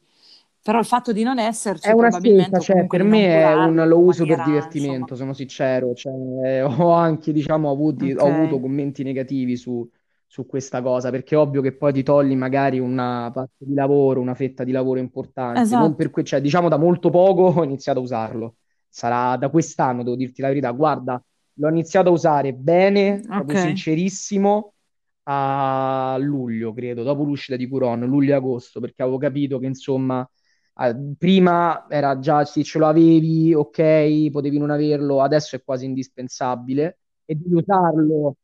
Però 0.61 0.79
il 0.79 0.85
fatto 0.85 1.13
di 1.13 1.25
non 1.25 1.39
esserci 1.39 1.89
è 1.89 1.93
una 1.93 2.11
scelta, 2.11 2.59
cioè, 2.59 2.87
per 2.87 3.03
me 3.03 3.43
è 3.43 3.53
un, 3.53 3.75
lo 3.87 3.99
uso 3.99 4.21
maniera, 4.23 4.45
per 4.45 4.53
divertimento, 4.53 4.99
insomma. 5.13 5.19
sono 5.19 5.33
sincero. 5.35 5.93
Cioè, 5.93 6.63
ho 6.65 6.91
anche, 6.93 7.33
diciamo, 7.33 7.71
avuti, 7.71 8.13
okay. 8.13 8.31
ho 8.31 8.35
avuto 8.35 8.61
commenti 8.61 9.03
negativi 9.03 9.57
su, 9.57 9.89
su 10.33 10.47
questa 10.47 10.81
cosa, 10.81 11.11
perché 11.11 11.35
è 11.35 11.39
ovvio 11.39 11.61
che 11.61 11.77
poi 11.77 11.93
ti 11.93 12.03
togli 12.03 12.35
magari 12.35 12.79
una 12.79 13.31
parte 13.31 13.67
di 13.67 13.75
lavoro, 13.75 14.19
una 14.19 14.35
fetta 14.35 14.65
di 14.65 14.73
lavoro 14.73 14.99
importante, 14.99 15.61
esatto. 15.61 15.83
non 15.83 15.95
per 15.95 16.09
que- 16.09 16.25
cioè, 16.25 16.41
diciamo 16.41 16.71
da 16.71 16.79
molto 16.79 17.11
poco 17.11 17.43
ho 17.61 17.63
iniziato 17.65 17.99
a 17.99 18.03
usarlo. 18.03 18.57
Sarà 18.89 19.37
da 19.37 19.51
quest'anno, 19.51 20.03
devo 20.03 20.17
dirti 20.17 20.41
la 20.41 20.49
verità. 20.49 20.71
Guarda, 20.71 21.23
l'ho 21.53 21.69
iniziato 21.69 22.09
a 22.09 22.13
usare 22.13 22.55
bene, 22.55 23.17
okay. 23.17 23.27
proprio 23.27 23.59
sincerissimo, 23.59 24.73
a 25.25 26.17
luglio, 26.19 26.73
credo, 26.73 27.03
dopo 27.03 27.25
l'uscita 27.25 27.57
di 27.57 27.69
Curon, 27.69 28.01
luglio-agosto, 28.01 28.81
perché 28.81 29.03
avevo 29.03 29.19
capito 29.19 29.59
che 29.59 29.67
insomma 29.67 30.27
prima 31.19 31.85
era 31.91 32.19
già 32.19 32.47
se 32.47 32.63
ce 32.63 32.79
lo 32.79 32.87
avevi, 32.87 33.53
ok, 33.53 34.31
potevi 34.31 34.57
non 34.57 34.71
averlo, 34.71 35.21
adesso 35.21 35.57
è 35.57 35.63
quasi 35.63 35.85
indispensabile 35.85 37.01
e 37.27 37.35
devi 37.35 37.57
usarlo 37.57 38.37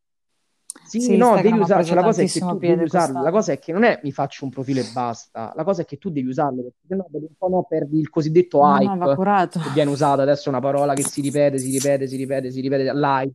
sì, 0.86 1.00
sì 1.00 1.16
no, 1.16 1.36
devi 1.40 1.58
usarlo. 1.58 1.84
Cioè, 1.84 1.94
la 1.94 2.02
cosa 2.02 2.22
è 2.22 2.26
che 2.26 2.40
tu 2.40 2.58
devi 2.58 2.82
usarlo. 2.82 3.22
La 3.22 3.30
cosa 3.30 3.52
è 3.52 3.58
che 3.58 3.72
non 3.72 3.84
è 3.84 4.00
mi 4.02 4.12
faccio 4.12 4.44
un 4.44 4.50
profilo 4.50 4.80
e 4.80 4.86
basta. 4.92 5.52
La 5.54 5.64
cosa 5.64 5.82
è 5.82 5.84
che 5.84 5.98
tu 5.98 6.10
devi 6.10 6.28
usarlo 6.28 6.62
perché 6.62 6.78
sennò 6.86 7.06
dopo 7.08 7.24
un 7.24 7.34
po' 7.36 7.48
no, 7.48 7.66
perdi 7.68 7.98
il 7.98 8.10
cosiddetto 8.10 8.58
no, 8.58 8.76
hype 8.76 8.94
no, 8.94 9.48
che 9.48 9.70
viene 9.72 9.90
usato 9.90 10.22
adesso 10.22 10.46
è 10.46 10.48
una 10.48 10.60
parola 10.60 10.94
che 10.94 11.02
si 11.02 11.20
ripete, 11.20 11.58
si 11.58 11.70
ripete, 11.70 12.06
si 12.06 12.16
ripete, 12.16 12.50
si 12.50 12.60
ripete. 12.60 12.92
L'hype. 12.92 13.34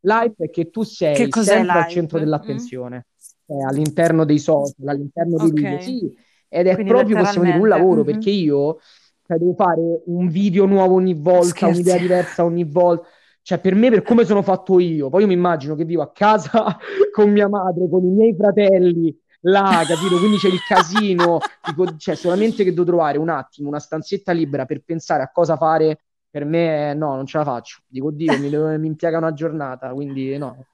L'hype 0.00 0.44
è 0.44 0.50
che 0.50 0.70
tu 0.70 0.82
sei 0.82 1.14
che 1.14 1.28
sempre 1.42 1.62
l'hype? 1.62 1.78
al 1.78 1.88
centro 1.88 2.18
dell'attenzione, 2.18 3.06
mm? 3.06 3.44
cioè, 3.46 3.62
all'interno 3.68 4.24
dei 4.24 4.38
social, 4.38 4.86
all'interno 4.86 5.36
dei 5.38 5.48
okay. 5.48 5.62
video. 5.62 5.80
Sì, 5.80 6.14
ed 6.48 6.66
è 6.66 6.74
Quindi 6.74 6.92
proprio, 6.92 7.16
possiamo 7.18 7.44
dire, 7.44 7.58
un 7.58 7.68
lavoro 7.68 8.02
mm-hmm. 8.02 8.04
perché 8.04 8.30
io 8.30 8.78
cioè, 9.26 9.38
devo 9.38 9.54
fare 9.54 10.02
un 10.06 10.28
video 10.28 10.66
nuovo 10.66 10.94
ogni 10.94 11.14
volta, 11.14 11.48
Scherzi. 11.48 11.80
un'idea 11.80 11.98
diversa 11.98 12.44
ogni 12.44 12.64
volta 12.64 13.06
cioè, 13.48 13.60
per 13.60 13.74
me, 13.74 13.88
per 13.88 14.02
come 14.02 14.26
sono 14.26 14.42
fatto 14.42 14.78
io, 14.78 15.08
poi 15.08 15.22
io 15.22 15.26
mi 15.26 15.32
immagino 15.32 15.74
che 15.74 15.86
vivo 15.86 16.02
a 16.02 16.12
casa 16.12 16.76
con 17.10 17.30
mia 17.30 17.48
madre, 17.48 17.88
con 17.88 18.04
i 18.04 18.10
miei 18.10 18.34
fratelli, 18.36 19.18
là, 19.40 19.84
capito? 19.88 20.18
Quindi 20.18 20.36
c'è 20.36 20.48
il 20.48 20.60
casino, 20.68 21.38
dico, 21.66 21.96
cioè, 21.96 22.14
solamente 22.14 22.62
che 22.62 22.72
devo 22.72 22.84
trovare 22.84 23.16
un 23.16 23.30
attimo, 23.30 23.68
una 23.68 23.78
stanzetta 23.78 24.32
libera 24.32 24.66
per 24.66 24.82
pensare 24.82 25.22
a 25.22 25.30
cosa 25.30 25.56
fare, 25.56 25.98
per 26.28 26.44
me, 26.44 26.92
no, 26.92 27.14
non 27.14 27.24
ce 27.24 27.38
la 27.38 27.44
faccio. 27.44 27.78
Dico, 27.86 28.10
Dio, 28.10 28.38
mi, 28.38 28.50
mi 28.50 28.86
impiega 28.86 29.16
una 29.16 29.32
giornata, 29.32 29.94
quindi 29.94 30.36
no. 30.36 30.66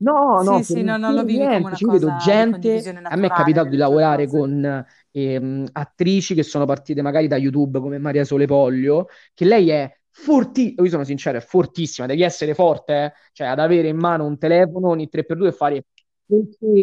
No, 0.00 0.42
no, 0.42 0.58
sì, 0.58 0.74
sì, 0.74 0.82
no, 0.82 0.98
non 0.98 1.14
lo 1.14 1.24
vivi 1.24 1.38
niente. 1.38 1.74
Ci 1.74 1.86
vedo 1.86 2.16
gente, 2.18 2.86
a 3.04 3.16
me 3.16 3.26
è 3.28 3.30
capitato 3.30 3.70
di 3.70 3.78
lavorare 3.78 4.26
cose. 4.26 4.38
con 4.38 4.86
ehm, 5.10 5.68
attrici 5.72 6.34
che 6.34 6.42
sono 6.42 6.66
partite 6.66 7.00
magari 7.00 7.28
da 7.28 7.38
YouTube 7.38 7.80
come 7.80 7.96
Maria 7.96 8.24
Sole 8.24 8.44
Poglio, 8.44 9.08
che 9.32 9.46
lei 9.46 9.70
è 9.70 9.90
fortissima, 10.20 10.82
io 10.82 10.90
sono 10.90 11.04
sincero, 11.04 11.38
è 11.38 11.40
fortissima, 11.40 12.06
devi 12.06 12.22
essere 12.22 12.54
forte, 12.54 13.04
eh? 13.04 13.12
cioè 13.32 13.46
ad 13.46 13.60
avere 13.60 13.88
in 13.88 13.96
mano 13.96 14.26
un 14.26 14.36
telefono 14.36 14.88
ogni 14.88 15.08
3x2 15.10 15.46
e 15.46 15.52
fare 15.52 15.84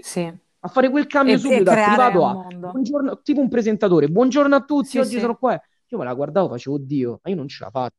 sì. 0.01 0.33
a 0.59 0.67
fare 0.67 0.89
quel 0.89 1.05
cambio 1.07 1.35
e, 1.35 1.37
subito 1.37 1.63
dal 1.63 1.83
privato 1.83 2.25
a 2.25 2.47
buongiorno, 2.47 3.21
tipo 3.21 3.41
un 3.41 3.49
presentatore, 3.49 4.07
buongiorno 4.07 4.55
a 4.55 4.61
tutti, 4.61 4.89
sì, 4.89 4.97
oggi 4.99 5.15
sì. 5.15 5.19
sono 5.19 5.35
qua. 5.35 5.59
Io 5.87 5.97
me 5.97 6.05
la 6.05 6.13
guardavo, 6.13 6.49
facevo, 6.49 6.75
oddio, 6.77 7.19
ma 7.21 7.29
io 7.29 7.35
non 7.35 7.47
ce 7.47 7.63
la 7.63 7.69
faccio. 7.69 7.95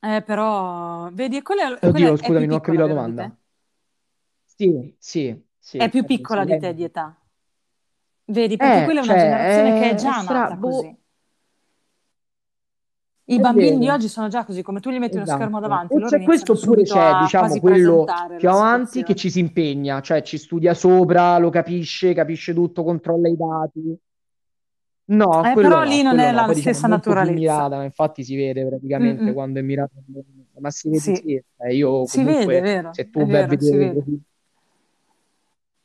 Eh, 0.00 0.22
però, 0.22 1.10
vedi, 1.12 1.42
quella, 1.42 1.76
quella 1.76 2.10
Oddio, 2.10 2.16
scusami, 2.16 2.46
non 2.46 2.56
ho 2.56 2.60
capito 2.60 2.82
la 2.82 2.88
domanda. 2.88 3.36
Sì, 4.44 4.94
sì, 4.96 5.44
sì. 5.58 5.76
È 5.76 5.90
più 5.90 6.04
piccola 6.04 6.44
di 6.44 6.56
te 6.58 6.72
di 6.72 6.84
età. 6.84 7.20
Vedi, 8.26 8.56
perché 8.56 8.82
eh, 8.82 8.84
quella 8.84 9.00
è 9.00 9.02
una 9.02 9.12
cioè, 9.12 9.22
generazione 9.22 9.76
è... 9.76 9.80
che 9.80 9.90
è 9.90 9.94
già 9.94 10.20
stra... 10.20 10.38
nata 10.40 10.54
boh... 10.56 10.98
I 13.30 13.40
bambini 13.40 13.68
vero. 13.68 13.80
di 13.80 13.88
oggi 13.90 14.08
sono 14.08 14.28
già 14.28 14.44
così, 14.44 14.62
come 14.62 14.80
tu 14.80 14.90
gli 14.90 14.98
metti 14.98 15.18
esatto. 15.18 15.28
uno 15.28 15.38
schermo 15.38 15.60
davanti. 15.60 15.94
E 15.94 16.00
c'è 16.04 16.22
questo 16.22 16.52
oppure 16.52 16.82
c'è, 16.82 17.18
diciamo, 17.20 17.58
quello 17.58 18.06
più 18.38 18.48
avanti 18.48 19.02
che 19.02 19.14
ci 19.14 19.30
si 19.30 19.40
impegna, 19.40 20.00
cioè 20.00 20.22
ci 20.22 20.38
studia 20.38 20.72
sopra, 20.72 21.36
lo 21.36 21.50
capisce, 21.50 22.14
capisce 22.14 22.54
tutto, 22.54 22.82
controlla 22.84 23.28
i 23.28 23.36
dati. 23.36 23.98
No, 25.10 25.44
eh, 25.44 25.54
però 25.54 25.78
no, 25.78 25.84
lì 25.84 26.02
non 26.02 26.18
è 26.18 26.30
no. 26.30 26.36
la 26.36 26.44
Poi, 26.44 26.54
stessa 26.54 26.86
diciamo, 26.86 26.94
naturalezza. 26.94 27.32
Mirata, 27.38 27.82
infatti 27.82 28.24
si 28.24 28.36
vede 28.36 28.66
praticamente 28.66 29.22
Mm-mm. 29.24 29.32
quando 29.32 29.58
è 29.58 29.62
mirata, 29.62 29.92
ma 30.58 30.70
si 30.70 30.88
vede 30.88 31.00
sì. 31.00 31.14
sì. 31.14 31.42
Eh, 31.58 31.74
io 31.74 32.06
si 32.06 32.24
vede, 32.24 32.60
vero. 32.60 32.92
se 32.92 33.10
tu 33.10 33.26
vai 33.26 33.42
a 33.42 33.46
vedere 33.46 34.04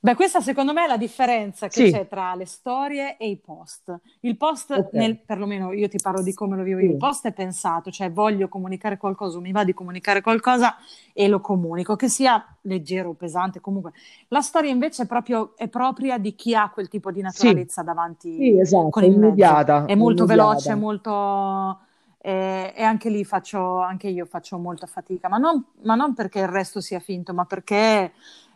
Beh, 0.04 0.16
questa 0.16 0.42
secondo 0.42 0.74
me 0.74 0.84
è 0.84 0.88
la 0.88 0.98
differenza 0.98 1.70
che 1.70 1.86
sì. 1.86 1.92
c'è 1.94 2.10
tra 2.10 2.36
le 2.36 2.46
storie 2.46 3.16
e 3.16 3.30
i 3.30 3.38
post. 3.38 3.98
Il 4.20 4.36
post, 4.36 4.72
okay. 4.72 5.00
nel, 5.00 5.18
perlomeno 5.18 5.72
io 5.72 5.88
ti 5.88 5.98
parlo 6.04 6.22
di 6.22 6.34
come 6.34 6.58
lo 6.58 6.64
vivo 6.64 6.82
io, 6.82 6.92
il 6.92 6.98
post 6.98 7.26
è 7.28 7.32
pensato, 7.32 7.90
cioè 7.90 8.12
voglio 8.12 8.50
comunicare 8.50 8.98
qualcosa, 8.98 9.40
mi 9.40 9.54
va 9.54 9.64
di 9.64 9.74
comunicare 9.74 10.20
qualcosa 10.20 10.76
e 11.14 11.30
lo 11.30 11.40
comunico, 11.40 11.96
che 11.96 12.10
sia 12.10 12.46
leggero 12.64 13.12
o 13.12 13.14
pesante, 13.14 13.62
comunque. 13.62 13.94
La 14.28 14.42
storia 14.42 14.72
invece 14.72 15.04
è, 15.04 15.06
proprio, 15.06 15.54
è 15.56 15.70
propria 15.70 16.18
di 16.18 16.36
chi 16.36 16.54
ha 16.54 16.70
quel 16.70 16.90
tipo 16.90 17.10
di 17.10 17.22
naturalezza 17.22 17.80
sì. 17.80 17.88
davanti 17.88 18.36
sì, 18.36 18.60
esatto, 18.60 18.90
con 18.90 19.06
il 19.06 19.14
immediata, 19.14 19.86
È 19.86 19.96
molto 19.96 20.26
immediata. 20.26 20.50
veloce, 20.50 20.76
molto... 20.76 21.80
E, 22.26 22.74
e, 22.76 22.84
anche 22.84 23.10
lì 23.10 23.24
faccio, 23.24 23.80
anche 23.80 24.10
io 24.10 24.26
faccio 24.26 24.58
molta 24.58 24.86
fatica, 24.86 25.30
ma 25.30 25.38
non, 25.38 25.64
ma 25.84 25.96
non 25.96 26.14
perché 26.14 26.40
il 26.40 26.48
resto 26.48 26.82
sia 26.82 27.00
finto, 27.00 27.34
ma 27.34 27.46
perché 27.46 28.12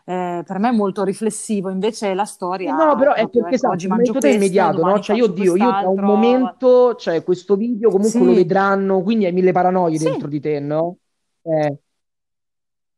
eh, 0.10 0.42
per 0.46 0.58
me 0.58 0.70
è 0.70 0.72
molto 0.72 1.04
riflessivo, 1.04 1.70
invece 1.70 2.14
la 2.14 2.24
storia... 2.24 2.74
No, 2.74 2.96
però 2.96 3.12
è 3.12 3.28
perché 3.28 3.56
ecco, 3.56 3.72
oggi 3.72 3.88
mangio 3.88 4.14
questo, 4.14 4.30
immediato, 4.30 4.82
no? 4.82 4.98
Cioè 5.02 5.18
io, 5.18 5.28
Dio, 5.28 5.58
io 5.58 5.68
tra 5.68 5.90
un 5.90 6.00
momento, 6.00 6.96
cioè 6.96 7.26
questo 7.26 7.58
video 7.58 7.90
comunque 7.90 8.18
sì. 8.18 8.26
lo 8.26 8.34
vedranno, 8.34 9.02
quindi 9.02 9.26
hai 9.26 9.34
mille 9.34 9.52
paranoie 9.52 9.98
sì. 9.98 10.06
dentro 10.06 10.30
di 10.30 10.40
te, 10.40 10.62
no? 10.62 10.96
Eh. 11.42 11.78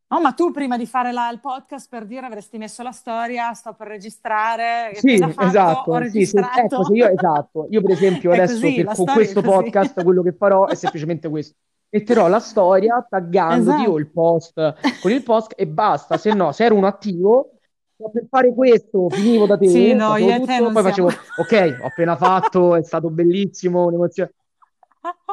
Oh, 0.09 0.21
ma 0.21 0.33
tu 0.33 0.51
prima 0.51 0.77
di 0.77 0.85
fare 0.85 1.11
la, 1.11 1.31
il 1.31 1.39
podcast 1.39 1.89
per 1.89 2.05
dire 2.05 2.27
avresti 2.27 2.59
messo 2.59 2.83
la 2.83 2.91
storia, 2.91 3.53
sto 3.53 3.73
per 3.73 3.87
registrare. 3.87 4.91
Sì, 4.93 5.17
fatto, 5.17 5.41
esatto. 5.41 6.09
Sì, 6.09 6.25
se, 6.27 6.39
ecco, 6.39 6.93
io, 6.93 7.09
esatto. 7.09 7.67
Io 7.71 7.81
per 7.81 7.91
esempio 7.91 8.31
adesso 8.33 8.59
così, 8.59 8.83
per, 8.83 8.95
con 8.95 9.05
questo 9.05 9.41
podcast 9.41 10.03
quello 10.03 10.21
che 10.21 10.33
farò 10.33 10.67
è 10.67 10.75
semplicemente 10.77 11.27
questo 11.27 11.55
metterò 11.89 12.27
la 12.27 12.39
storia 12.39 13.05
taggandoti 13.07 13.75
esatto. 13.75 13.91
o 13.91 13.99
il 13.99 14.07
post 14.07 14.75
con 15.01 15.11
il 15.11 15.23
post 15.23 15.53
e 15.55 15.67
basta, 15.67 16.17
se 16.17 16.33
no, 16.33 16.51
se 16.51 16.65
ero 16.65 16.75
un 16.75 16.85
attivo 16.85 17.53
per 18.11 18.27
fare 18.29 18.53
questo 18.53 19.09
finivo 19.09 19.45
da 19.45 19.57
te, 19.57 19.67
sì, 19.67 19.93
no, 19.93 20.15
io 20.15 20.33
tutto, 20.35 20.45
poi 20.45 20.55
siamo... 20.55 20.81
facevo 20.81 21.07
ok, 21.07 21.79
ho 21.81 21.87
appena 21.87 22.15
fatto, 22.15 22.75
è 22.75 22.83
stato 22.83 23.09
bellissimo, 23.09 23.87
un'emozione 23.87 24.31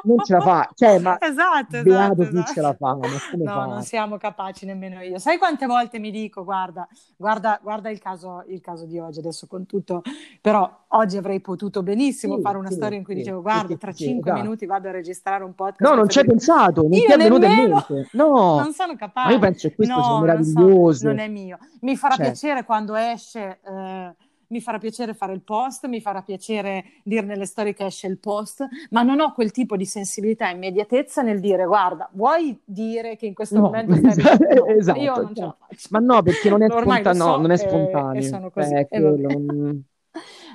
non 0.04 0.18
ce 0.24 0.34
la 0.34 0.40
fa, 0.40 0.70
cioè, 0.74 0.98
ma 1.00 1.18
esatto, 1.20 1.76
esatto, 1.76 2.28
chi 2.28 2.44
ce 2.54 2.60
la 2.60 2.74
fa, 2.74 2.94
ma 2.94 3.08
come 3.30 3.44
no, 3.44 3.52
fa? 3.52 3.64
non 3.64 3.82
siamo 3.82 4.16
capaci 4.16 4.64
nemmeno 4.64 5.00
io. 5.02 5.18
Sai 5.18 5.38
quante 5.38 5.66
volte 5.66 5.98
mi 5.98 6.10
dico, 6.10 6.44
guarda, 6.44 6.86
guarda, 7.16 7.58
guarda 7.62 7.90
il, 7.90 7.98
caso, 7.98 8.44
il 8.46 8.60
caso 8.60 8.86
di 8.86 8.98
oggi, 8.98 9.18
adesso 9.18 9.46
con 9.46 9.66
tutto, 9.66 10.02
però 10.40 10.84
oggi 10.88 11.16
avrei 11.16 11.40
potuto 11.40 11.82
benissimo 11.82 12.36
sì, 12.36 12.42
fare 12.42 12.58
una 12.58 12.68
sì, 12.68 12.74
storia 12.74 12.96
in 12.96 13.04
cui 13.04 13.14
sì, 13.14 13.20
dicevo, 13.20 13.42
guarda, 13.42 13.74
tra 13.76 13.92
cinque 13.92 14.30
esatto. 14.30 14.44
minuti 14.44 14.66
vado 14.66 14.88
a 14.88 14.92
registrare 14.92 15.42
un 15.42 15.54
podcast. 15.54 15.90
No, 15.90 15.96
non 15.96 16.08
ci 16.08 16.18
hai 16.20 16.26
pensato, 16.26 16.82
non 16.82 16.90
ti 16.90 17.04
è 17.04 17.16
venuto 17.16 17.46
in 17.46 17.54
mente. 17.54 18.08
No, 18.12 18.60
non 18.60 18.72
sono 18.72 18.94
capace. 18.94 19.28
Ma 19.28 19.32
io 19.34 19.40
penso 19.40 19.68
che 19.68 19.74
questo 19.74 19.94
no, 19.94 20.02
sia 20.02 20.20
meraviglioso. 20.20 20.68
Non, 20.68 20.94
so, 20.94 21.06
non, 21.08 21.18
è 21.18 21.28
mio. 21.28 21.58
Mi 21.80 21.96
farà 21.96 22.14
cioè. 22.14 22.26
piacere 22.26 22.64
quando 22.64 22.94
esce... 22.94 23.58
Eh, 23.64 24.14
mi 24.48 24.60
farà 24.60 24.78
piacere 24.78 25.14
fare 25.14 25.32
il 25.32 25.42
post, 25.42 25.86
mi 25.86 26.00
farà 26.00 26.22
piacere 26.22 26.84
dire 27.02 27.24
nelle 27.24 27.46
storie 27.46 27.74
che 27.74 27.86
esce 27.86 28.06
il 28.06 28.18
post, 28.18 28.66
ma 28.90 29.02
non 29.02 29.20
ho 29.20 29.32
quel 29.32 29.50
tipo 29.50 29.76
di 29.76 29.86
sensibilità 29.86 30.48
e 30.50 30.54
immediatezza 30.54 31.22
nel 31.22 31.40
dire 31.40 31.64
guarda, 31.64 32.08
vuoi 32.12 32.58
dire 32.64 33.16
che 33.16 33.26
in 33.26 33.34
questo 33.34 33.56
no, 33.56 33.62
momento 33.62 33.94
stai 33.96 34.14
no, 34.54 34.66
esatto, 34.66 35.00
io 35.00 35.14
non 35.14 35.34
ce 35.34 35.42
la 35.42 35.56
faccio. 35.58 35.88
Ma 35.90 35.98
no, 35.98 36.22
perché 36.22 36.48
non 36.48 36.62
è, 36.62 36.68
spontaneo, 36.68 37.12
so, 37.12 37.24
no, 37.24 37.36
non 37.36 37.50
è 37.50 37.54
e, 37.54 37.58
spontaneo. 37.58 38.20
E 38.20 38.22
sono 38.22 38.50
così. 38.50 38.74
Eh. 38.74 38.88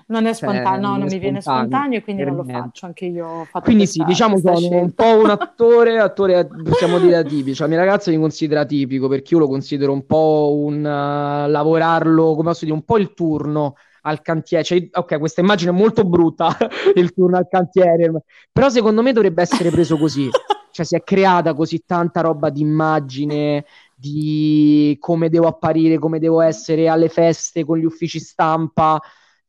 Non 0.07 0.25
è 0.25 0.33
spontaneo, 0.33 0.69
cioè, 0.69 0.79
no, 0.79 0.87
non, 0.89 0.99
non 0.99 1.07
mi 1.07 1.19
viene 1.19 1.41
spontaneo 1.41 1.97
e 1.99 2.03
quindi 2.03 2.23
non 2.23 2.35
lo 2.35 2.43
faccio, 2.43 2.85
anche 2.85 3.05
io 3.05 3.27
ho 3.27 3.45
fatto 3.45 3.65
Quindi 3.65 3.83
questa, 3.83 4.03
sì, 4.03 4.09
diciamo 4.09 4.37
sono 4.37 4.57
scelta. 4.57 4.75
un 4.77 4.91
po' 4.93 5.19
un 5.19 5.29
attore, 5.29 5.99
attore 5.99 6.47
possiamo 6.63 6.99
dire 6.99 7.17
atipico, 7.17 7.55
cioè, 7.55 7.67
mia 7.67 7.77
ragazza 7.77 8.11
mi 8.11 8.17
considera 8.17 8.61
atipico 8.61 9.07
perché 9.07 9.33
io 9.33 9.39
lo 9.39 9.47
considero 9.47 9.93
un 9.93 10.05
po' 10.05 10.55
un 10.57 10.79
uh, 10.79 11.49
lavorarlo, 11.49 12.35
come 12.35 12.49
posso 12.49 12.65
dire, 12.65 12.75
un 12.75 12.83
po' 12.83 12.97
il 12.97 13.13
turno 13.13 13.75
al 14.01 14.21
cantiere. 14.21 14.63
Cioè, 14.63 14.89
ok, 14.91 15.19
questa 15.19 15.41
immagine 15.41 15.71
è 15.71 15.73
molto 15.73 16.03
brutta, 16.03 16.55
il 16.95 17.13
turno 17.13 17.37
al 17.37 17.47
cantiere, 17.49 18.11
però 18.51 18.69
secondo 18.69 19.01
me 19.01 19.13
dovrebbe 19.13 19.41
essere 19.41 19.69
preso 19.69 19.97
così. 19.97 20.29
Cioè, 20.71 20.85
si 20.85 20.95
è 20.95 21.03
creata 21.03 21.53
così 21.53 21.83
tanta 21.85 22.21
roba 22.21 22.49
di 22.49 22.61
immagine, 22.61 23.65
di 23.93 24.95
come 24.99 25.29
devo 25.29 25.47
apparire, 25.47 25.99
come 25.99 26.17
devo 26.19 26.41
essere 26.41 26.87
alle 26.87 27.09
feste 27.09 27.65
con 27.65 27.77
gli 27.77 27.85
uffici 27.85 28.19
stampa. 28.19 28.99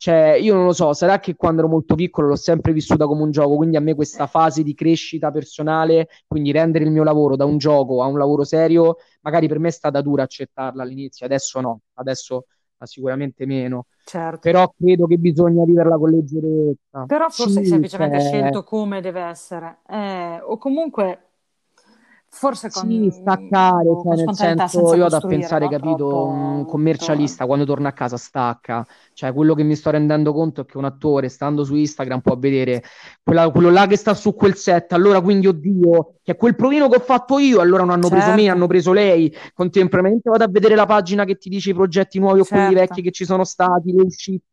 Cioè, 0.03 0.33
io 0.33 0.55
non 0.55 0.65
lo 0.65 0.73
so, 0.73 0.93
sarà 0.95 1.21
che 1.21 1.37
quando 1.37 1.61
ero 1.61 1.71
molto 1.71 1.95
piccolo 1.95 2.27
l'ho 2.27 2.35
sempre 2.35 2.73
vissuta 2.73 3.07
come 3.07 3.23
un 3.23 3.31
gioco, 3.31 3.55
quindi 3.55 3.77
a 3.77 3.81
me 3.81 3.95
questa 3.95 4.27
fase 4.27 4.65
di 4.65 4.75
crescita 4.75 5.31
personale, 5.31 6.09
quindi 6.27 6.51
rendere 6.51 6.83
il 6.83 6.91
mio 6.91 7.05
lavoro 7.05 7.37
da 7.37 7.45
un 7.45 7.57
gioco 7.57 8.03
a 8.03 8.07
un 8.07 8.19
lavoro 8.19 8.43
serio, 8.43 8.97
magari 9.21 9.47
per 9.47 9.61
me 9.61 9.69
è 9.69 9.71
stata 9.71 10.01
dura 10.01 10.25
accettarla 10.25 10.83
all'inizio, 10.83 11.25
adesso 11.25 11.61
no, 11.61 11.83
adesso 11.95 12.47
sicuramente 12.83 13.47
meno. 13.47 13.87
Certo. 14.05 14.41
Però 14.41 14.75
credo 14.77 15.07
che 15.07 15.19
bisogna 15.19 15.63
viverla 15.65 15.97
con 15.97 16.11
leggerezza. 16.11 17.05
Però 17.07 17.29
forse 17.29 17.63
sì, 17.63 17.67
semplicemente 17.67 18.19
cioè... 18.19 18.29
scelto 18.29 18.65
come 18.65 19.01
deve 19.01 19.21
essere. 19.21 19.83
Eh, 19.89 20.41
o 20.45 20.59
comunque 20.59 21.32
forse 22.35 22.71
con 22.71 22.89
sì, 22.89 23.11
staccare, 23.11 23.85
cioè 24.03 24.17
nel 24.17 24.35
senso 24.35 24.95
io 24.95 25.03
vado 25.03 25.17
a 25.17 25.21
pensare, 25.21 25.69
capito, 25.69 25.97
Troppo, 25.97 26.27
un 26.29 26.65
commercialista 26.65 27.45
quando 27.45 27.67
torna 27.67 27.91
a 27.91 27.93
casa 27.93 28.17
stacca, 28.17 28.85
cioè 29.13 29.35
quello 29.35 29.55
che 29.55 29.63
mi 29.63 29.77
sto 29.77 29.91
rendendo 29.91 30.33
conto 30.33 30.63
è 30.63 30.65
che 30.65 30.79
un 30.79 30.87
attore 30.87 31.29
stando 31.29 31.63
su 31.63 31.77
Instagram 31.77 32.21
può 32.21 32.37
vedere 32.39 32.83
quella, 33.23 33.51
quello 33.51 33.71
là 33.71 33.87
che 33.87 33.97
sta 33.97 34.15
su 34.15 34.35
quel 34.35 34.57
set, 34.57 34.95
allora 34.95 35.21
quindi 35.21 35.47
oddio, 35.47 36.15
che 36.23 36.33
è 36.33 36.37
quel 36.37 36.57
provino 36.57 36.89
che 36.89 36.97
ho 36.97 37.01
fatto 37.01 37.39
io, 37.39 37.61
allora 37.61 37.85
non 37.85 37.93
hanno 37.93 38.09
certo. 38.09 38.17
preso 38.17 38.31
me, 38.31 38.43
certo. 38.43 38.57
hanno 38.57 38.67
preso 38.67 38.93
lei, 38.93 39.37
contemporaneamente 39.53 40.31
vado 40.31 40.45
a 40.45 40.49
vedere 40.49 40.75
la 40.75 40.87
pagina 40.87 41.25
che 41.25 41.37
ti 41.37 41.51
dice 41.51 41.71
i 41.71 41.75
progetti 41.75 42.19
nuovi 42.19 42.41
o 42.41 42.45
quelli 42.45 42.75
certo. 42.75 42.81
vecchi 42.81 43.03
che 43.03 43.11
ci 43.11 43.27
sono 43.27 43.45
stati, 43.45 43.93
le 43.93 44.03
uscite 44.03 44.45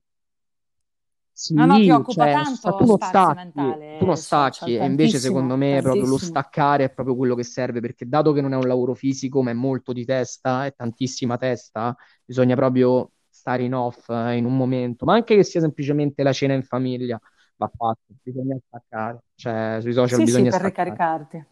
sì, 1.39 1.53
no, 1.53 1.65
no, 1.65 1.77
ti 1.77 1.89
occupa 1.89 2.25
cioè, 2.25 2.33
tanto 2.33 2.75
tu 2.75 2.85
non 2.85 2.97
stacchi, 2.97 3.35
mentale, 3.35 3.97
tu 3.97 4.05
non 4.05 4.17
stacchi 4.17 4.75
e 4.75 4.83
invece 4.83 5.19
secondo 5.19 5.55
me 5.55 5.79
proprio 5.81 6.05
lo 6.05 6.17
staccare 6.17 6.83
è 6.83 6.89
proprio 6.89 7.15
quello 7.15 7.33
che 7.33 7.43
serve 7.43 7.79
perché 7.79 8.05
dato 8.09 8.33
che 8.33 8.41
non 8.41 8.51
è 8.51 8.57
un 8.57 8.67
lavoro 8.67 8.93
fisico 8.93 9.41
ma 9.41 9.51
è 9.51 9.53
molto 9.53 9.93
di 9.93 10.03
testa, 10.03 10.65
è 10.65 10.73
tantissima 10.75 11.37
testa, 11.37 11.95
bisogna 12.25 12.55
proprio 12.55 13.11
stare 13.29 13.63
in 13.63 13.73
off 13.73 14.09
eh, 14.09 14.35
in 14.35 14.43
un 14.43 14.57
momento, 14.57 15.05
ma 15.05 15.13
anche 15.13 15.37
che 15.37 15.45
sia 15.45 15.61
semplicemente 15.61 16.23
la 16.23 16.33
cena 16.33 16.55
in 16.55 16.63
famiglia, 16.63 17.17
va 17.55 17.71
fatto, 17.73 18.01
bisogna 18.21 18.57
staccare, 18.67 19.19
cioè 19.35 19.77
sui 19.79 19.93
social 19.93 20.17
sì, 20.17 20.23
bisogna 20.25 20.51
sì, 20.51 20.57
per 20.57 20.59
staccare. 20.59 20.89
ricaricarti. 20.89 21.45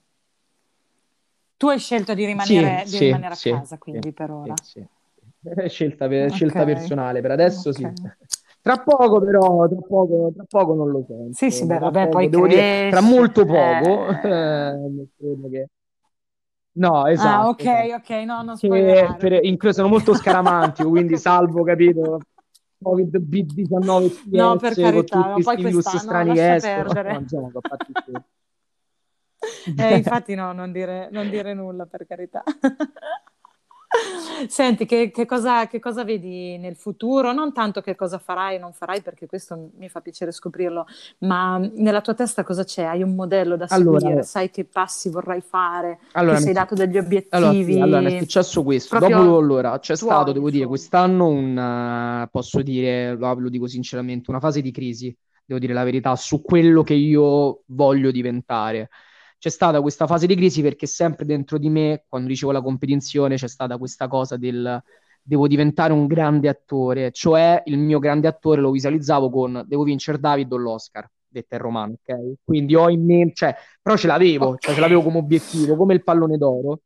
Tu 1.55 1.67
hai 1.69 1.79
scelto 1.79 2.13
di 2.13 2.25
rimanere, 2.25 2.85
sì, 2.85 2.97
di 2.97 3.05
rimanere 3.05 3.35
sì, 3.35 3.49
a 3.51 3.59
casa, 3.59 3.77
quindi 3.77 4.11
per 4.11 4.31
ora. 4.31 4.53
Sì. 4.61 4.85
Scelta, 5.69 6.09
per, 6.09 6.25
okay. 6.25 6.35
scelta 6.35 6.65
personale, 6.65 7.21
per 7.21 7.31
adesso 7.31 7.69
okay. 7.69 7.93
sì. 7.95 8.36
Tra 8.67 8.83
poco, 8.83 9.21
però, 9.21 9.65
tra 9.69 9.77
poco, 9.87 10.31
tra 10.35 10.43
poco 10.45 10.73
non 10.73 10.89
lo 10.89 11.05
sento. 11.07 11.33
Sì, 11.33 11.49
sì, 11.51 11.65
beh, 11.65 11.77
vabbè, 11.77 12.09
poi 12.09 12.27
devo 12.27 12.43
cresce, 12.43 12.61
dire, 12.61 12.89
tra 12.89 12.99
molto 12.99 13.45
poco, 13.45 14.07
eh... 14.09 14.29
eh, 14.29 15.07
credo 15.17 15.49
che... 15.49 15.69
No, 16.73 17.07
esatto. 17.07 17.45
Ah, 17.45 17.47
ok, 17.47 17.65
esatto. 17.65 18.13
ok, 18.13 18.23
no, 18.25 18.41
non 18.41 18.57
che 18.57 19.15
per, 19.17 19.45
in, 19.45 19.57
sono 19.71 19.87
molto 19.87 20.13
scaramantico, 20.13 20.89
quindi 20.89 21.17
salvo, 21.17 21.63
capito, 21.63 22.19
Covid, 22.83 23.17
B19, 23.17 24.07
PS, 24.09 24.25
no, 24.31 24.57
per 24.57 24.73
carità, 24.73 25.21
con 25.21 25.29
tutti 25.29 25.43
poi 25.43 25.55
virus 25.55 25.95
strani 25.95 26.33
no, 26.35 26.41
escono. 26.41 26.93
No, 29.75 29.85
eh, 29.85 29.95
infatti 29.95 30.35
no, 30.35 30.51
non 30.51 30.73
dire, 30.73 31.07
non 31.11 31.29
dire 31.29 31.53
nulla, 31.53 31.85
per 31.85 32.05
carità. 32.05 32.43
Senti, 34.47 34.85
che, 34.85 35.11
che, 35.11 35.25
cosa, 35.25 35.67
che, 35.67 35.79
cosa, 35.79 36.03
vedi 36.03 36.57
nel 36.57 36.75
futuro? 36.75 37.31
Non 37.31 37.53
tanto 37.53 37.81
che 37.81 37.95
cosa 37.95 38.17
farai 38.19 38.57
o 38.57 38.59
non 38.59 38.73
farai, 38.73 39.01
perché 39.01 39.25
questo 39.25 39.71
mi 39.77 39.89
fa 39.89 40.01
piacere 40.01 40.31
scoprirlo, 40.31 40.85
ma 41.19 41.57
nella 41.57 42.01
tua 42.01 42.13
testa 42.13 42.43
cosa 42.43 42.63
c'è? 42.63 42.83
Hai 42.83 43.01
un 43.01 43.15
modello 43.15 43.55
da 43.55 43.67
seguire? 43.67 44.05
Allora, 44.07 44.23
sai 44.23 44.51
che 44.51 44.65
passi 44.65 45.09
vorrai 45.09 45.41
fare? 45.41 45.99
Allora, 46.13 46.37
ti 46.37 46.43
sei 46.43 46.53
dato 46.53 46.75
degli 46.75 46.97
obiettivi? 46.97 47.79
Allora, 47.79 47.99
allora 47.99 48.15
è 48.15 48.19
successo 48.19 48.63
questo. 48.63 48.99
Dopo 48.99 49.37
allora 49.37 49.79
c'è 49.79 49.95
stato, 49.95 50.31
devo 50.31 50.49
dire, 50.49 50.65
quest'anno 50.65 51.27
un, 51.27 52.27
posso 52.29 52.61
dire, 52.61 53.15
lo, 53.15 53.33
lo 53.33 53.49
dico 53.49 53.67
sinceramente, 53.67 54.29
una 54.29 54.39
fase 54.39 54.61
di 54.61 54.71
crisi, 54.71 55.15
devo 55.45 55.59
dire 55.59 55.73
la 55.73 55.83
verità, 55.83 56.15
su 56.15 56.41
quello 56.41 56.83
che 56.83 56.93
io 56.93 57.61
voglio 57.67 58.11
diventare 58.11 58.89
c'è 59.37 59.49
stata 59.49 59.81
questa 59.81 60.07
fase 60.07 60.27
di 60.27 60.35
crisi 60.35 60.61
perché 60.61 60.87
sempre 60.87 61.25
dentro 61.25 61.57
di 61.57 61.69
me, 61.69 62.05
quando 62.07 62.27
dicevo 62.27 62.51
la 62.51 62.61
competizione, 62.61 63.35
c'è 63.35 63.47
stata 63.47 63.77
questa 63.77 64.07
cosa 64.07 64.37
del 64.37 64.81
devo 65.27 65.47
diventare 65.47 65.91
un 65.91 66.07
grande 66.07 66.47
attore, 66.47 67.11
cioè 67.11 67.61
il 67.65 67.77
mio 67.77 67.99
grande 67.99 68.29
attore 68.29 68.61
lo 68.61 68.71
visualizzavo 68.71 69.29
con 69.29 69.65
devo 69.67 69.83
vincere 69.83 70.19
David 70.19 70.49
o 70.53 70.55
l'Oscar, 70.55 71.09
detta 71.27 71.55
in 71.57 71.61
romano, 71.61 71.95
ok? 72.01 72.35
Quindi 72.45 72.75
ho 72.75 72.89
in 72.89 73.03
mente, 73.05 73.33
cioè, 73.35 73.55
però 73.81 73.97
ce 73.97 74.07
l'avevo, 74.07 74.45
okay. 74.47 74.59
cioè 74.61 74.73
ce 74.73 74.79
l'avevo 74.79 75.03
come 75.03 75.17
obiettivo, 75.17 75.75
come 75.75 75.93
il 75.93 76.03
pallone 76.03 76.37
d'oro. 76.37 76.79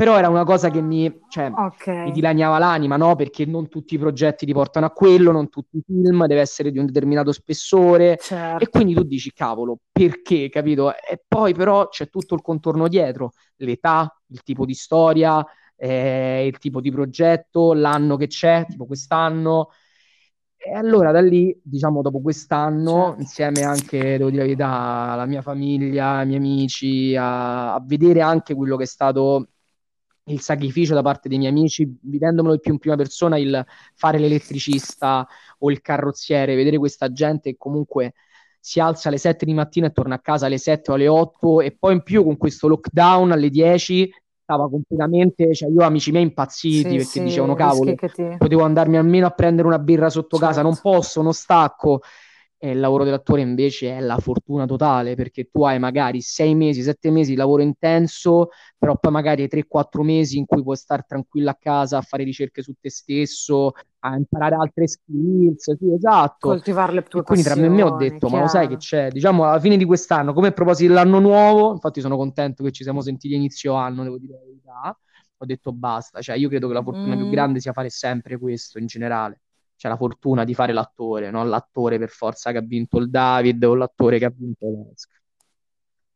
Però 0.00 0.16
era 0.16 0.30
una 0.30 0.44
cosa 0.44 0.70
che 0.70 0.80
mi, 0.80 1.14
cioè, 1.28 1.52
okay. 1.54 2.04
mi 2.04 2.12
dilaniava 2.12 2.56
l'anima, 2.56 2.96
no? 2.96 3.16
Perché 3.16 3.44
non 3.44 3.68
tutti 3.68 3.96
i 3.96 3.98
progetti 3.98 4.46
ti 4.46 4.52
portano 4.54 4.86
a 4.86 4.92
quello, 4.92 5.30
non 5.30 5.50
tutti 5.50 5.76
i 5.76 5.82
film, 5.84 6.24
deve 6.24 6.40
essere 6.40 6.70
di 6.70 6.78
un 6.78 6.86
determinato 6.86 7.32
spessore. 7.32 8.16
Certo. 8.18 8.64
E 8.64 8.68
quindi 8.70 8.94
tu 8.94 9.02
dici, 9.02 9.30
cavolo, 9.30 9.76
perché, 9.92 10.48
capito? 10.48 10.90
E 10.96 11.22
poi 11.28 11.52
però 11.52 11.88
c'è 11.88 12.08
tutto 12.08 12.34
il 12.34 12.40
contorno 12.40 12.88
dietro, 12.88 13.32
l'età, 13.56 14.10
il 14.28 14.42
tipo 14.42 14.64
di 14.64 14.72
storia, 14.72 15.44
eh, 15.76 16.46
il 16.46 16.56
tipo 16.56 16.80
di 16.80 16.90
progetto, 16.90 17.74
l'anno 17.74 18.16
che 18.16 18.26
c'è, 18.26 18.64
tipo 18.70 18.86
quest'anno. 18.86 19.68
E 20.56 20.72
allora 20.72 21.12
da 21.12 21.20
lì, 21.20 21.54
diciamo, 21.62 22.00
dopo 22.00 22.22
quest'anno, 22.22 23.08
certo. 23.08 23.20
insieme 23.20 23.62
anche, 23.64 24.16
devo 24.16 24.30
dire 24.30 24.40
la 24.40 24.46
verità, 24.46 24.68
alla 25.10 25.26
mia 25.26 25.42
famiglia, 25.42 26.12
ai 26.12 26.26
miei 26.26 26.38
amici, 26.38 27.14
a, 27.14 27.74
a 27.74 27.82
vedere 27.84 28.22
anche 28.22 28.54
quello 28.54 28.78
che 28.78 28.84
è 28.84 28.86
stato 28.86 29.48
il 30.24 30.40
sacrificio 30.40 30.94
da 30.94 31.02
parte 31.02 31.28
dei 31.28 31.38
miei 31.38 31.50
amici, 31.50 31.92
vivendomelo 32.02 32.54
di 32.54 32.60
più 32.60 32.72
in 32.72 32.78
prima 32.78 32.96
persona, 32.96 33.38
il 33.38 33.64
fare 33.94 34.18
l'elettricista 34.18 35.26
o 35.58 35.70
il 35.70 35.80
carrozziere, 35.80 36.54
vedere 36.54 36.78
questa 36.78 37.10
gente 37.12 37.50
che 37.50 37.56
comunque 37.58 38.14
si 38.60 38.78
alza 38.78 39.08
alle 39.08 39.18
7 39.18 39.44
di 39.44 39.54
mattina 39.54 39.86
e 39.86 39.92
torna 39.92 40.16
a 40.16 40.20
casa 40.20 40.46
alle 40.46 40.58
7 40.58 40.90
o 40.90 40.94
alle 40.94 41.08
8 41.08 41.62
e 41.62 41.76
poi 41.76 41.94
in 41.94 42.02
più 42.02 42.22
con 42.24 42.36
questo 42.36 42.68
lockdown 42.68 43.32
alle 43.32 43.48
10 43.48 44.10
stava 44.50 44.68
completamente, 44.68 45.54
cioè 45.54 45.70
io 45.70 45.82
amici 45.82 46.10
miei 46.10 46.24
impazziti 46.24 46.78
sì, 46.78 46.96
perché 46.96 47.04
sì, 47.04 47.22
dicevano 47.22 47.54
cavolo, 47.54 47.94
potevo 48.36 48.62
andarmi 48.64 48.96
almeno 48.96 49.26
a 49.26 49.30
prendere 49.30 49.68
una 49.68 49.78
birra 49.78 50.10
sotto 50.10 50.36
certo. 50.36 50.46
casa, 50.46 50.62
non 50.62 50.76
posso, 50.80 51.22
non 51.22 51.32
stacco. 51.32 52.00
E 52.62 52.72
il 52.72 52.78
lavoro 52.78 53.04
dell'attore 53.04 53.40
invece 53.40 53.96
è 53.96 54.00
la 54.00 54.18
fortuna 54.18 54.66
totale 54.66 55.14
perché 55.14 55.48
tu 55.50 55.64
hai 55.64 55.78
magari 55.78 56.20
sei 56.20 56.54
mesi, 56.54 56.82
sette 56.82 57.10
mesi 57.10 57.30
di 57.30 57.36
lavoro 57.36 57.62
intenso, 57.62 58.50
però 58.76 58.98
poi 58.98 59.10
magari 59.10 59.40
hai 59.40 59.48
3-4 59.48 60.02
mesi 60.02 60.36
in 60.36 60.44
cui 60.44 60.62
puoi 60.62 60.76
stare 60.76 61.06
tranquillo 61.08 61.48
a 61.48 61.56
casa 61.58 61.96
a 61.96 62.02
fare 62.02 62.22
ricerche 62.22 62.60
su 62.60 62.74
te 62.78 62.90
stesso, 62.90 63.72
a 64.00 64.14
imparare 64.14 64.56
altre 64.56 64.88
skills, 64.88 65.74
sì, 65.74 65.90
esatto. 65.90 66.48
Coltivare 66.48 66.92
le 66.92 67.02
tue 67.04 67.20
e 67.20 67.22
quindi 67.22 67.44
tra 67.44 67.54
me 67.54 67.64
e 67.64 67.68
me 67.70 67.82
ho 67.82 67.96
detto, 67.96 68.26
chiaro. 68.26 68.34
ma 68.36 68.40
lo 68.42 68.48
sai 68.48 68.68
che 68.68 68.76
c'è? 68.76 69.08
Diciamo 69.08 69.44
alla 69.44 69.58
fine 69.58 69.78
di 69.78 69.86
quest'anno, 69.86 70.34
come 70.34 70.48
a 70.48 70.52
proposito 70.52 70.92
dell'anno 70.92 71.18
nuovo, 71.18 71.72
infatti 71.72 72.02
sono 72.02 72.18
contento 72.18 72.62
che 72.62 72.72
ci 72.72 72.82
siamo 72.82 73.00
sentiti 73.00 73.34
inizio 73.34 73.72
anno, 73.72 74.02
devo 74.02 74.18
dire 74.18 74.34
la 74.34 74.44
verità, 74.44 74.98
ho 75.38 75.46
detto 75.46 75.72
basta, 75.72 76.20
cioè 76.20 76.36
io 76.36 76.50
credo 76.50 76.68
che 76.68 76.74
la 76.74 76.82
fortuna 76.82 77.14
mm. 77.14 77.18
più 77.18 77.30
grande 77.30 77.60
sia 77.60 77.72
fare 77.72 77.88
sempre 77.88 78.36
questo 78.36 78.78
in 78.78 78.84
generale 78.84 79.40
c'è 79.80 79.88
la 79.88 79.96
fortuna 79.96 80.44
di 80.44 80.52
fare 80.52 80.74
l'attore, 80.74 81.30
non 81.30 81.48
l'attore 81.48 81.96
per 81.96 82.10
forza 82.10 82.52
che 82.52 82.58
ha 82.58 82.60
vinto 82.60 82.98
il 82.98 83.08
David 83.08 83.64
o 83.64 83.74
l'attore 83.74 84.18
che 84.18 84.26
ha 84.26 84.32
vinto 84.36 84.66
l'Oscar. 84.66 85.18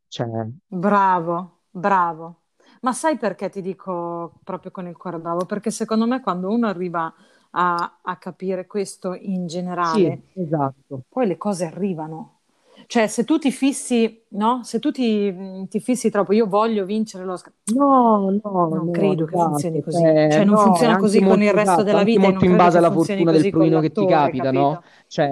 Cioè... 0.07 0.27
Bravo, 0.67 1.61
bravo. 1.71 2.43
Ma 2.83 2.93
sai 2.93 3.17
perché 3.17 3.49
ti 3.49 3.63
dico 3.63 4.35
proprio 4.45 4.71
con 4.71 4.87
il 4.87 4.95
cuore 4.95 5.19
bravo? 5.19 5.47
Perché 5.47 5.71
secondo 5.71 6.07
me 6.07 6.21
quando 6.21 6.51
uno 6.51 6.67
arriva 6.67 7.11
a, 7.53 8.01
a 8.03 8.17
capire 8.19 8.67
questo 8.67 9.15
in 9.15 9.47
generale, 9.47 10.25
sì, 10.35 10.41
esatto. 10.43 11.05
poi 11.09 11.27
le 11.27 11.39
cose 11.39 11.65
arrivano. 11.65 12.41
Cioè, 12.87 13.07
se 13.07 13.25
tu 13.25 13.39
ti 13.39 13.51
fissi, 13.51 14.23
no? 14.31 14.63
Se 14.63 14.79
tu 14.79 14.91
ti, 14.91 15.67
ti 15.69 15.81
fissi 15.81 16.11
troppo, 16.11 16.33
io 16.33 16.47
voglio 16.47 16.85
vincere 16.85 17.25
l'Oscar. 17.25 17.53
No, 17.75 18.31
no, 18.43 18.69
non 18.69 18.87
no, 18.87 18.91
credo 18.91 19.25
che 19.25 19.37
funzioni 19.37 19.83
così. 19.83 20.03
Eh, 20.03 20.29
cioè, 20.31 20.45
non 20.45 20.55
no, 20.55 20.61
funziona 20.61 20.97
così 20.97 21.21
con 21.21 21.43
il 21.43 21.53
resto 21.53 21.71
esatto, 21.71 21.83
della 21.83 22.03
vita. 22.03 22.21
molto 22.21 22.45
in 22.45 22.57
base 22.57 22.79
alla 22.79 22.91
fortuna 22.91 23.33
del 23.33 23.51
provino 23.51 23.81
che 23.81 23.91
ti 23.91 24.07
capita, 24.07 24.45
capito? 24.45 24.63
no? 24.63 24.83
Cioè, 25.07 25.31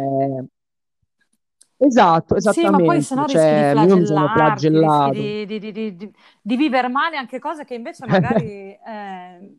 Esatto, 1.84 2.36
esattamente. 2.36 2.76
Sì, 2.76 2.82
ma 2.84 2.92
poi 2.92 3.03
se 3.03 3.14
no 3.16 3.26
cioè, 3.26 3.72
rischi 3.74 3.98
di 3.98 4.07
flagellarti, 4.07 5.46
di, 5.46 5.59
di, 5.59 5.72
di, 5.72 6.12
di, 6.40 6.57
vivere 6.57 6.88
male 6.88 7.16
anche 7.16 7.40
cose 7.40 7.64
che 7.64 7.74
invece 7.74 8.07
magari 8.07 8.70
eh, 8.86 9.57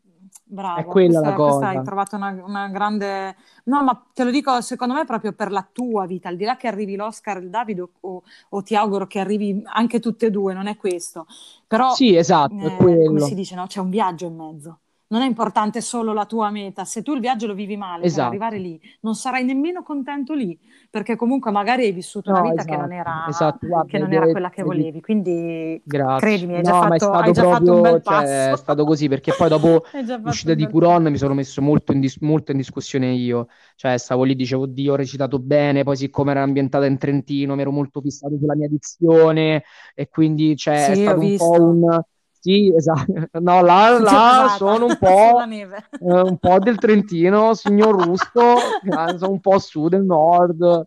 Bravo, 0.54 0.78
è 0.78 0.84
quella 0.84 1.18
questa, 1.18 1.28
la 1.28 1.34
cosa. 1.34 1.68
hai 1.68 1.82
trovato 1.82 2.14
una, 2.14 2.42
una, 2.46 2.68
grande... 2.68 3.34
No, 3.64 3.82
ma 3.82 4.06
te 4.14 4.22
lo 4.22 4.30
dico 4.30 4.60
secondo 4.60 4.94
me 4.94 5.04
proprio 5.04 5.32
per 5.32 5.50
la 5.50 5.66
tua 5.70 6.06
vita, 6.06 6.28
al 6.28 6.36
di 6.36 6.44
là 6.44 6.56
che 6.56 6.68
arrivi 6.68 6.94
l'Oscar, 6.94 7.42
il 7.42 7.50
Davide, 7.50 7.84
o, 8.00 8.22
o 8.50 8.62
ti 8.62 8.76
auguro 8.76 9.08
che 9.08 9.18
arrivi 9.18 9.60
anche 9.64 9.98
tutte 9.98 10.26
e 10.26 10.30
due, 10.30 10.54
non 10.54 10.68
è 10.68 10.76
questo. 10.76 11.26
Però, 11.66 11.92
sì, 11.92 12.14
esatto, 12.14 12.54
eh, 12.54 13.04
come 13.04 13.20
si 13.20 13.34
dice, 13.34 13.56
no? 13.56 13.66
C'è 13.66 13.80
un 13.80 13.90
viaggio 13.90 14.26
in 14.26 14.36
mezzo 14.36 14.78
non 15.06 15.22
è 15.22 15.26
importante 15.26 15.80
solo 15.80 16.12
la 16.12 16.24
tua 16.24 16.50
meta, 16.50 16.84
se 16.84 17.02
tu 17.02 17.12
il 17.12 17.20
viaggio 17.20 17.46
lo 17.46 17.54
vivi 17.54 17.76
male 17.76 18.04
esatto. 18.04 18.22
per 18.22 18.28
arrivare 18.30 18.58
lì, 18.58 18.80
non 19.00 19.14
sarai 19.14 19.44
nemmeno 19.44 19.84
contento 19.84 20.34
lì, 20.34 20.58
perché 20.94 21.16
comunque 21.16 21.50
magari 21.50 21.86
hai 21.86 21.90
vissuto 21.90 22.30
no, 22.30 22.38
una 22.38 22.50
vita 22.50 22.62
esatto, 22.62 22.76
che 22.76 22.80
non 22.80 22.92
era, 22.92 23.26
esatto. 23.28 23.66
Guarda, 23.66 23.90
che 23.90 23.98
non 23.98 24.12
era 24.12 24.30
quella 24.30 24.48
che 24.48 24.62
volevi, 24.62 25.00
quindi 25.00 25.82
Grazie. 25.84 26.28
credimi, 26.28 26.54
hai 26.54 26.62
no, 26.62 26.70
già, 26.70 26.80
fatto, 26.82 27.10
hai 27.10 27.32
già 27.32 27.42
proprio, 27.42 27.58
fatto 27.58 27.74
un 27.74 27.82
bel 27.82 28.00
passo. 28.00 28.26
Cioè, 28.26 28.52
è 28.52 28.56
stato 28.56 28.84
così, 28.84 29.08
perché 29.08 29.32
poi 29.36 29.48
dopo 29.48 29.82
l'uscita 30.22 30.54
di 30.54 30.68
Curon 30.68 31.02
mi 31.02 31.16
sono 31.16 31.34
messo 31.34 31.60
molto 31.60 31.90
in, 31.90 31.98
dis- 31.98 32.18
molto 32.20 32.52
in, 32.52 32.58
discussione 32.58 33.10
io, 33.10 33.48
cioè 33.74 33.98
stavo 33.98 34.22
lì, 34.22 34.36
dicevo, 34.36 34.62
oddio, 34.62 34.92
ho 34.92 34.96
recitato 34.96 35.40
bene, 35.40 35.82
poi 35.82 35.96
siccome 35.96 36.30
era 36.30 36.42
ambientata 36.42 36.86
in 36.86 36.96
Trentino 36.96 37.56
mi 37.56 37.62
ero 37.62 37.72
molto 37.72 38.00
fissato 38.00 38.38
sulla 38.38 38.54
mia 38.54 38.68
dizione 38.68 39.64
e 39.96 40.08
quindi 40.08 40.56
cioè, 40.56 40.78
sì, 40.78 40.90
è 40.92 40.94
stato 40.94 41.20
un 41.22 41.36
po' 41.36 41.60
un 41.60 42.02
sì, 42.44 42.70
esatto. 42.76 43.12
No, 43.40 43.62
là, 43.62 43.98
là 43.98 44.54
sono 44.58 44.84
un 44.84 44.96
po', 45.00 45.40
eh, 45.40 46.20
un 46.20 46.36
po' 46.36 46.58
del 46.58 46.76
Trentino, 46.76 47.54
signor 47.54 48.04
Rusto, 48.04 48.56
sono 49.16 49.30
un 49.30 49.40
po' 49.40 49.58
su 49.58 49.88
del 49.88 50.04
nord. 50.04 50.86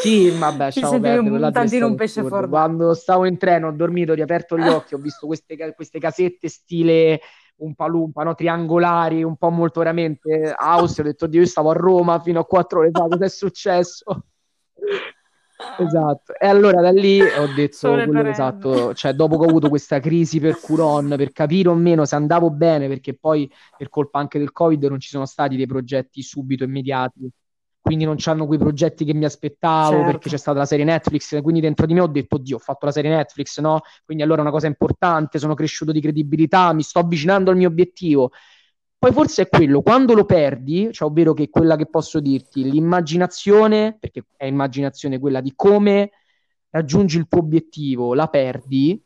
Sì, 0.00 0.30
vabbè, 0.30 0.70
Ci 0.70 0.80
ciao 0.80 1.00
Verde, 1.00 1.28
un 1.28 1.50
tantino 1.52 1.86
un 1.88 1.96
pesce 1.96 2.22
fuori. 2.22 2.48
Quando 2.48 2.94
stavo 2.94 3.26
in 3.26 3.36
treno, 3.36 3.68
ho 3.68 3.72
dormito, 3.72 4.12
ho 4.12 4.14
riaperto 4.14 4.56
gli 4.56 4.68
occhi, 4.68 4.94
ho 4.94 4.98
visto 4.98 5.26
queste, 5.26 5.56
queste 5.74 5.98
casette 5.98 6.48
stile 6.48 7.20
un 7.56 7.74
palumpa, 7.74 8.22
no? 8.22 8.34
triangolari, 8.34 9.24
un 9.24 9.36
po' 9.36 9.50
molto 9.50 9.80
veramente 9.80 10.54
house, 10.56 11.00
ho 11.00 11.04
detto, 11.04 11.26
Dio, 11.26 11.40
io 11.40 11.46
stavo 11.46 11.70
a 11.70 11.74
Roma 11.74 12.20
fino 12.20 12.40
a 12.40 12.44
quattro 12.44 12.80
ore 12.80 12.90
fa, 12.92 13.06
cosa 13.08 13.24
è 13.24 13.28
successo? 13.28 14.24
Esatto, 15.78 16.34
e 16.38 16.46
allora 16.46 16.80
da 16.80 16.90
lì 16.90 17.20
ho 17.20 17.46
detto 17.54 17.92
quello 18.04 18.28
esatto, 18.28 18.94
cioè 18.94 19.12
dopo 19.12 19.38
che 19.38 19.44
ho 19.44 19.48
avuto 19.48 19.68
questa 19.68 20.00
crisi 20.00 20.40
per 20.40 20.60
Curon, 20.60 21.14
per 21.16 21.32
capire 21.32 21.68
o 21.68 21.74
meno 21.74 22.04
se 22.04 22.14
andavo 22.14 22.50
bene, 22.50 22.88
perché 22.88 23.14
poi 23.14 23.50
per 23.76 23.88
colpa 23.88 24.18
anche 24.18 24.38
del 24.38 24.52
Covid 24.52 24.84
non 24.84 25.00
ci 25.00 25.08
sono 25.08 25.26
stati 25.26 25.56
dei 25.56 25.66
progetti 25.66 26.22
subito 26.22 26.64
immediati, 26.64 27.30
quindi 27.80 28.04
non 28.04 28.14
c'hanno 28.18 28.46
quei 28.46 28.58
progetti 28.58 29.04
che 29.04 29.12
mi 29.12 29.26
aspettavo 29.26 29.96
certo. 29.96 30.10
perché 30.10 30.28
c'è 30.30 30.38
stata 30.38 30.58
la 30.58 30.64
serie 30.64 30.84
Netflix, 30.84 31.40
quindi 31.42 31.60
dentro 31.60 31.86
di 31.86 31.94
me 31.94 32.00
ho 32.00 32.06
detto, 32.06 32.36
oddio, 32.36 32.56
ho 32.56 32.58
fatto 32.58 32.86
la 32.86 32.92
serie 32.92 33.10
Netflix, 33.10 33.60
no? 33.60 33.82
Quindi 34.04 34.22
allora 34.22 34.38
è 34.38 34.42
una 34.42 34.52
cosa 34.52 34.66
importante, 34.66 35.38
sono 35.38 35.54
cresciuto 35.54 35.92
di 35.92 36.00
credibilità, 36.00 36.72
mi 36.72 36.82
sto 36.82 37.00
avvicinando 37.00 37.50
al 37.50 37.56
mio 37.56 37.68
obiettivo. 37.68 38.30
Poi 39.04 39.12
forse 39.12 39.42
è 39.42 39.48
quello, 39.50 39.82
quando 39.82 40.14
lo 40.14 40.24
perdi, 40.24 40.90
cioè 40.90 41.10
ovvero 41.10 41.34
che 41.34 41.50
quella 41.50 41.76
che 41.76 41.84
posso 41.84 42.20
dirti, 42.20 42.70
l'immaginazione, 42.70 43.98
perché 44.00 44.24
è 44.34 44.46
immaginazione 44.46 45.18
quella 45.18 45.42
di 45.42 45.52
come 45.54 46.10
raggiungi 46.70 47.18
il 47.18 47.26
tuo 47.28 47.40
obiettivo, 47.40 48.14
la 48.14 48.28
perdi, 48.28 48.98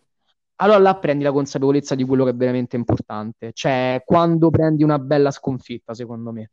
allora 0.61 0.78
là 0.78 0.96
prendi 0.99 1.24
la 1.24 1.32
consapevolezza 1.32 1.96
di 1.96 2.05
quello 2.05 2.22
che 2.22 2.30
è 2.30 2.34
veramente 2.36 2.76
importante. 2.76 3.51
Cioè, 3.53 4.05
quando 4.07 4.51
prendi 4.51 4.84
una 4.84 5.01
bella 5.01 5.32
sconfitta, 5.32 5.94
secondo 5.94 6.30
me. 6.30 6.53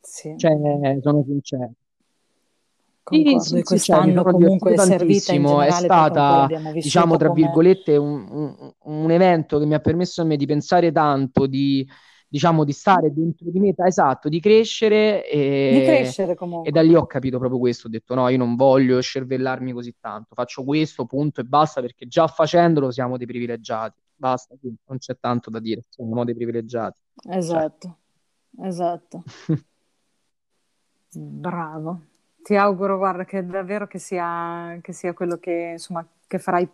Sì. 0.00 0.34
Cioè, 0.38 0.98
sono 1.02 1.22
sincero. 1.26 1.72
Concordo, 3.02 3.38
sì, 3.40 3.56
sì, 3.56 3.62
quest'anno 3.64 4.22
comunque 4.22 4.72
è 4.72 4.78
servita 4.78 5.34
in 5.34 5.44
generale, 5.44 5.68
è 5.68 5.72
stata, 5.72 6.46
diciamo, 6.72 7.18
tra 7.18 7.30
virgolette, 7.32 7.98
un, 7.98 8.26
un, 8.30 8.72
un, 8.84 9.10
evento 9.10 9.58
che 9.58 9.66
mi 9.66 9.74
ha 9.74 9.80
permesso 9.80 10.22
a 10.22 10.24
me 10.24 10.36
di 10.36 10.46
pensare 10.46 10.90
tanto, 10.90 11.46
di 11.46 11.86
diciamo, 12.28 12.64
di 12.64 12.72
stare 12.72 13.12
dentro 13.12 13.50
di 13.50 13.58
me, 13.58 13.74
esatto, 13.76 14.28
di 14.28 14.38
crescere. 14.40 15.28
E, 15.28 15.70
di 15.72 15.84
crescere 15.84 16.34
comunque. 16.34 16.68
E 16.68 16.72
da 16.72 16.82
lì 16.82 16.94
ho 16.94 17.06
capito 17.06 17.38
proprio 17.38 17.58
questo, 17.58 17.86
ho 17.86 17.90
detto 17.90 18.14
no, 18.14 18.28
io 18.28 18.36
non 18.36 18.54
voglio 18.54 19.00
cervellarmi 19.00 19.72
così 19.72 19.94
tanto, 19.98 20.34
faccio 20.34 20.62
questo, 20.64 21.06
punto 21.06 21.40
e 21.40 21.44
basta, 21.44 21.80
perché 21.80 22.06
già 22.06 22.26
facendolo 22.26 22.90
siamo 22.90 23.16
dei 23.16 23.26
privilegiati. 23.26 24.00
Basta, 24.14 24.54
non 24.60 24.98
c'è 24.98 25.16
tanto 25.18 25.48
da 25.48 25.60
dire, 25.60 25.82
siamo 25.88 26.24
dei 26.24 26.34
privilegiati. 26.34 27.00
Esatto, 27.30 27.96
cioè. 28.54 28.66
esatto. 28.66 29.22
Bravo. 31.10 32.02
Ti 32.42 32.56
auguro, 32.56 32.98
guarda, 32.98 33.24
che 33.24 33.44
davvero 33.44 33.86
che 33.86 33.98
sia, 33.98 34.78
che 34.80 34.92
sia 34.92 35.12
quello 35.12 35.36
che, 35.38 35.70
insomma, 35.72 36.06
che 36.26 36.38
farai 36.38 36.68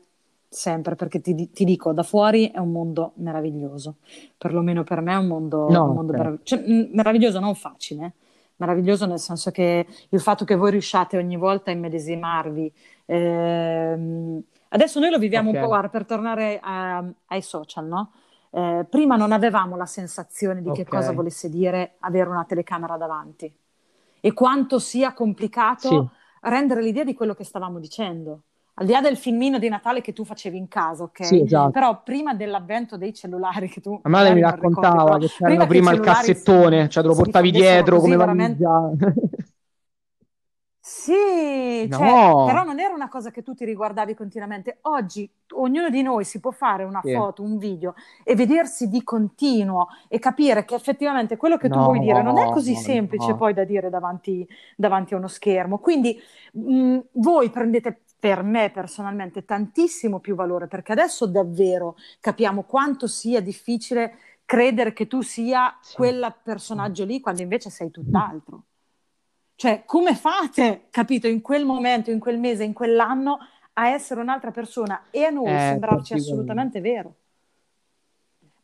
sempre, 0.54 0.94
perché 0.94 1.20
ti, 1.20 1.50
ti, 1.50 1.64
dico, 1.64 1.92
da 1.92 2.02
fuori 2.02 2.50
è 2.50 2.58
un 2.58 2.70
mondo 2.70 3.12
meraviglioso, 3.16 3.96
perlomeno 4.38 4.84
per 4.84 5.00
me 5.00 5.12
è 5.12 5.16
un 5.16 5.26
mondo, 5.26 5.68
no, 5.68 5.84
un 5.84 5.94
mondo 5.94 6.12
okay. 6.12 6.24
merav- 6.24 6.42
cioè, 6.44 6.62
meraviglioso, 6.92 7.40
non 7.40 7.54
facile, 7.54 8.14
meraviglioso 8.56 9.06
nel 9.06 9.18
senso 9.18 9.50
che 9.50 9.86
il 10.08 10.20
fatto 10.20 10.44
che 10.44 10.54
voi 10.54 10.70
riusciate 10.70 11.16
ogni 11.16 11.36
volta 11.36 11.70
a 11.70 11.74
immedesimarvi. 11.74 12.72
Ehm, 13.06 14.42
adesso 14.68 15.00
noi 15.00 15.10
lo 15.10 15.18
viviamo 15.18 15.48
okay. 15.48 15.60
un 15.60 15.66
po', 15.66 15.72
guarda, 15.72 15.88
per 15.88 16.06
tornare 16.06 16.60
a, 16.62 17.04
ai 17.26 17.42
social, 17.42 17.86
no? 17.86 18.12
Eh, 18.50 18.86
prima 18.88 19.16
non 19.16 19.32
avevamo 19.32 19.76
la 19.76 19.86
sensazione 19.86 20.62
di 20.62 20.68
okay. 20.68 20.84
che 20.84 20.90
cosa 20.90 21.12
volesse 21.12 21.48
dire 21.48 21.96
avere 21.98 22.30
una 22.30 22.44
telecamera 22.44 22.96
davanti 22.96 23.52
e 24.20 24.32
quanto 24.32 24.78
sia 24.78 25.12
complicato 25.12 25.88
sì. 25.88 26.08
rendere 26.42 26.80
l'idea 26.80 27.02
di 27.02 27.14
quello 27.14 27.34
che 27.34 27.42
stavamo 27.42 27.80
dicendo 27.80 28.42
al 28.76 28.86
di 28.86 28.92
là 28.92 29.00
del 29.00 29.16
filmino 29.16 29.58
di 29.58 29.68
Natale 29.68 30.00
che 30.00 30.12
tu 30.12 30.24
facevi 30.24 30.56
in 30.56 30.68
casa, 30.68 31.04
ok? 31.04 31.24
Sì, 31.24 31.40
esatto. 31.42 31.70
Però 31.70 32.02
prima 32.02 32.34
dell'avvento 32.34 32.96
dei 32.96 33.14
cellulari 33.14 33.68
che 33.68 33.80
tu... 33.80 33.98
La 34.02 34.10
madre 34.10 34.34
mi 34.34 34.40
raccontava 34.40 35.02
ricordi, 35.02 35.26
che 35.26 35.32
c'erano 35.32 35.66
prima, 35.66 35.90
prima 35.90 35.92
il 35.92 36.00
cassettone, 36.00 36.82
si, 36.84 36.90
cioè 36.90 37.02
te 37.02 37.08
lo 37.08 37.14
portavi 37.14 37.50
dietro 37.50 38.00
come 38.00 38.16
veramente... 38.16 38.64
valigia. 38.64 39.06
Sì, 40.86 41.12
No. 41.88 41.98
cioè, 41.98 42.44
però 42.46 42.62
non 42.64 42.78
era 42.78 42.92
una 42.92 43.08
cosa 43.08 43.30
che 43.30 43.42
tu 43.42 43.54
ti 43.54 43.64
riguardavi 43.64 44.14
continuamente. 44.14 44.78
Oggi 44.82 45.30
ognuno 45.54 45.88
di 45.88 46.02
noi 46.02 46.24
si 46.24 46.40
può 46.40 46.50
fare 46.50 46.84
una 46.84 47.00
Sì. 47.02 47.12
foto, 47.12 47.42
un 47.42 47.56
video 47.58 47.94
e 48.22 48.34
vedersi 48.34 48.88
di 48.88 49.02
continuo 49.02 49.88
e 50.08 50.18
capire 50.18 50.64
che 50.64 50.74
effettivamente 50.74 51.36
quello 51.38 51.56
che 51.56 51.68
tu 51.70 51.78
No, 51.78 51.84
vuoi 51.84 52.00
dire 52.00 52.22
non 52.22 52.36
è 52.38 52.50
così 52.50 52.72
no, 52.74 52.78
semplice 52.80 53.34
poi 53.34 53.54
da 53.54 53.64
dire 53.64 53.88
davanti, 53.88 54.46
davanti 54.76 55.14
a 55.14 55.16
uno 55.16 55.28
schermo. 55.28 55.78
Quindi 55.78 56.20
mh, 56.52 56.98
voi 57.12 57.50
prendete 57.50 58.02
per 58.24 58.42
me 58.42 58.70
personalmente 58.70 59.44
tantissimo 59.44 60.18
più 60.18 60.34
valore 60.34 60.66
perché 60.66 60.92
adesso 60.92 61.26
davvero 61.26 61.94
capiamo 62.20 62.62
quanto 62.62 63.06
sia 63.06 63.42
difficile 63.42 64.16
credere 64.46 64.94
che 64.94 65.06
tu 65.06 65.20
sia 65.20 65.78
Sì. 65.82 65.94
quel 65.94 66.34
personaggio 66.42 67.04
lì 67.04 67.20
quando 67.20 67.42
invece 67.42 67.68
sei 67.68 67.90
tutt'altro. 67.90 68.64
Cioè, 69.56 69.84
come 69.84 70.14
fate, 70.14 70.86
capito, 70.90 71.26
in 71.28 71.40
quel 71.42 71.64
momento, 71.66 72.10
in 72.10 72.18
quel 72.18 72.38
mese, 72.38 72.64
in 72.64 72.72
quell'anno 72.72 73.38
a 73.74 73.88
essere 73.88 74.20
un'altra 74.20 74.50
persona 74.52 75.08
e 75.10 75.24
a 75.24 75.30
noi 75.30 75.58
Eh, 75.58 75.58
sembrarci 75.58 76.14
assolutamente 76.14 76.80
vero? 76.80 77.16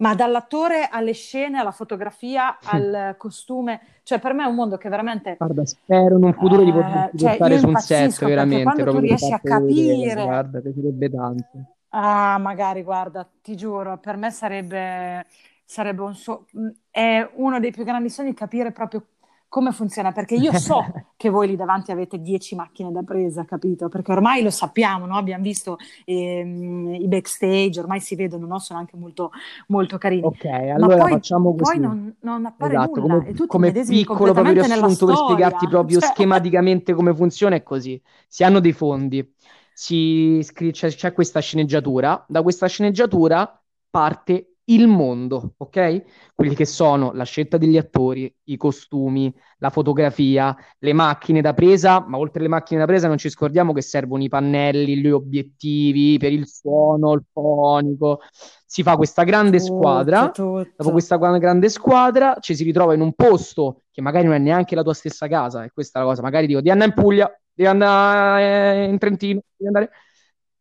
Ma 0.00 0.14
dall'attore 0.14 0.88
alle 0.90 1.12
scene, 1.12 1.58
alla 1.58 1.72
fotografia, 1.72 2.58
al 2.64 3.14
costume, 3.18 3.80
cioè 4.02 4.18
per 4.18 4.32
me 4.32 4.44
è 4.44 4.46
un 4.46 4.54
mondo 4.54 4.78
che 4.78 4.88
veramente 4.88 5.36
Guarda, 5.36 5.66
spero 5.66 6.16
in 6.16 6.24
un 6.24 6.32
futuro 6.32 6.64
di 6.64 6.72
poterti 6.72 7.16
eh, 7.16 7.18
cioè 7.18 7.48
io 7.50 7.58
su 7.58 7.66
un 7.68 7.76
set, 7.76 8.18
veramente, 8.24 8.62
quando 8.62 8.88
tu 8.88 8.98
riesci 8.98 9.32
a 9.32 9.38
farti 9.38 9.74
vedere, 9.74 10.08
capire, 10.08 10.24
guarda, 10.24 10.60
piacerebbe 10.60 11.10
tanto. 11.10 11.58
ah, 11.90 12.38
magari 12.38 12.82
guarda, 12.82 13.28
ti 13.42 13.56
giuro, 13.56 13.98
per 13.98 14.16
me 14.16 14.30
sarebbe, 14.30 15.26
sarebbe 15.64 16.02
un 16.02 16.14
so- 16.14 16.46
è 16.90 17.28
uno 17.34 17.60
dei 17.60 17.70
più 17.70 17.84
grandi 17.84 18.08
sogni 18.10 18.34
capire 18.34 18.72
proprio 18.72 19.04
come 19.50 19.72
funziona, 19.72 20.12
perché 20.12 20.36
io 20.36 20.52
so 20.52 20.80
che 21.16 21.28
voi 21.28 21.48
lì 21.48 21.56
davanti 21.56 21.90
avete 21.90 22.20
10 22.20 22.54
macchine 22.54 22.92
da 22.92 23.02
presa, 23.02 23.44
capito? 23.44 23.88
Perché 23.88 24.12
ormai 24.12 24.44
lo 24.44 24.50
sappiamo, 24.50 25.06
no? 25.06 25.16
Abbiamo 25.16 25.42
visto 25.42 25.76
ehm, 26.04 26.94
i 26.94 27.08
backstage, 27.08 27.80
ormai 27.80 28.00
si 28.00 28.14
vedono, 28.14 28.46
no? 28.46 28.60
Sono 28.60 28.78
anche 28.78 28.96
molto, 28.96 29.32
molto 29.66 29.98
carini. 29.98 30.24
Ok, 30.24 30.44
allora 30.44 30.98
poi, 30.98 31.10
facciamo 31.10 31.52
poi 31.52 31.64
così. 31.64 31.78
non, 31.80 32.14
non 32.20 32.46
appare 32.46 32.74
Esatto, 32.74 33.00
nulla 33.00 33.14
come, 33.14 33.28
e 33.28 33.34
tu 33.34 33.46
come 33.48 33.72
piccolo 33.72 34.32
proprio 34.32 34.52
riassunto 34.52 35.06
per 35.06 35.16
spiegarti 35.16 35.66
proprio 35.66 35.98
Cioè, 35.98 36.10
schematicamente 36.10 36.94
come 36.94 37.12
funziona 37.12 37.56
è 37.56 37.64
così. 37.64 38.00
Si 38.28 38.44
hanno 38.44 38.60
dei 38.60 38.72
fondi, 38.72 39.34
si 39.72 40.40
scri- 40.44 40.70
c'è, 40.70 40.90
c'è 40.90 41.12
questa 41.12 41.40
sceneggiatura, 41.40 42.24
da 42.28 42.42
questa 42.42 42.68
sceneggiatura 42.68 43.60
parte 43.90 44.58
il 44.74 44.86
mondo, 44.86 45.54
ok? 45.56 46.02
Quelli 46.34 46.54
che 46.54 46.64
sono 46.64 47.12
la 47.12 47.24
scelta 47.24 47.58
degli 47.58 47.76
attori, 47.76 48.32
i 48.44 48.56
costumi, 48.56 49.32
la 49.58 49.70
fotografia, 49.70 50.56
le 50.78 50.92
macchine 50.92 51.40
da 51.40 51.54
presa, 51.54 52.04
ma 52.06 52.18
oltre 52.18 52.40
alle 52.40 52.48
macchine 52.48 52.80
da 52.80 52.86
presa 52.86 53.08
non 53.08 53.18
ci 53.18 53.28
scordiamo 53.28 53.72
che 53.72 53.82
servono 53.82 54.22
i 54.22 54.28
pannelli, 54.28 54.96
gli 54.98 55.08
obiettivi 55.08 56.18
per 56.18 56.32
il 56.32 56.46
suono, 56.46 57.12
il 57.12 57.24
fonico. 57.32 58.20
Si 58.64 58.82
fa 58.82 58.96
questa 58.96 59.24
grande 59.24 59.58
tutto, 59.58 59.74
squadra 59.74 60.20
Dopo 60.32 60.64
tutto. 60.64 60.90
questa 60.92 61.18
qua- 61.18 61.36
grande 61.38 61.68
squadra 61.68 62.36
ci 62.40 62.54
si 62.54 62.62
ritrova 62.64 62.94
in 62.94 63.00
un 63.00 63.12
posto 63.14 63.82
che 63.90 64.00
magari 64.00 64.26
non 64.26 64.34
è 64.34 64.38
neanche 64.38 64.74
la 64.74 64.82
tua 64.82 64.94
stessa 64.94 65.26
casa, 65.26 65.64
e 65.64 65.70
questa 65.72 65.98
è 65.98 66.02
la 66.02 66.08
cosa, 66.08 66.22
magari 66.22 66.46
dico 66.46 66.58
devi 66.60 66.70
andare 66.70 66.92
in 66.94 67.02
Puglia, 67.02 67.40
devi 67.52 67.68
andare 67.68 68.84
eh, 68.84 68.88
in 68.88 68.98
Trentino, 68.98 69.40
devi 69.56 69.66
andare... 69.66 69.90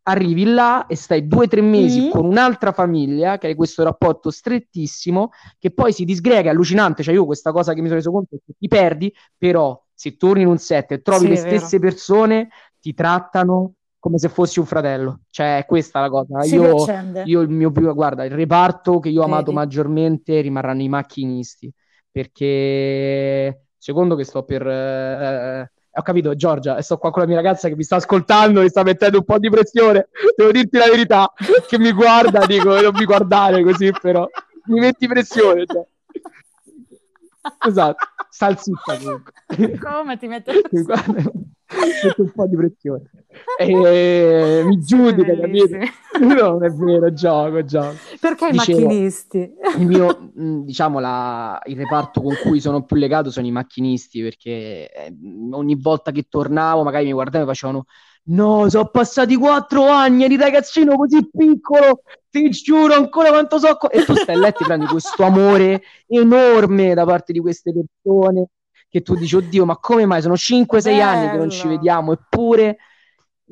Arrivi 0.10 0.43
là 0.45 0.88
e 0.88 0.95
stai 0.95 1.28
due 1.28 1.45
o 1.45 1.47
tre 1.47 1.62
mesi 1.62 2.03
Mm? 2.03 2.07
con 2.07 2.26
un'altra 2.26 2.72
famiglia 2.72 3.38
che 3.38 3.47
hai 3.47 3.55
questo 3.55 3.84
rapporto 3.84 4.32
strettissimo 4.32 5.30
che 5.60 5.72
poi 5.72 5.93
si 5.93 6.03
disgrega, 6.03 6.49
è 6.49 6.51
allucinante, 6.53 7.03
cioè 7.03 7.14
io 7.14 7.26
questa 7.26 7.51
cosa 7.51 7.74
che 7.74 7.82
mi 7.82 7.88
sono 7.88 7.99
reso 7.99 8.12
conto 8.12 8.36
è 8.36 8.39
che 8.43 8.53
ti 8.57 8.68
perdi, 8.68 9.14
però 9.38 9.80
se 9.93 10.16
torni 10.18 10.41
in 10.41 10.47
un 10.47 10.57
set 10.57 10.91
e 10.93 11.01
trovi 11.01 11.28
Sì, 11.28 11.28
le 11.28 11.36
stesse 11.36 11.78
persone 11.80 12.49
ti 12.80 12.93
trattano 12.93 13.74
come 13.99 14.18
se 14.18 14.30
fossi 14.30 14.60
un 14.60 14.66
fratello, 14.66 15.22
cioè 15.30 15.57
è 15.60 15.66
questa 15.66 15.99
la 15.99 16.10
cosa. 16.10 16.43
Io, 16.45 16.95
io 17.22 17.41
il 17.41 17.49
mio 17.49 17.72
più, 17.72 17.93
guarda, 17.93 18.24
il 18.26 18.32
reparto 18.32 18.99
che 18.99 19.10
io 19.10 19.22
ho 19.22 19.26
amato 19.26 19.51
Vedi? 19.51 19.51
maggiormente 19.51 20.39
rimarranno 20.41 20.82
i 20.82 20.89
macchinisti, 20.89 21.72
perché 22.10 23.66
secondo 23.78 24.16
che 24.16 24.24
sto 24.24 24.43
per... 24.43 24.66
eh, 24.68 25.72
ho 26.00 26.02
capito, 26.02 26.36
Giorgia, 26.36 26.78
e 26.78 26.82
sto 26.82 26.97
qua 26.97 27.12
con 27.12 27.22
la 27.22 27.28
mia 27.28 27.38
ragazza 27.38 27.68
che 27.68 27.76
mi 27.76 27.84
sta 27.84 27.97
ascoltando 27.97 28.62
e 28.62 28.70
sta 28.70 28.84
mettendo 28.84 29.20
un 29.20 29.26
po' 29.26 29.38
di 29.38 29.50
pressione. 29.50 30.10
Devo 30.36 30.52
dirti 30.52 30.78
la 30.78 30.88
verità, 30.88 31.32
che 31.68 31.78
mi 31.78 31.91
guarda, 31.91 32.45
dico, 32.45 32.80
non 32.80 32.91
mi 32.93 33.06
guardare 33.06 33.64
così, 33.64 33.91
però 34.02 34.28
mi 34.66 34.80
metti 34.80 35.08
pressione. 35.08 35.66
Cioè. 35.66 35.86
Esatto, 37.65 38.05
zitta 38.29 38.97
comunque. 38.97 39.33
Come 39.81 40.17
ti 40.17 40.27
metto 40.27 40.51
un 42.21 42.31
po' 42.33 42.47
di 42.47 42.55
pressione. 42.55 43.01
E 43.57 44.63
mi 44.65 44.79
giudica, 44.79 45.35
capito? 45.39 45.77
No, 46.19 46.51
non 46.51 46.63
è 46.65 46.69
vero, 46.71 47.13
gioco, 47.13 47.63
gioco. 47.63 47.95
Perché 48.19 48.47
i 48.47 48.51
Dicevo, 48.51 48.79
macchinisti? 48.79 49.53
il 49.77 49.85
mio, 49.87 50.31
mh, 50.33 50.63
diciamo, 50.63 50.99
la- 50.99 51.61
il 51.65 51.77
reparto 51.77 52.21
con 52.21 52.33
cui 52.35 52.59
sono 52.59 52.83
più 52.83 52.95
legato 52.95 53.29
sono 53.31 53.45
i 53.45 53.51
macchinisti, 53.51 54.21
perché 54.21 54.91
eh, 54.91 55.15
ogni 55.51 55.75
volta 55.75 56.11
che 56.11 56.23
tornavo, 56.27 56.83
magari 56.83 57.05
mi 57.05 57.11
guardavano 57.13 57.49
e 57.49 57.53
facevano: 57.53 57.85
No, 58.24 58.70
sono 58.70 58.89
passati 58.89 59.36
quattro 59.36 59.88
anni, 59.88 60.24
eri 60.24 60.38
ragazzino 60.38 60.95
così 60.95 61.28
piccolo, 61.32 62.01
ti 62.30 62.47
giuro 62.51 62.93
ancora 62.93 63.30
quanto 63.30 63.57
so. 63.57 63.76
co-" 63.76 63.89
E 63.89 64.05
tu 64.05 64.13
stai 64.15 64.38
là 64.38 64.47
e 64.47 64.51
ti 64.51 64.63
prendi 64.65 64.86
questo 64.86 65.24
amore 65.24 65.82
enorme 66.07 66.93
da 66.93 67.05
parte 67.05 67.34
di 67.34 67.39
queste 67.39 67.74
persone 67.74 68.49
che 68.88 69.01
tu 69.01 69.15
dici: 69.15 69.36
Oddio, 69.36 69.65
ma 69.65 69.78
come 69.78 70.05
mai? 70.05 70.22
Sono 70.22 70.36
5-6 70.36 71.01
anni 71.01 71.30
che 71.32 71.38
non 71.38 71.49
ci 71.49 71.67
vediamo, 71.67 72.11
eppure. 72.13 72.78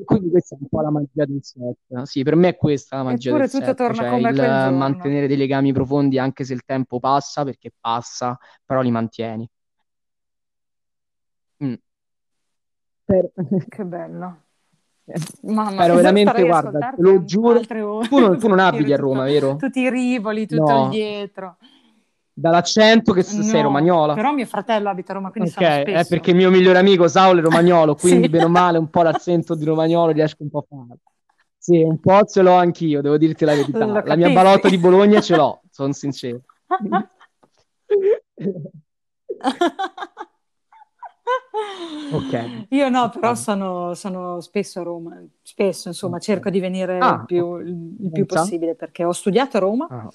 Quindi 0.05 0.30
questa 0.30 0.55
è 0.55 0.59
un 0.61 0.68
po' 0.68 0.82
la 0.82 0.91
magia 0.91 1.26
del 1.26 1.39
set. 1.41 2.01
Sì, 2.03 2.22
per 2.22 2.36
me 2.36 2.49
è 2.49 2.55
questa 2.55 2.97
la 2.97 3.03
magia 3.03 3.30
Eppure 3.30 3.47
del 3.47 3.49
tutto 3.49 3.65
set, 3.65 3.78
torna 3.78 3.95
cioè 3.95 4.09
come 4.09 4.30
il 4.30 4.36
quel 4.36 4.74
mantenere 4.74 5.28
dei 5.28 5.38
legami 5.38 5.74
profondi 5.74 6.20
anche 6.20 6.43
se 6.43 6.53
il 6.53 6.63
tempo 6.65 6.99
passa, 6.99 7.43
perché 7.43 7.72
passa, 7.80 8.38
però 8.63 8.82
li 8.82 8.91
mantieni. 8.91 9.49
Mm. 11.59 11.78
Per- 13.05 13.32
Che 13.70 13.84
bello. 13.86 14.47
Eh, 15.10 15.20
Mamma 15.43 15.72
Spero 15.72 15.93
mia, 15.93 15.95
veramente, 15.95 16.43
guarda, 16.43 16.93
lo 16.97 17.24
giuro. 17.24 17.62
Tu 17.62 18.20
non, 18.20 18.38
tu 18.38 18.47
non 18.49 18.60
abiti 18.60 18.91
a 18.91 18.97
Roma, 18.97 19.22
tutto- 19.26 19.32
vero? 19.32 19.55
tutti 19.55 19.80
i 19.80 19.89
rivoli, 19.89 20.45
tutto 20.47 20.72
il 20.74 20.78
No, 20.80 20.89
dietro. 20.89 21.58
dall'accento 22.34 23.14
che 23.14 23.24
s- 23.24 23.39
sei 23.39 23.62
No, 23.62 23.68
romagnola. 23.68 24.14
però 24.16 24.34
mio 24.34 24.45
fratello 24.45 24.89
abita 24.89 25.14
a 25.14 25.16
Roma, 25.16 25.32
quindi 25.32 25.49
Ok, 25.49 25.55
sono 25.55 25.68
è 25.70 25.80
spesso. 25.82 26.10
perché 26.10 26.32
il 26.32 26.36
mio 26.36 26.49
migliore 26.51 26.78
amico 26.80 27.08
Saulo 27.08 27.39
è 27.39 27.43
romagnolo, 27.43 27.95
quindi 27.99 28.24
Sì. 28.24 28.30
bene 28.30 28.45
o 28.45 28.49
male 28.49 28.78
un 28.78 28.89
po' 28.89 29.01
l'accento 29.03 29.55
di 29.55 29.64
romagnolo 29.64 30.12
riesco 30.12 30.43
un 30.43 30.49
po' 30.49 30.60
a 30.60 30.66
fare. 30.68 30.99
Sì, 31.58 31.82
un 31.82 31.99
po' 31.99 32.24
ce 32.26 32.41
l'ho 32.41 32.53
anch'io, 32.55 33.01
devo 33.01 33.18
dirti 33.18 33.45
la 33.45 33.55
verità. 33.55 33.86
Lo 33.86 34.01
La 34.03 34.16
mia 34.18 34.30
ballotta 34.30 34.68
di 34.70 34.78
Bologna 34.78 35.22
ce 35.22 35.36
l'ho, 35.38 35.62
sono 35.72 35.93
sincero. 35.93 36.41
Ok. 42.10 42.34
Io 42.70 42.89
no, 42.89 43.10
però 43.10 43.36
sono, 43.36 43.93
sono 43.93 44.39
spesso 44.41 44.80
a 44.80 44.84
Roma, 44.84 45.22
spesso 45.41 45.88
insomma 45.89 46.18
Ok. 46.18 46.20
cerco 46.20 46.49
di 46.49 46.60
venire 46.60 47.10
Ah, 47.10 47.14
il 47.14 47.22
più, 47.22 47.58
il 47.58 48.12
più 48.12 48.26
pensa? 48.26 48.26
possibile 48.26 48.76
perché 48.76 49.03
ho 49.03 49.12
studiato 49.12 49.58
a 49.58 49.60
Roma 49.60 49.89
Ah, 49.89 50.10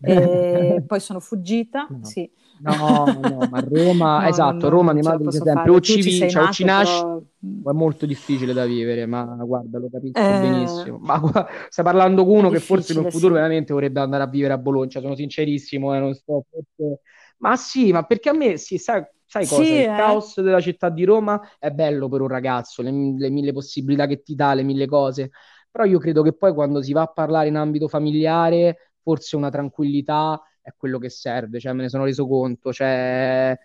e 0.00 0.82
poi 0.86 1.00
sono 1.00 1.20
fuggita, 1.20 1.90
No. 1.90 1.98
sì. 2.00 2.30
No, 2.60 3.20
no, 3.24 3.46
ma 3.46 3.58
Roma, 3.60 4.26
No, 4.28 4.28
esatto, 4.28 4.68
no, 4.70 4.70
Roma 4.70 4.92
mia 4.92 5.02
madre 5.02 5.24
posso 5.24 5.44
sempre 5.44 5.70
fare. 5.70 5.70
o 5.70 5.80
ci, 5.80 6.02
ci 6.02 6.02
vi- 6.02 6.10
sei 6.10 6.28
cioè, 6.28 6.42
o 6.44 6.48
ci 6.48 6.64
nasci 6.64 7.04
però... 7.04 7.20
o 7.62 7.70
è 7.70 7.72
molto 7.74 8.06
difficile 8.06 8.52
da 8.52 8.64
vivere, 8.64 9.06
ma 9.06 9.24
guarda, 9.44 9.78
lo 9.78 9.88
capisco 9.90 10.34
Eh, 10.34 10.34
benissimo. 10.34 10.98
Ma 10.98 11.20
stai 11.68 11.84
parlando 11.84 12.24
con 12.24 12.36
uno 12.36 12.50
che 12.50 12.60
forse 12.60 12.92
in 12.92 12.98
un 12.98 13.06
difficile, 13.06 13.10
futuro 13.10 13.34
sì. 13.34 13.34
veramente 13.34 13.72
vorrebbe 13.72 14.00
andare 14.00 14.22
a 14.22 14.26
vivere 14.28 14.52
a 14.54 14.58
Bologna, 14.58 14.88
cioè, 14.88 15.02
sono 15.02 15.16
sincerissimo, 15.16 15.94
eh, 15.94 15.98
non 15.98 16.14
sto 16.14 16.44
forse... 16.50 17.00
Ma 17.38 17.56
sì, 17.56 17.92
ma 17.92 18.04
perché 18.04 18.30
a 18.30 18.32
me, 18.32 18.56
sì, 18.56 18.78
sai, 18.78 19.04
sai 19.26 19.46
cosa? 19.46 19.62
Sì, 19.62 19.72
Il 19.72 19.80
eh. 19.82 19.86
caos 19.86 20.40
della 20.40 20.60
città 20.60 20.88
di 20.88 21.04
Roma 21.04 21.40
è 21.58 21.70
bello 21.70 22.08
per 22.08 22.20
un 22.20 22.28
ragazzo, 22.28 22.80
le, 22.82 22.90
le 22.90 23.30
mille 23.30 23.52
possibilità 23.52 24.06
che 24.06 24.22
ti 24.22 24.34
dà, 24.34 24.54
le 24.54 24.62
mille 24.62 24.86
cose, 24.86 25.30
però 25.70 25.84
io 25.84 25.98
credo 25.98 26.22
che 26.22 26.32
poi 26.34 26.54
quando 26.54 26.80
si 26.82 26.92
va 26.92 27.02
a 27.02 27.06
parlare 27.12 27.48
in 27.48 27.56
ambito 27.56 27.88
familiare, 27.88 28.92
forse 29.02 29.36
una 29.36 29.50
tranquillità 29.50 30.40
è 30.62 30.72
quello 30.76 30.98
che 30.98 31.10
serve, 31.10 31.60
cioè 31.60 31.72
me 31.74 31.82
ne 31.82 31.88
sono 31.90 32.04
reso 32.04 32.26
conto, 32.26 32.72
cioè 32.72 33.56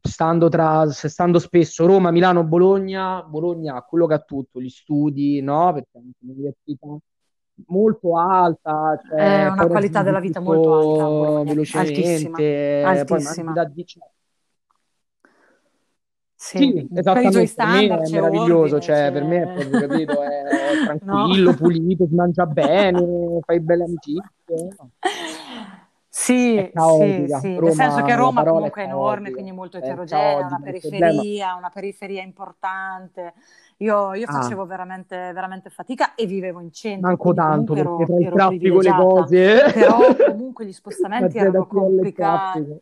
stando, 0.00 0.48
tra, 0.48 0.90
stando 0.90 1.38
spesso 1.38 1.86
Roma, 1.86 2.10
Milano, 2.10 2.44
Bologna, 2.44 3.22
Bologna 3.22 3.76
ha 3.76 3.82
quello 3.82 4.06
che 4.06 4.14
ha 4.14 4.18
tutto, 4.20 4.60
gli 4.60 4.68
studi, 4.68 5.40
no? 5.40 5.72
Perché 5.72 5.98
un'università 6.20 6.86
molto 7.68 8.16
alta, 8.16 9.00
È 9.00 9.08
cioè, 9.08 9.46
una 9.46 9.54
poi 9.54 9.70
qualità 9.70 10.02
della 10.02 10.20
vita 10.20 10.40
molto 10.40 10.74
alta 10.74 11.08
Bologna, 11.08 11.50
altissima, 11.50 12.36
velocemente, 12.36 13.04
poi 13.06 13.24
altissima. 13.26 13.52
Sì, 16.34 16.58
sì, 16.58 16.72
per 16.72 16.82
i 16.82 16.88
tuoi 16.88 17.46
esattamente, 17.46 17.54
per 17.54 17.66
me 17.66 17.86
standard 17.86 18.02
è 18.02 18.04
c'è 18.06 18.14
meraviglioso, 18.20 18.74
ordine, 18.76 18.80
cioè 18.80 19.12
per 19.12 19.24
me 19.24 19.42
è 19.42 19.46
c'è... 19.46 19.68
proprio, 19.68 19.88
capito, 19.88 20.22
è 20.22 20.42
No. 21.02 21.26
tranquillo, 21.28 21.54
pulito, 21.54 22.06
si 22.08 22.14
mangia 22.14 22.46
bene, 22.46 23.38
fai 23.46 23.60
belle 23.60 23.84
amicizie. 23.84 24.74
no? 24.76 24.90
Sì, 26.14 26.70
sì, 26.74 27.26
sì, 27.40 27.58
nel 27.58 27.72
senso 27.72 28.02
che 28.02 28.14
Roma 28.14 28.44
comunque 28.44 28.82
è 28.82 28.86
enorme, 28.86 29.30
quindi 29.30 29.50
è 29.50 29.54
molto 29.54 29.78
eterogenea, 29.78 30.46
una 30.46 30.60
periferia, 30.62 31.54
una 31.54 31.70
periferia 31.70 32.22
importante. 32.22 33.32
Io, 33.82 34.14
io 34.14 34.26
ah. 34.28 34.32
facevo 34.32 34.64
veramente, 34.64 35.16
veramente, 35.32 35.68
fatica 35.68 36.14
e 36.14 36.26
vivevo 36.26 36.60
in 36.60 36.72
centro. 36.72 37.08
Manco 37.08 37.34
tanto, 37.34 37.74
perché 37.74 38.04
tra 38.06 38.16
il 38.16 38.28
traffico 38.30 38.80
le 38.80 38.94
cose... 38.94 39.72
Però 39.72 39.98
comunque 40.30 40.64
gli 40.64 40.72
spostamenti 40.72 41.36
erano 41.38 41.66
complicati. 41.66 42.80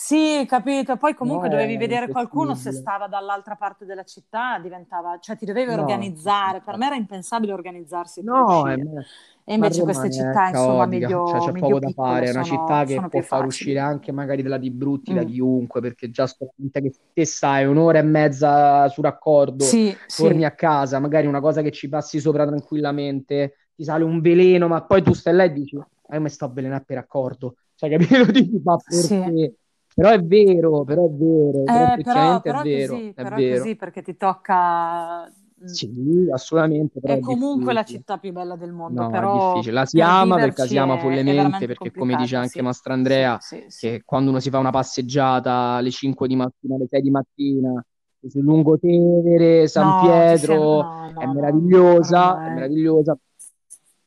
Sì, 0.00 0.46
capito. 0.46 0.96
Poi 0.96 1.12
comunque 1.12 1.48
no, 1.48 1.54
dovevi 1.54 1.76
vedere 1.76 2.06
qualcuno 2.06 2.54
se 2.54 2.70
stava 2.70 3.08
dall'altra 3.08 3.56
parte 3.56 3.84
della 3.84 4.04
città, 4.04 4.56
diventava, 4.60 5.18
cioè 5.18 5.36
ti 5.36 5.44
dovevi 5.44 5.74
no, 5.74 5.80
organizzare. 5.80 6.62
Per 6.64 6.76
me 6.76 6.86
era 6.86 6.94
impensabile 6.94 7.52
organizzarsi. 7.52 8.22
No, 8.22 8.64
e 8.68 9.54
invece 9.54 9.82
queste 9.82 10.08
città, 10.12 10.50
insomma, 10.50 10.86
medio, 10.86 11.26
cioè, 11.26 11.40
c'è 11.40 11.58
poco 11.58 11.80
da 11.80 11.88
fare. 11.88 12.26
È 12.26 12.30
una 12.30 12.44
città 12.44 12.84
che 12.84 13.04
può 13.10 13.20
far 13.22 13.44
uscire 13.44 13.80
anche 13.80 14.12
magari 14.12 14.42
della 14.42 14.56
di 14.56 14.70
brutti 14.70 15.10
mm. 15.10 15.16
da 15.16 15.24
chiunque, 15.24 15.80
perché 15.80 16.10
già 16.10 16.28
sto 16.28 16.52
che 16.70 16.92
te 17.12 17.24
stai 17.24 17.66
un'ora 17.66 17.98
e 17.98 18.02
mezza 18.02 18.88
su 18.90 19.02
raccordo, 19.02 19.64
sì, 19.64 19.92
torni 20.16 20.38
sì. 20.38 20.44
a 20.44 20.52
casa, 20.52 21.00
magari 21.00 21.26
una 21.26 21.40
cosa 21.40 21.60
che 21.60 21.72
ci 21.72 21.88
passi 21.88 22.20
sopra 22.20 22.46
tranquillamente, 22.46 23.54
ti 23.74 23.82
sale 23.82 24.04
un 24.04 24.20
veleno, 24.20 24.68
ma 24.68 24.80
poi 24.80 25.02
tu 25.02 25.12
stai 25.12 25.34
là 25.34 25.42
e 25.42 25.52
dici, 25.52 25.76
ah, 25.76 26.14
io 26.14 26.20
mi 26.20 26.28
sto 26.28 26.44
avvelenando 26.44 26.84
per 26.86 26.98
raccordo. 26.98 27.56
Cioè, 27.74 27.90
capito? 27.90 28.24
Dici, 28.30 28.60
ma 28.62 28.76
perché? 28.76 29.02
Sì. 29.02 29.66
Però 29.98 30.10
è 30.10 30.22
vero, 30.22 30.84
però 30.84 31.06
è 31.06 31.10
vero, 31.10 31.62
eh, 31.62 32.02
però, 32.04 32.40
però, 32.40 32.60
è 32.60 32.62
vero, 32.62 32.92
così, 32.92 33.08
è 33.08 33.12
però 33.14 33.34
vero. 33.34 33.56
così 33.56 33.74
perché 33.74 34.02
ti 34.02 34.16
tocca 34.16 35.28
sì, 35.64 36.28
assolutamente. 36.30 37.00
è, 37.02 37.16
è 37.16 37.18
comunque 37.18 37.72
la 37.72 37.82
città 37.82 38.16
più 38.18 38.30
bella 38.30 38.54
del 38.54 38.70
mondo. 38.70 39.02
No, 39.02 39.10
però 39.10 39.32
è 39.32 39.54
difficile. 39.54 39.72
La 39.72 39.86
si 39.86 40.00
ama 40.00 40.36
perché 40.36 40.60
la 40.60 40.66
si 40.68 40.76
ama 40.76 40.98
follemente, 40.98 41.66
perché 41.66 41.90
come 41.90 42.14
dice 42.14 42.36
anche 42.36 42.48
sì. 42.50 42.60
Mastro 42.60 42.92
Andrea, 42.92 43.38
sì, 43.40 43.64
sì, 43.66 43.88
che 43.88 44.02
quando 44.04 44.30
uno 44.30 44.38
si 44.38 44.50
fa 44.50 44.58
una 44.58 44.70
passeggiata 44.70 45.52
alle 45.52 45.90
5 45.90 46.28
di 46.28 46.36
mattina, 46.36 46.76
alle 46.76 46.86
6 46.88 47.02
di 47.02 47.10
mattina, 47.10 47.84
sul 48.24 48.42
Lungotevere, 48.44 49.66
San 49.66 49.88
no, 49.88 50.00
Pietro, 50.00 50.54
no, 50.54 51.10
no, 51.12 51.20
è 51.20 51.26
meravigliosa, 51.26 52.46
è 52.46 52.50
meravigliosa. 52.50 53.18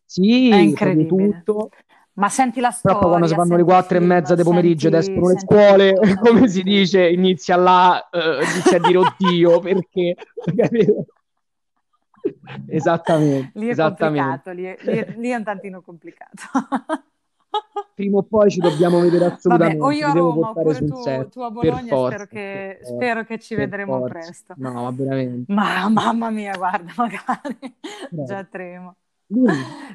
Sì, 0.06 0.50
è 0.50 0.56
incredibile. 0.56 1.42
tutto. 1.44 1.70
Ma 2.22 2.30
senti 2.30 2.60
la 2.60 2.70
storia. 2.70 3.00
Però 3.00 3.10
quando 3.10 3.26
si 3.26 3.34
fanno 3.34 3.56
le 3.56 3.64
quattro 3.64 3.98
e 3.98 4.00
mezza 4.00 4.36
del 4.36 4.46
pomeriggio 4.46 4.90
ed 4.90 4.94
escono 4.94 5.30
le 5.30 5.40
scuole, 5.40 5.96
come 6.22 6.48
si 6.48 6.62
dice, 6.62 7.10
inizia 7.10 7.56
là, 7.56 8.08
uh, 8.12 8.44
inizia 8.44 8.78
a 8.78 8.80
dire 8.80 8.98
oddio, 9.00 9.60
perché... 9.60 10.16
esattamente. 12.68 13.52
Lì 13.56 13.66
è 13.66 13.72
esattamente. 13.72 14.22
complicato, 14.24 14.52
lì 14.52 14.64
è, 14.66 14.78
lì, 14.82 14.98
è, 15.00 15.16
lì 15.18 15.30
è, 15.30 15.36
un 15.36 15.44
tantino 15.44 15.82
complicato. 15.82 16.44
Prima 17.96 18.20
o 18.20 18.24
poi 18.24 18.52
ci 18.52 18.60
dobbiamo 18.60 19.00
vedere 19.00 19.26
assolutamente. 19.26 19.80
Vabbè, 19.80 19.92
o 19.92 19.98
io 19.98 20.08
a 20.08 20.12
Roma, 20.12 20.50
oppure 20.52 20.78
tu, 20.78 21.02
tu, 21.28 21.42
a 21.42 21.50
Bologna, 21.50 21.88
forza, 21.88 22.18
spero, 22.18 22.28
che, 22.28 22.80
spero, 22.84 23.24
che, 23.24 23.40
ci 23.40 23.56
vedremo 23.56 23.98
forza. 23.98 24.14
presto. 24.14 24.54
No, 24.58 24.74
ma 24.84 24.92
veramente. 24.92 25.52
Ma 25.52 25.90
mamma 25.90 26.30
mia, 26.30 26.56
guarda, 26.56 26.94
magari. 26.96 27.76
Beh. 28.12 28.24
Già 28.26 28.44
tremo. 28.44 28.96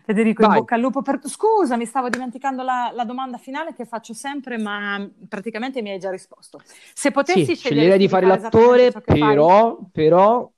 Federico, 0.05 0.45
in 0.45 0.53
bocca 0.53 0.74
al 0.76 0.80
lupo 0.80 1.03
per... 1.03 1.20
Scusa, 1.24 1.76
mi 1.76 1.84
stavo 1.84 2.09
dimenticando 2.09 2.62
la, 2.62 2.91
la, 2.95 3.05
domanda 3.05 3.37
finale 3.39 3.74
che 3.74 3.84
faccio 3.84 4.14
sempre, 4.14 4.57
ma 4.57 5.09
praticamente 5.28 5.82
mi 5.82 5.91
hai 5.91 5.99
già 5.99 6.11
risposto. 6.11 6.61
Se 6.95 7.11
potessi 7.11 7.45
sì, 7.45 7.55
scegliere 7.57 7.99
di 7.99 8.09
fare, 8.09 8.26
fare 8.26 8.41
l'attore, 8.41 8.93
però, 8.93 9.78
però, 9.93 10.51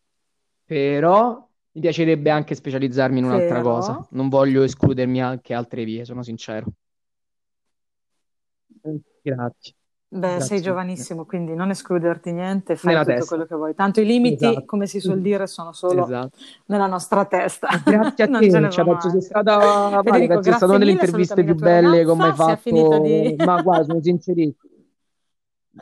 però, 0.64 1.49
mi 1.72 1.81
piacerebbe 1.81 2.31
anche 2.31 2.55
specializzarmi 2.55 3.18
in 3.18 3.24
un'altra 3.24 3.57
però... 3.57 3.74
cosa. 3.74 4.07
Non 4.11 4.29
voglio 4.29 4.62
escludermi 4.62 5.20
anche 5.22 5.55
altre 5.55 5.85
vie, 5.85 6.05
sono 6.05 6.22
sincero. 6.22 6.66
Grazie. 9.22 9.78
Beh, 10.11 10.27
Grazie. 10.27 10.47
sei 10.47 10.63
giovanissimo, 10.63 11.27
quindi 11.27 11.55
non 11.55 11.69
escluderti 11.69 12.33
niente, 12.33 12.77
fai 12.77 12.93
nella 12.93 13.05
tutto 13.05 13.17
testa. 13.17 13.29
quello 13.29 13.47
che 13.47 13.55
vuoi. 13.57 13.75
Tanto 13.75 14.01
i 14.01 14.07
limiti, 14.07 14.47
esatto. 14.47 14.65
come 14.65 14.87
si 14.87 15.01
suol 15.01 15.21
dire, 15.21 15.47
sono 15.47 15.73
solo 15.73 16.05
esatto. 16.05 16.31
nella 16.67 16.87
nostra 16.87 17.27
testa. 17.27 17.69
Grazie 17.85 18.25
a 18.25 18.39
te, 18.39 18.71
cioè, 18.71 18.85
penso 18.87 19.11
sia 19.11 19.21
stata, 19.21 20.01
Federico, 20.03 20.41
stata 20.41 20.65
una 20.65 20.79
delle 20.79 20.93
interviste 20.93 21.45
più 21.45 21.55
belle 21.55 22.07
come 22.07 22.25
hai 22.25 22.33
fatto. 22.33 23.01
Di... 23.01 23.37
Ma 23.45 23.61
guarda, 23.61 23.85
sono 23.85 24.01
sincerissimo. 24.01 24.77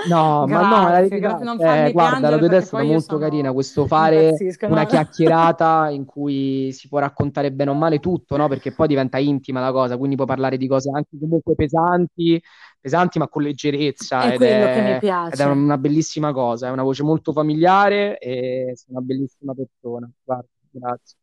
No, 0.09 0.45
grazie, 0.45 0.69
ma 0.69 0.79
no, 0.79 0.89
la 0.91 1.01
verità, 1.01 1.87
eh, 1.87 1.93
guarda, 1.93 2.29
la 2.29 2.37
tua 2.37 2.49
testa 2.49 2.81
è 2.81 2.85
molto 2.85 3.01
sono... 3.01 3.19
carina, 3.19 3.53
questo 3.53 3.87
fare 3.87 4.37
una 4.63 4.83
no? 4.83 4.87
chiacchierata 4.87 5.89
in 5.89 6.05
cui 6.05 6.71
si 6.73 6.89
può 6.89 6.99
raccontare 6.99 7.51
bene 7.51 7.71
o 7.71 7.75
male 7.75 7.99
tutto, 7.99 8.37
no? 8.37 8.47
Perché 8.47 8.73
poi 8.73 8.89
diventa 8.89 9.17
intima 9.17 9.61
la 9.61 9.73
cosa, 9.73 9.97
quindi 9.97 10.17
puoi 10.17 10.27
parlare 10.27 10.59
di 10.59 10.69
cose 10.69 10.91
anche 10.93 11.17
comunque 11.19 11.55
pesanti, 11.55 12.43
pesanti 12.81 13.19
ma 13.19 13.29
con 13.29 13.43
leggerezza. 13.43 14.23
È 14.23 14.33
ed 14.33 14.37
quello 14.37 14.67
è, 14.67 14.75
che 14.75 14.93
mi 14.93 14.99
piace. 14.99 15.35
Ed 15.35 15.41
è 15.41 15.51
una 15.51 15.79
bellissima 15.79 16.33
cosa, 16.33 16.69
è 16.69 16.71
una 16.71 16.83
voce 16.83 17.03
molto 17.03 17.33
familiare 17.33 18.19
e 18.19 18.73
sei 18.75 18.87
una 18.89 19.01
bellissima 19.01 19.55
persona. 19.55 20.11
Guarda, 20.23 20.49
grazie. 20.71 21.17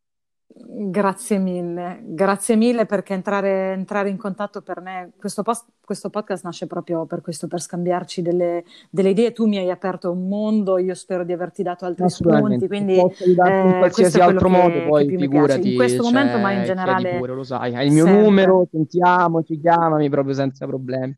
Grazie 0.55 1.39
mille, 1.39 1.99
grazie 2.03 2.55
mille 2.55 2.85
perché 2.85 3.13
entrare, 3.13 3.71
entrare 3.71 4.09
in 4.09 4.17
contatto 4.17 4.61
per 4.61 4.81
me, 4.81 5.11
questo, 5.17 5.41
post, 5.41 5.65
questo, 5.83 6.11
podcast 6.11 6.43
nasce 6.43 6.67
proprio 6.67 7.07
per 7.07 7.21
questo, 7.21 7.47
per 7.47 7.59
scambiarci 7.59 8.21
delle, 8.21 8.63
delle, 8.91 9.09
idee. 9.09 9.31
Tu 9.31 9.47
mi 9.47 9.57
hai 9.57 9.71
aperto 9.71 10.11
un 10.11 10.27
mondo, 10.27 10.77
io 10.77 10.93
spero 10.93 11.23
di 11.23 11.33
averti 11.33 11.63
dato 11.63 11.85
altri 11.85 12.07
spunti, 12.07 12.67
quindi 12.67 12.95
posso 12.95 13.23
eh, 13.23 13.29
in 13.29 13.75
qualsiasi 13.79 14.19
altro 14.19 14.47
modo, 14.47 14.83
poi 14.85 15.07
figurati. 15.07 15.71
In 15.71 15.75
questo 15.75 16.03
momento, 16.03 16.37
ma 16.37 16.51
in 16.51 16.65
generale... 16.65 17.17
Pure, 17.17 17.33
lo 17.33 17.43
sai, 17.43 17.73
hai 17.73 17.87
il 17.87 17.93
mio 17.93 18.05
sempre. 18.05 18.21
numero, 18.21 18.67
sentiamoci, 18.69 19.59
chiamami 19.59 20.07
proprio 20.09 20.35
senza 20.35 20.67
problemi. 20.67 21.17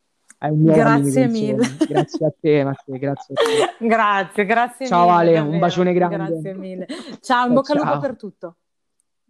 Grazie 0.51 1.27
mille. 1.27 1.67
Grazie 1.87 2.25
a 2.25 2.33
te, 2.39 2.63
Matteo, 2.63 2.97
grazie 2.97 3.33
a 3.35 3.41
te. 3.77 3.85
grazie, 3.87 4.45
grazie 4.45 4.87
Ciao 4.87 5.05
mille. 5.05 5.17
Ale, 5.17 5.33
davvero. 5.33 5.53
un 5.53 5.59
bacione 5.59 5.93
grande. 5.93 6.15
Grazie 6.15 6.53
mille. 6.53 6.87
Ciao, 7.21 7.47
in 7.47 7.53
bocca 7.53 7.73
al 7.73 7.79
lupo 7.79 7.99
per 7.99 8.15
tutto. 8.15 8.55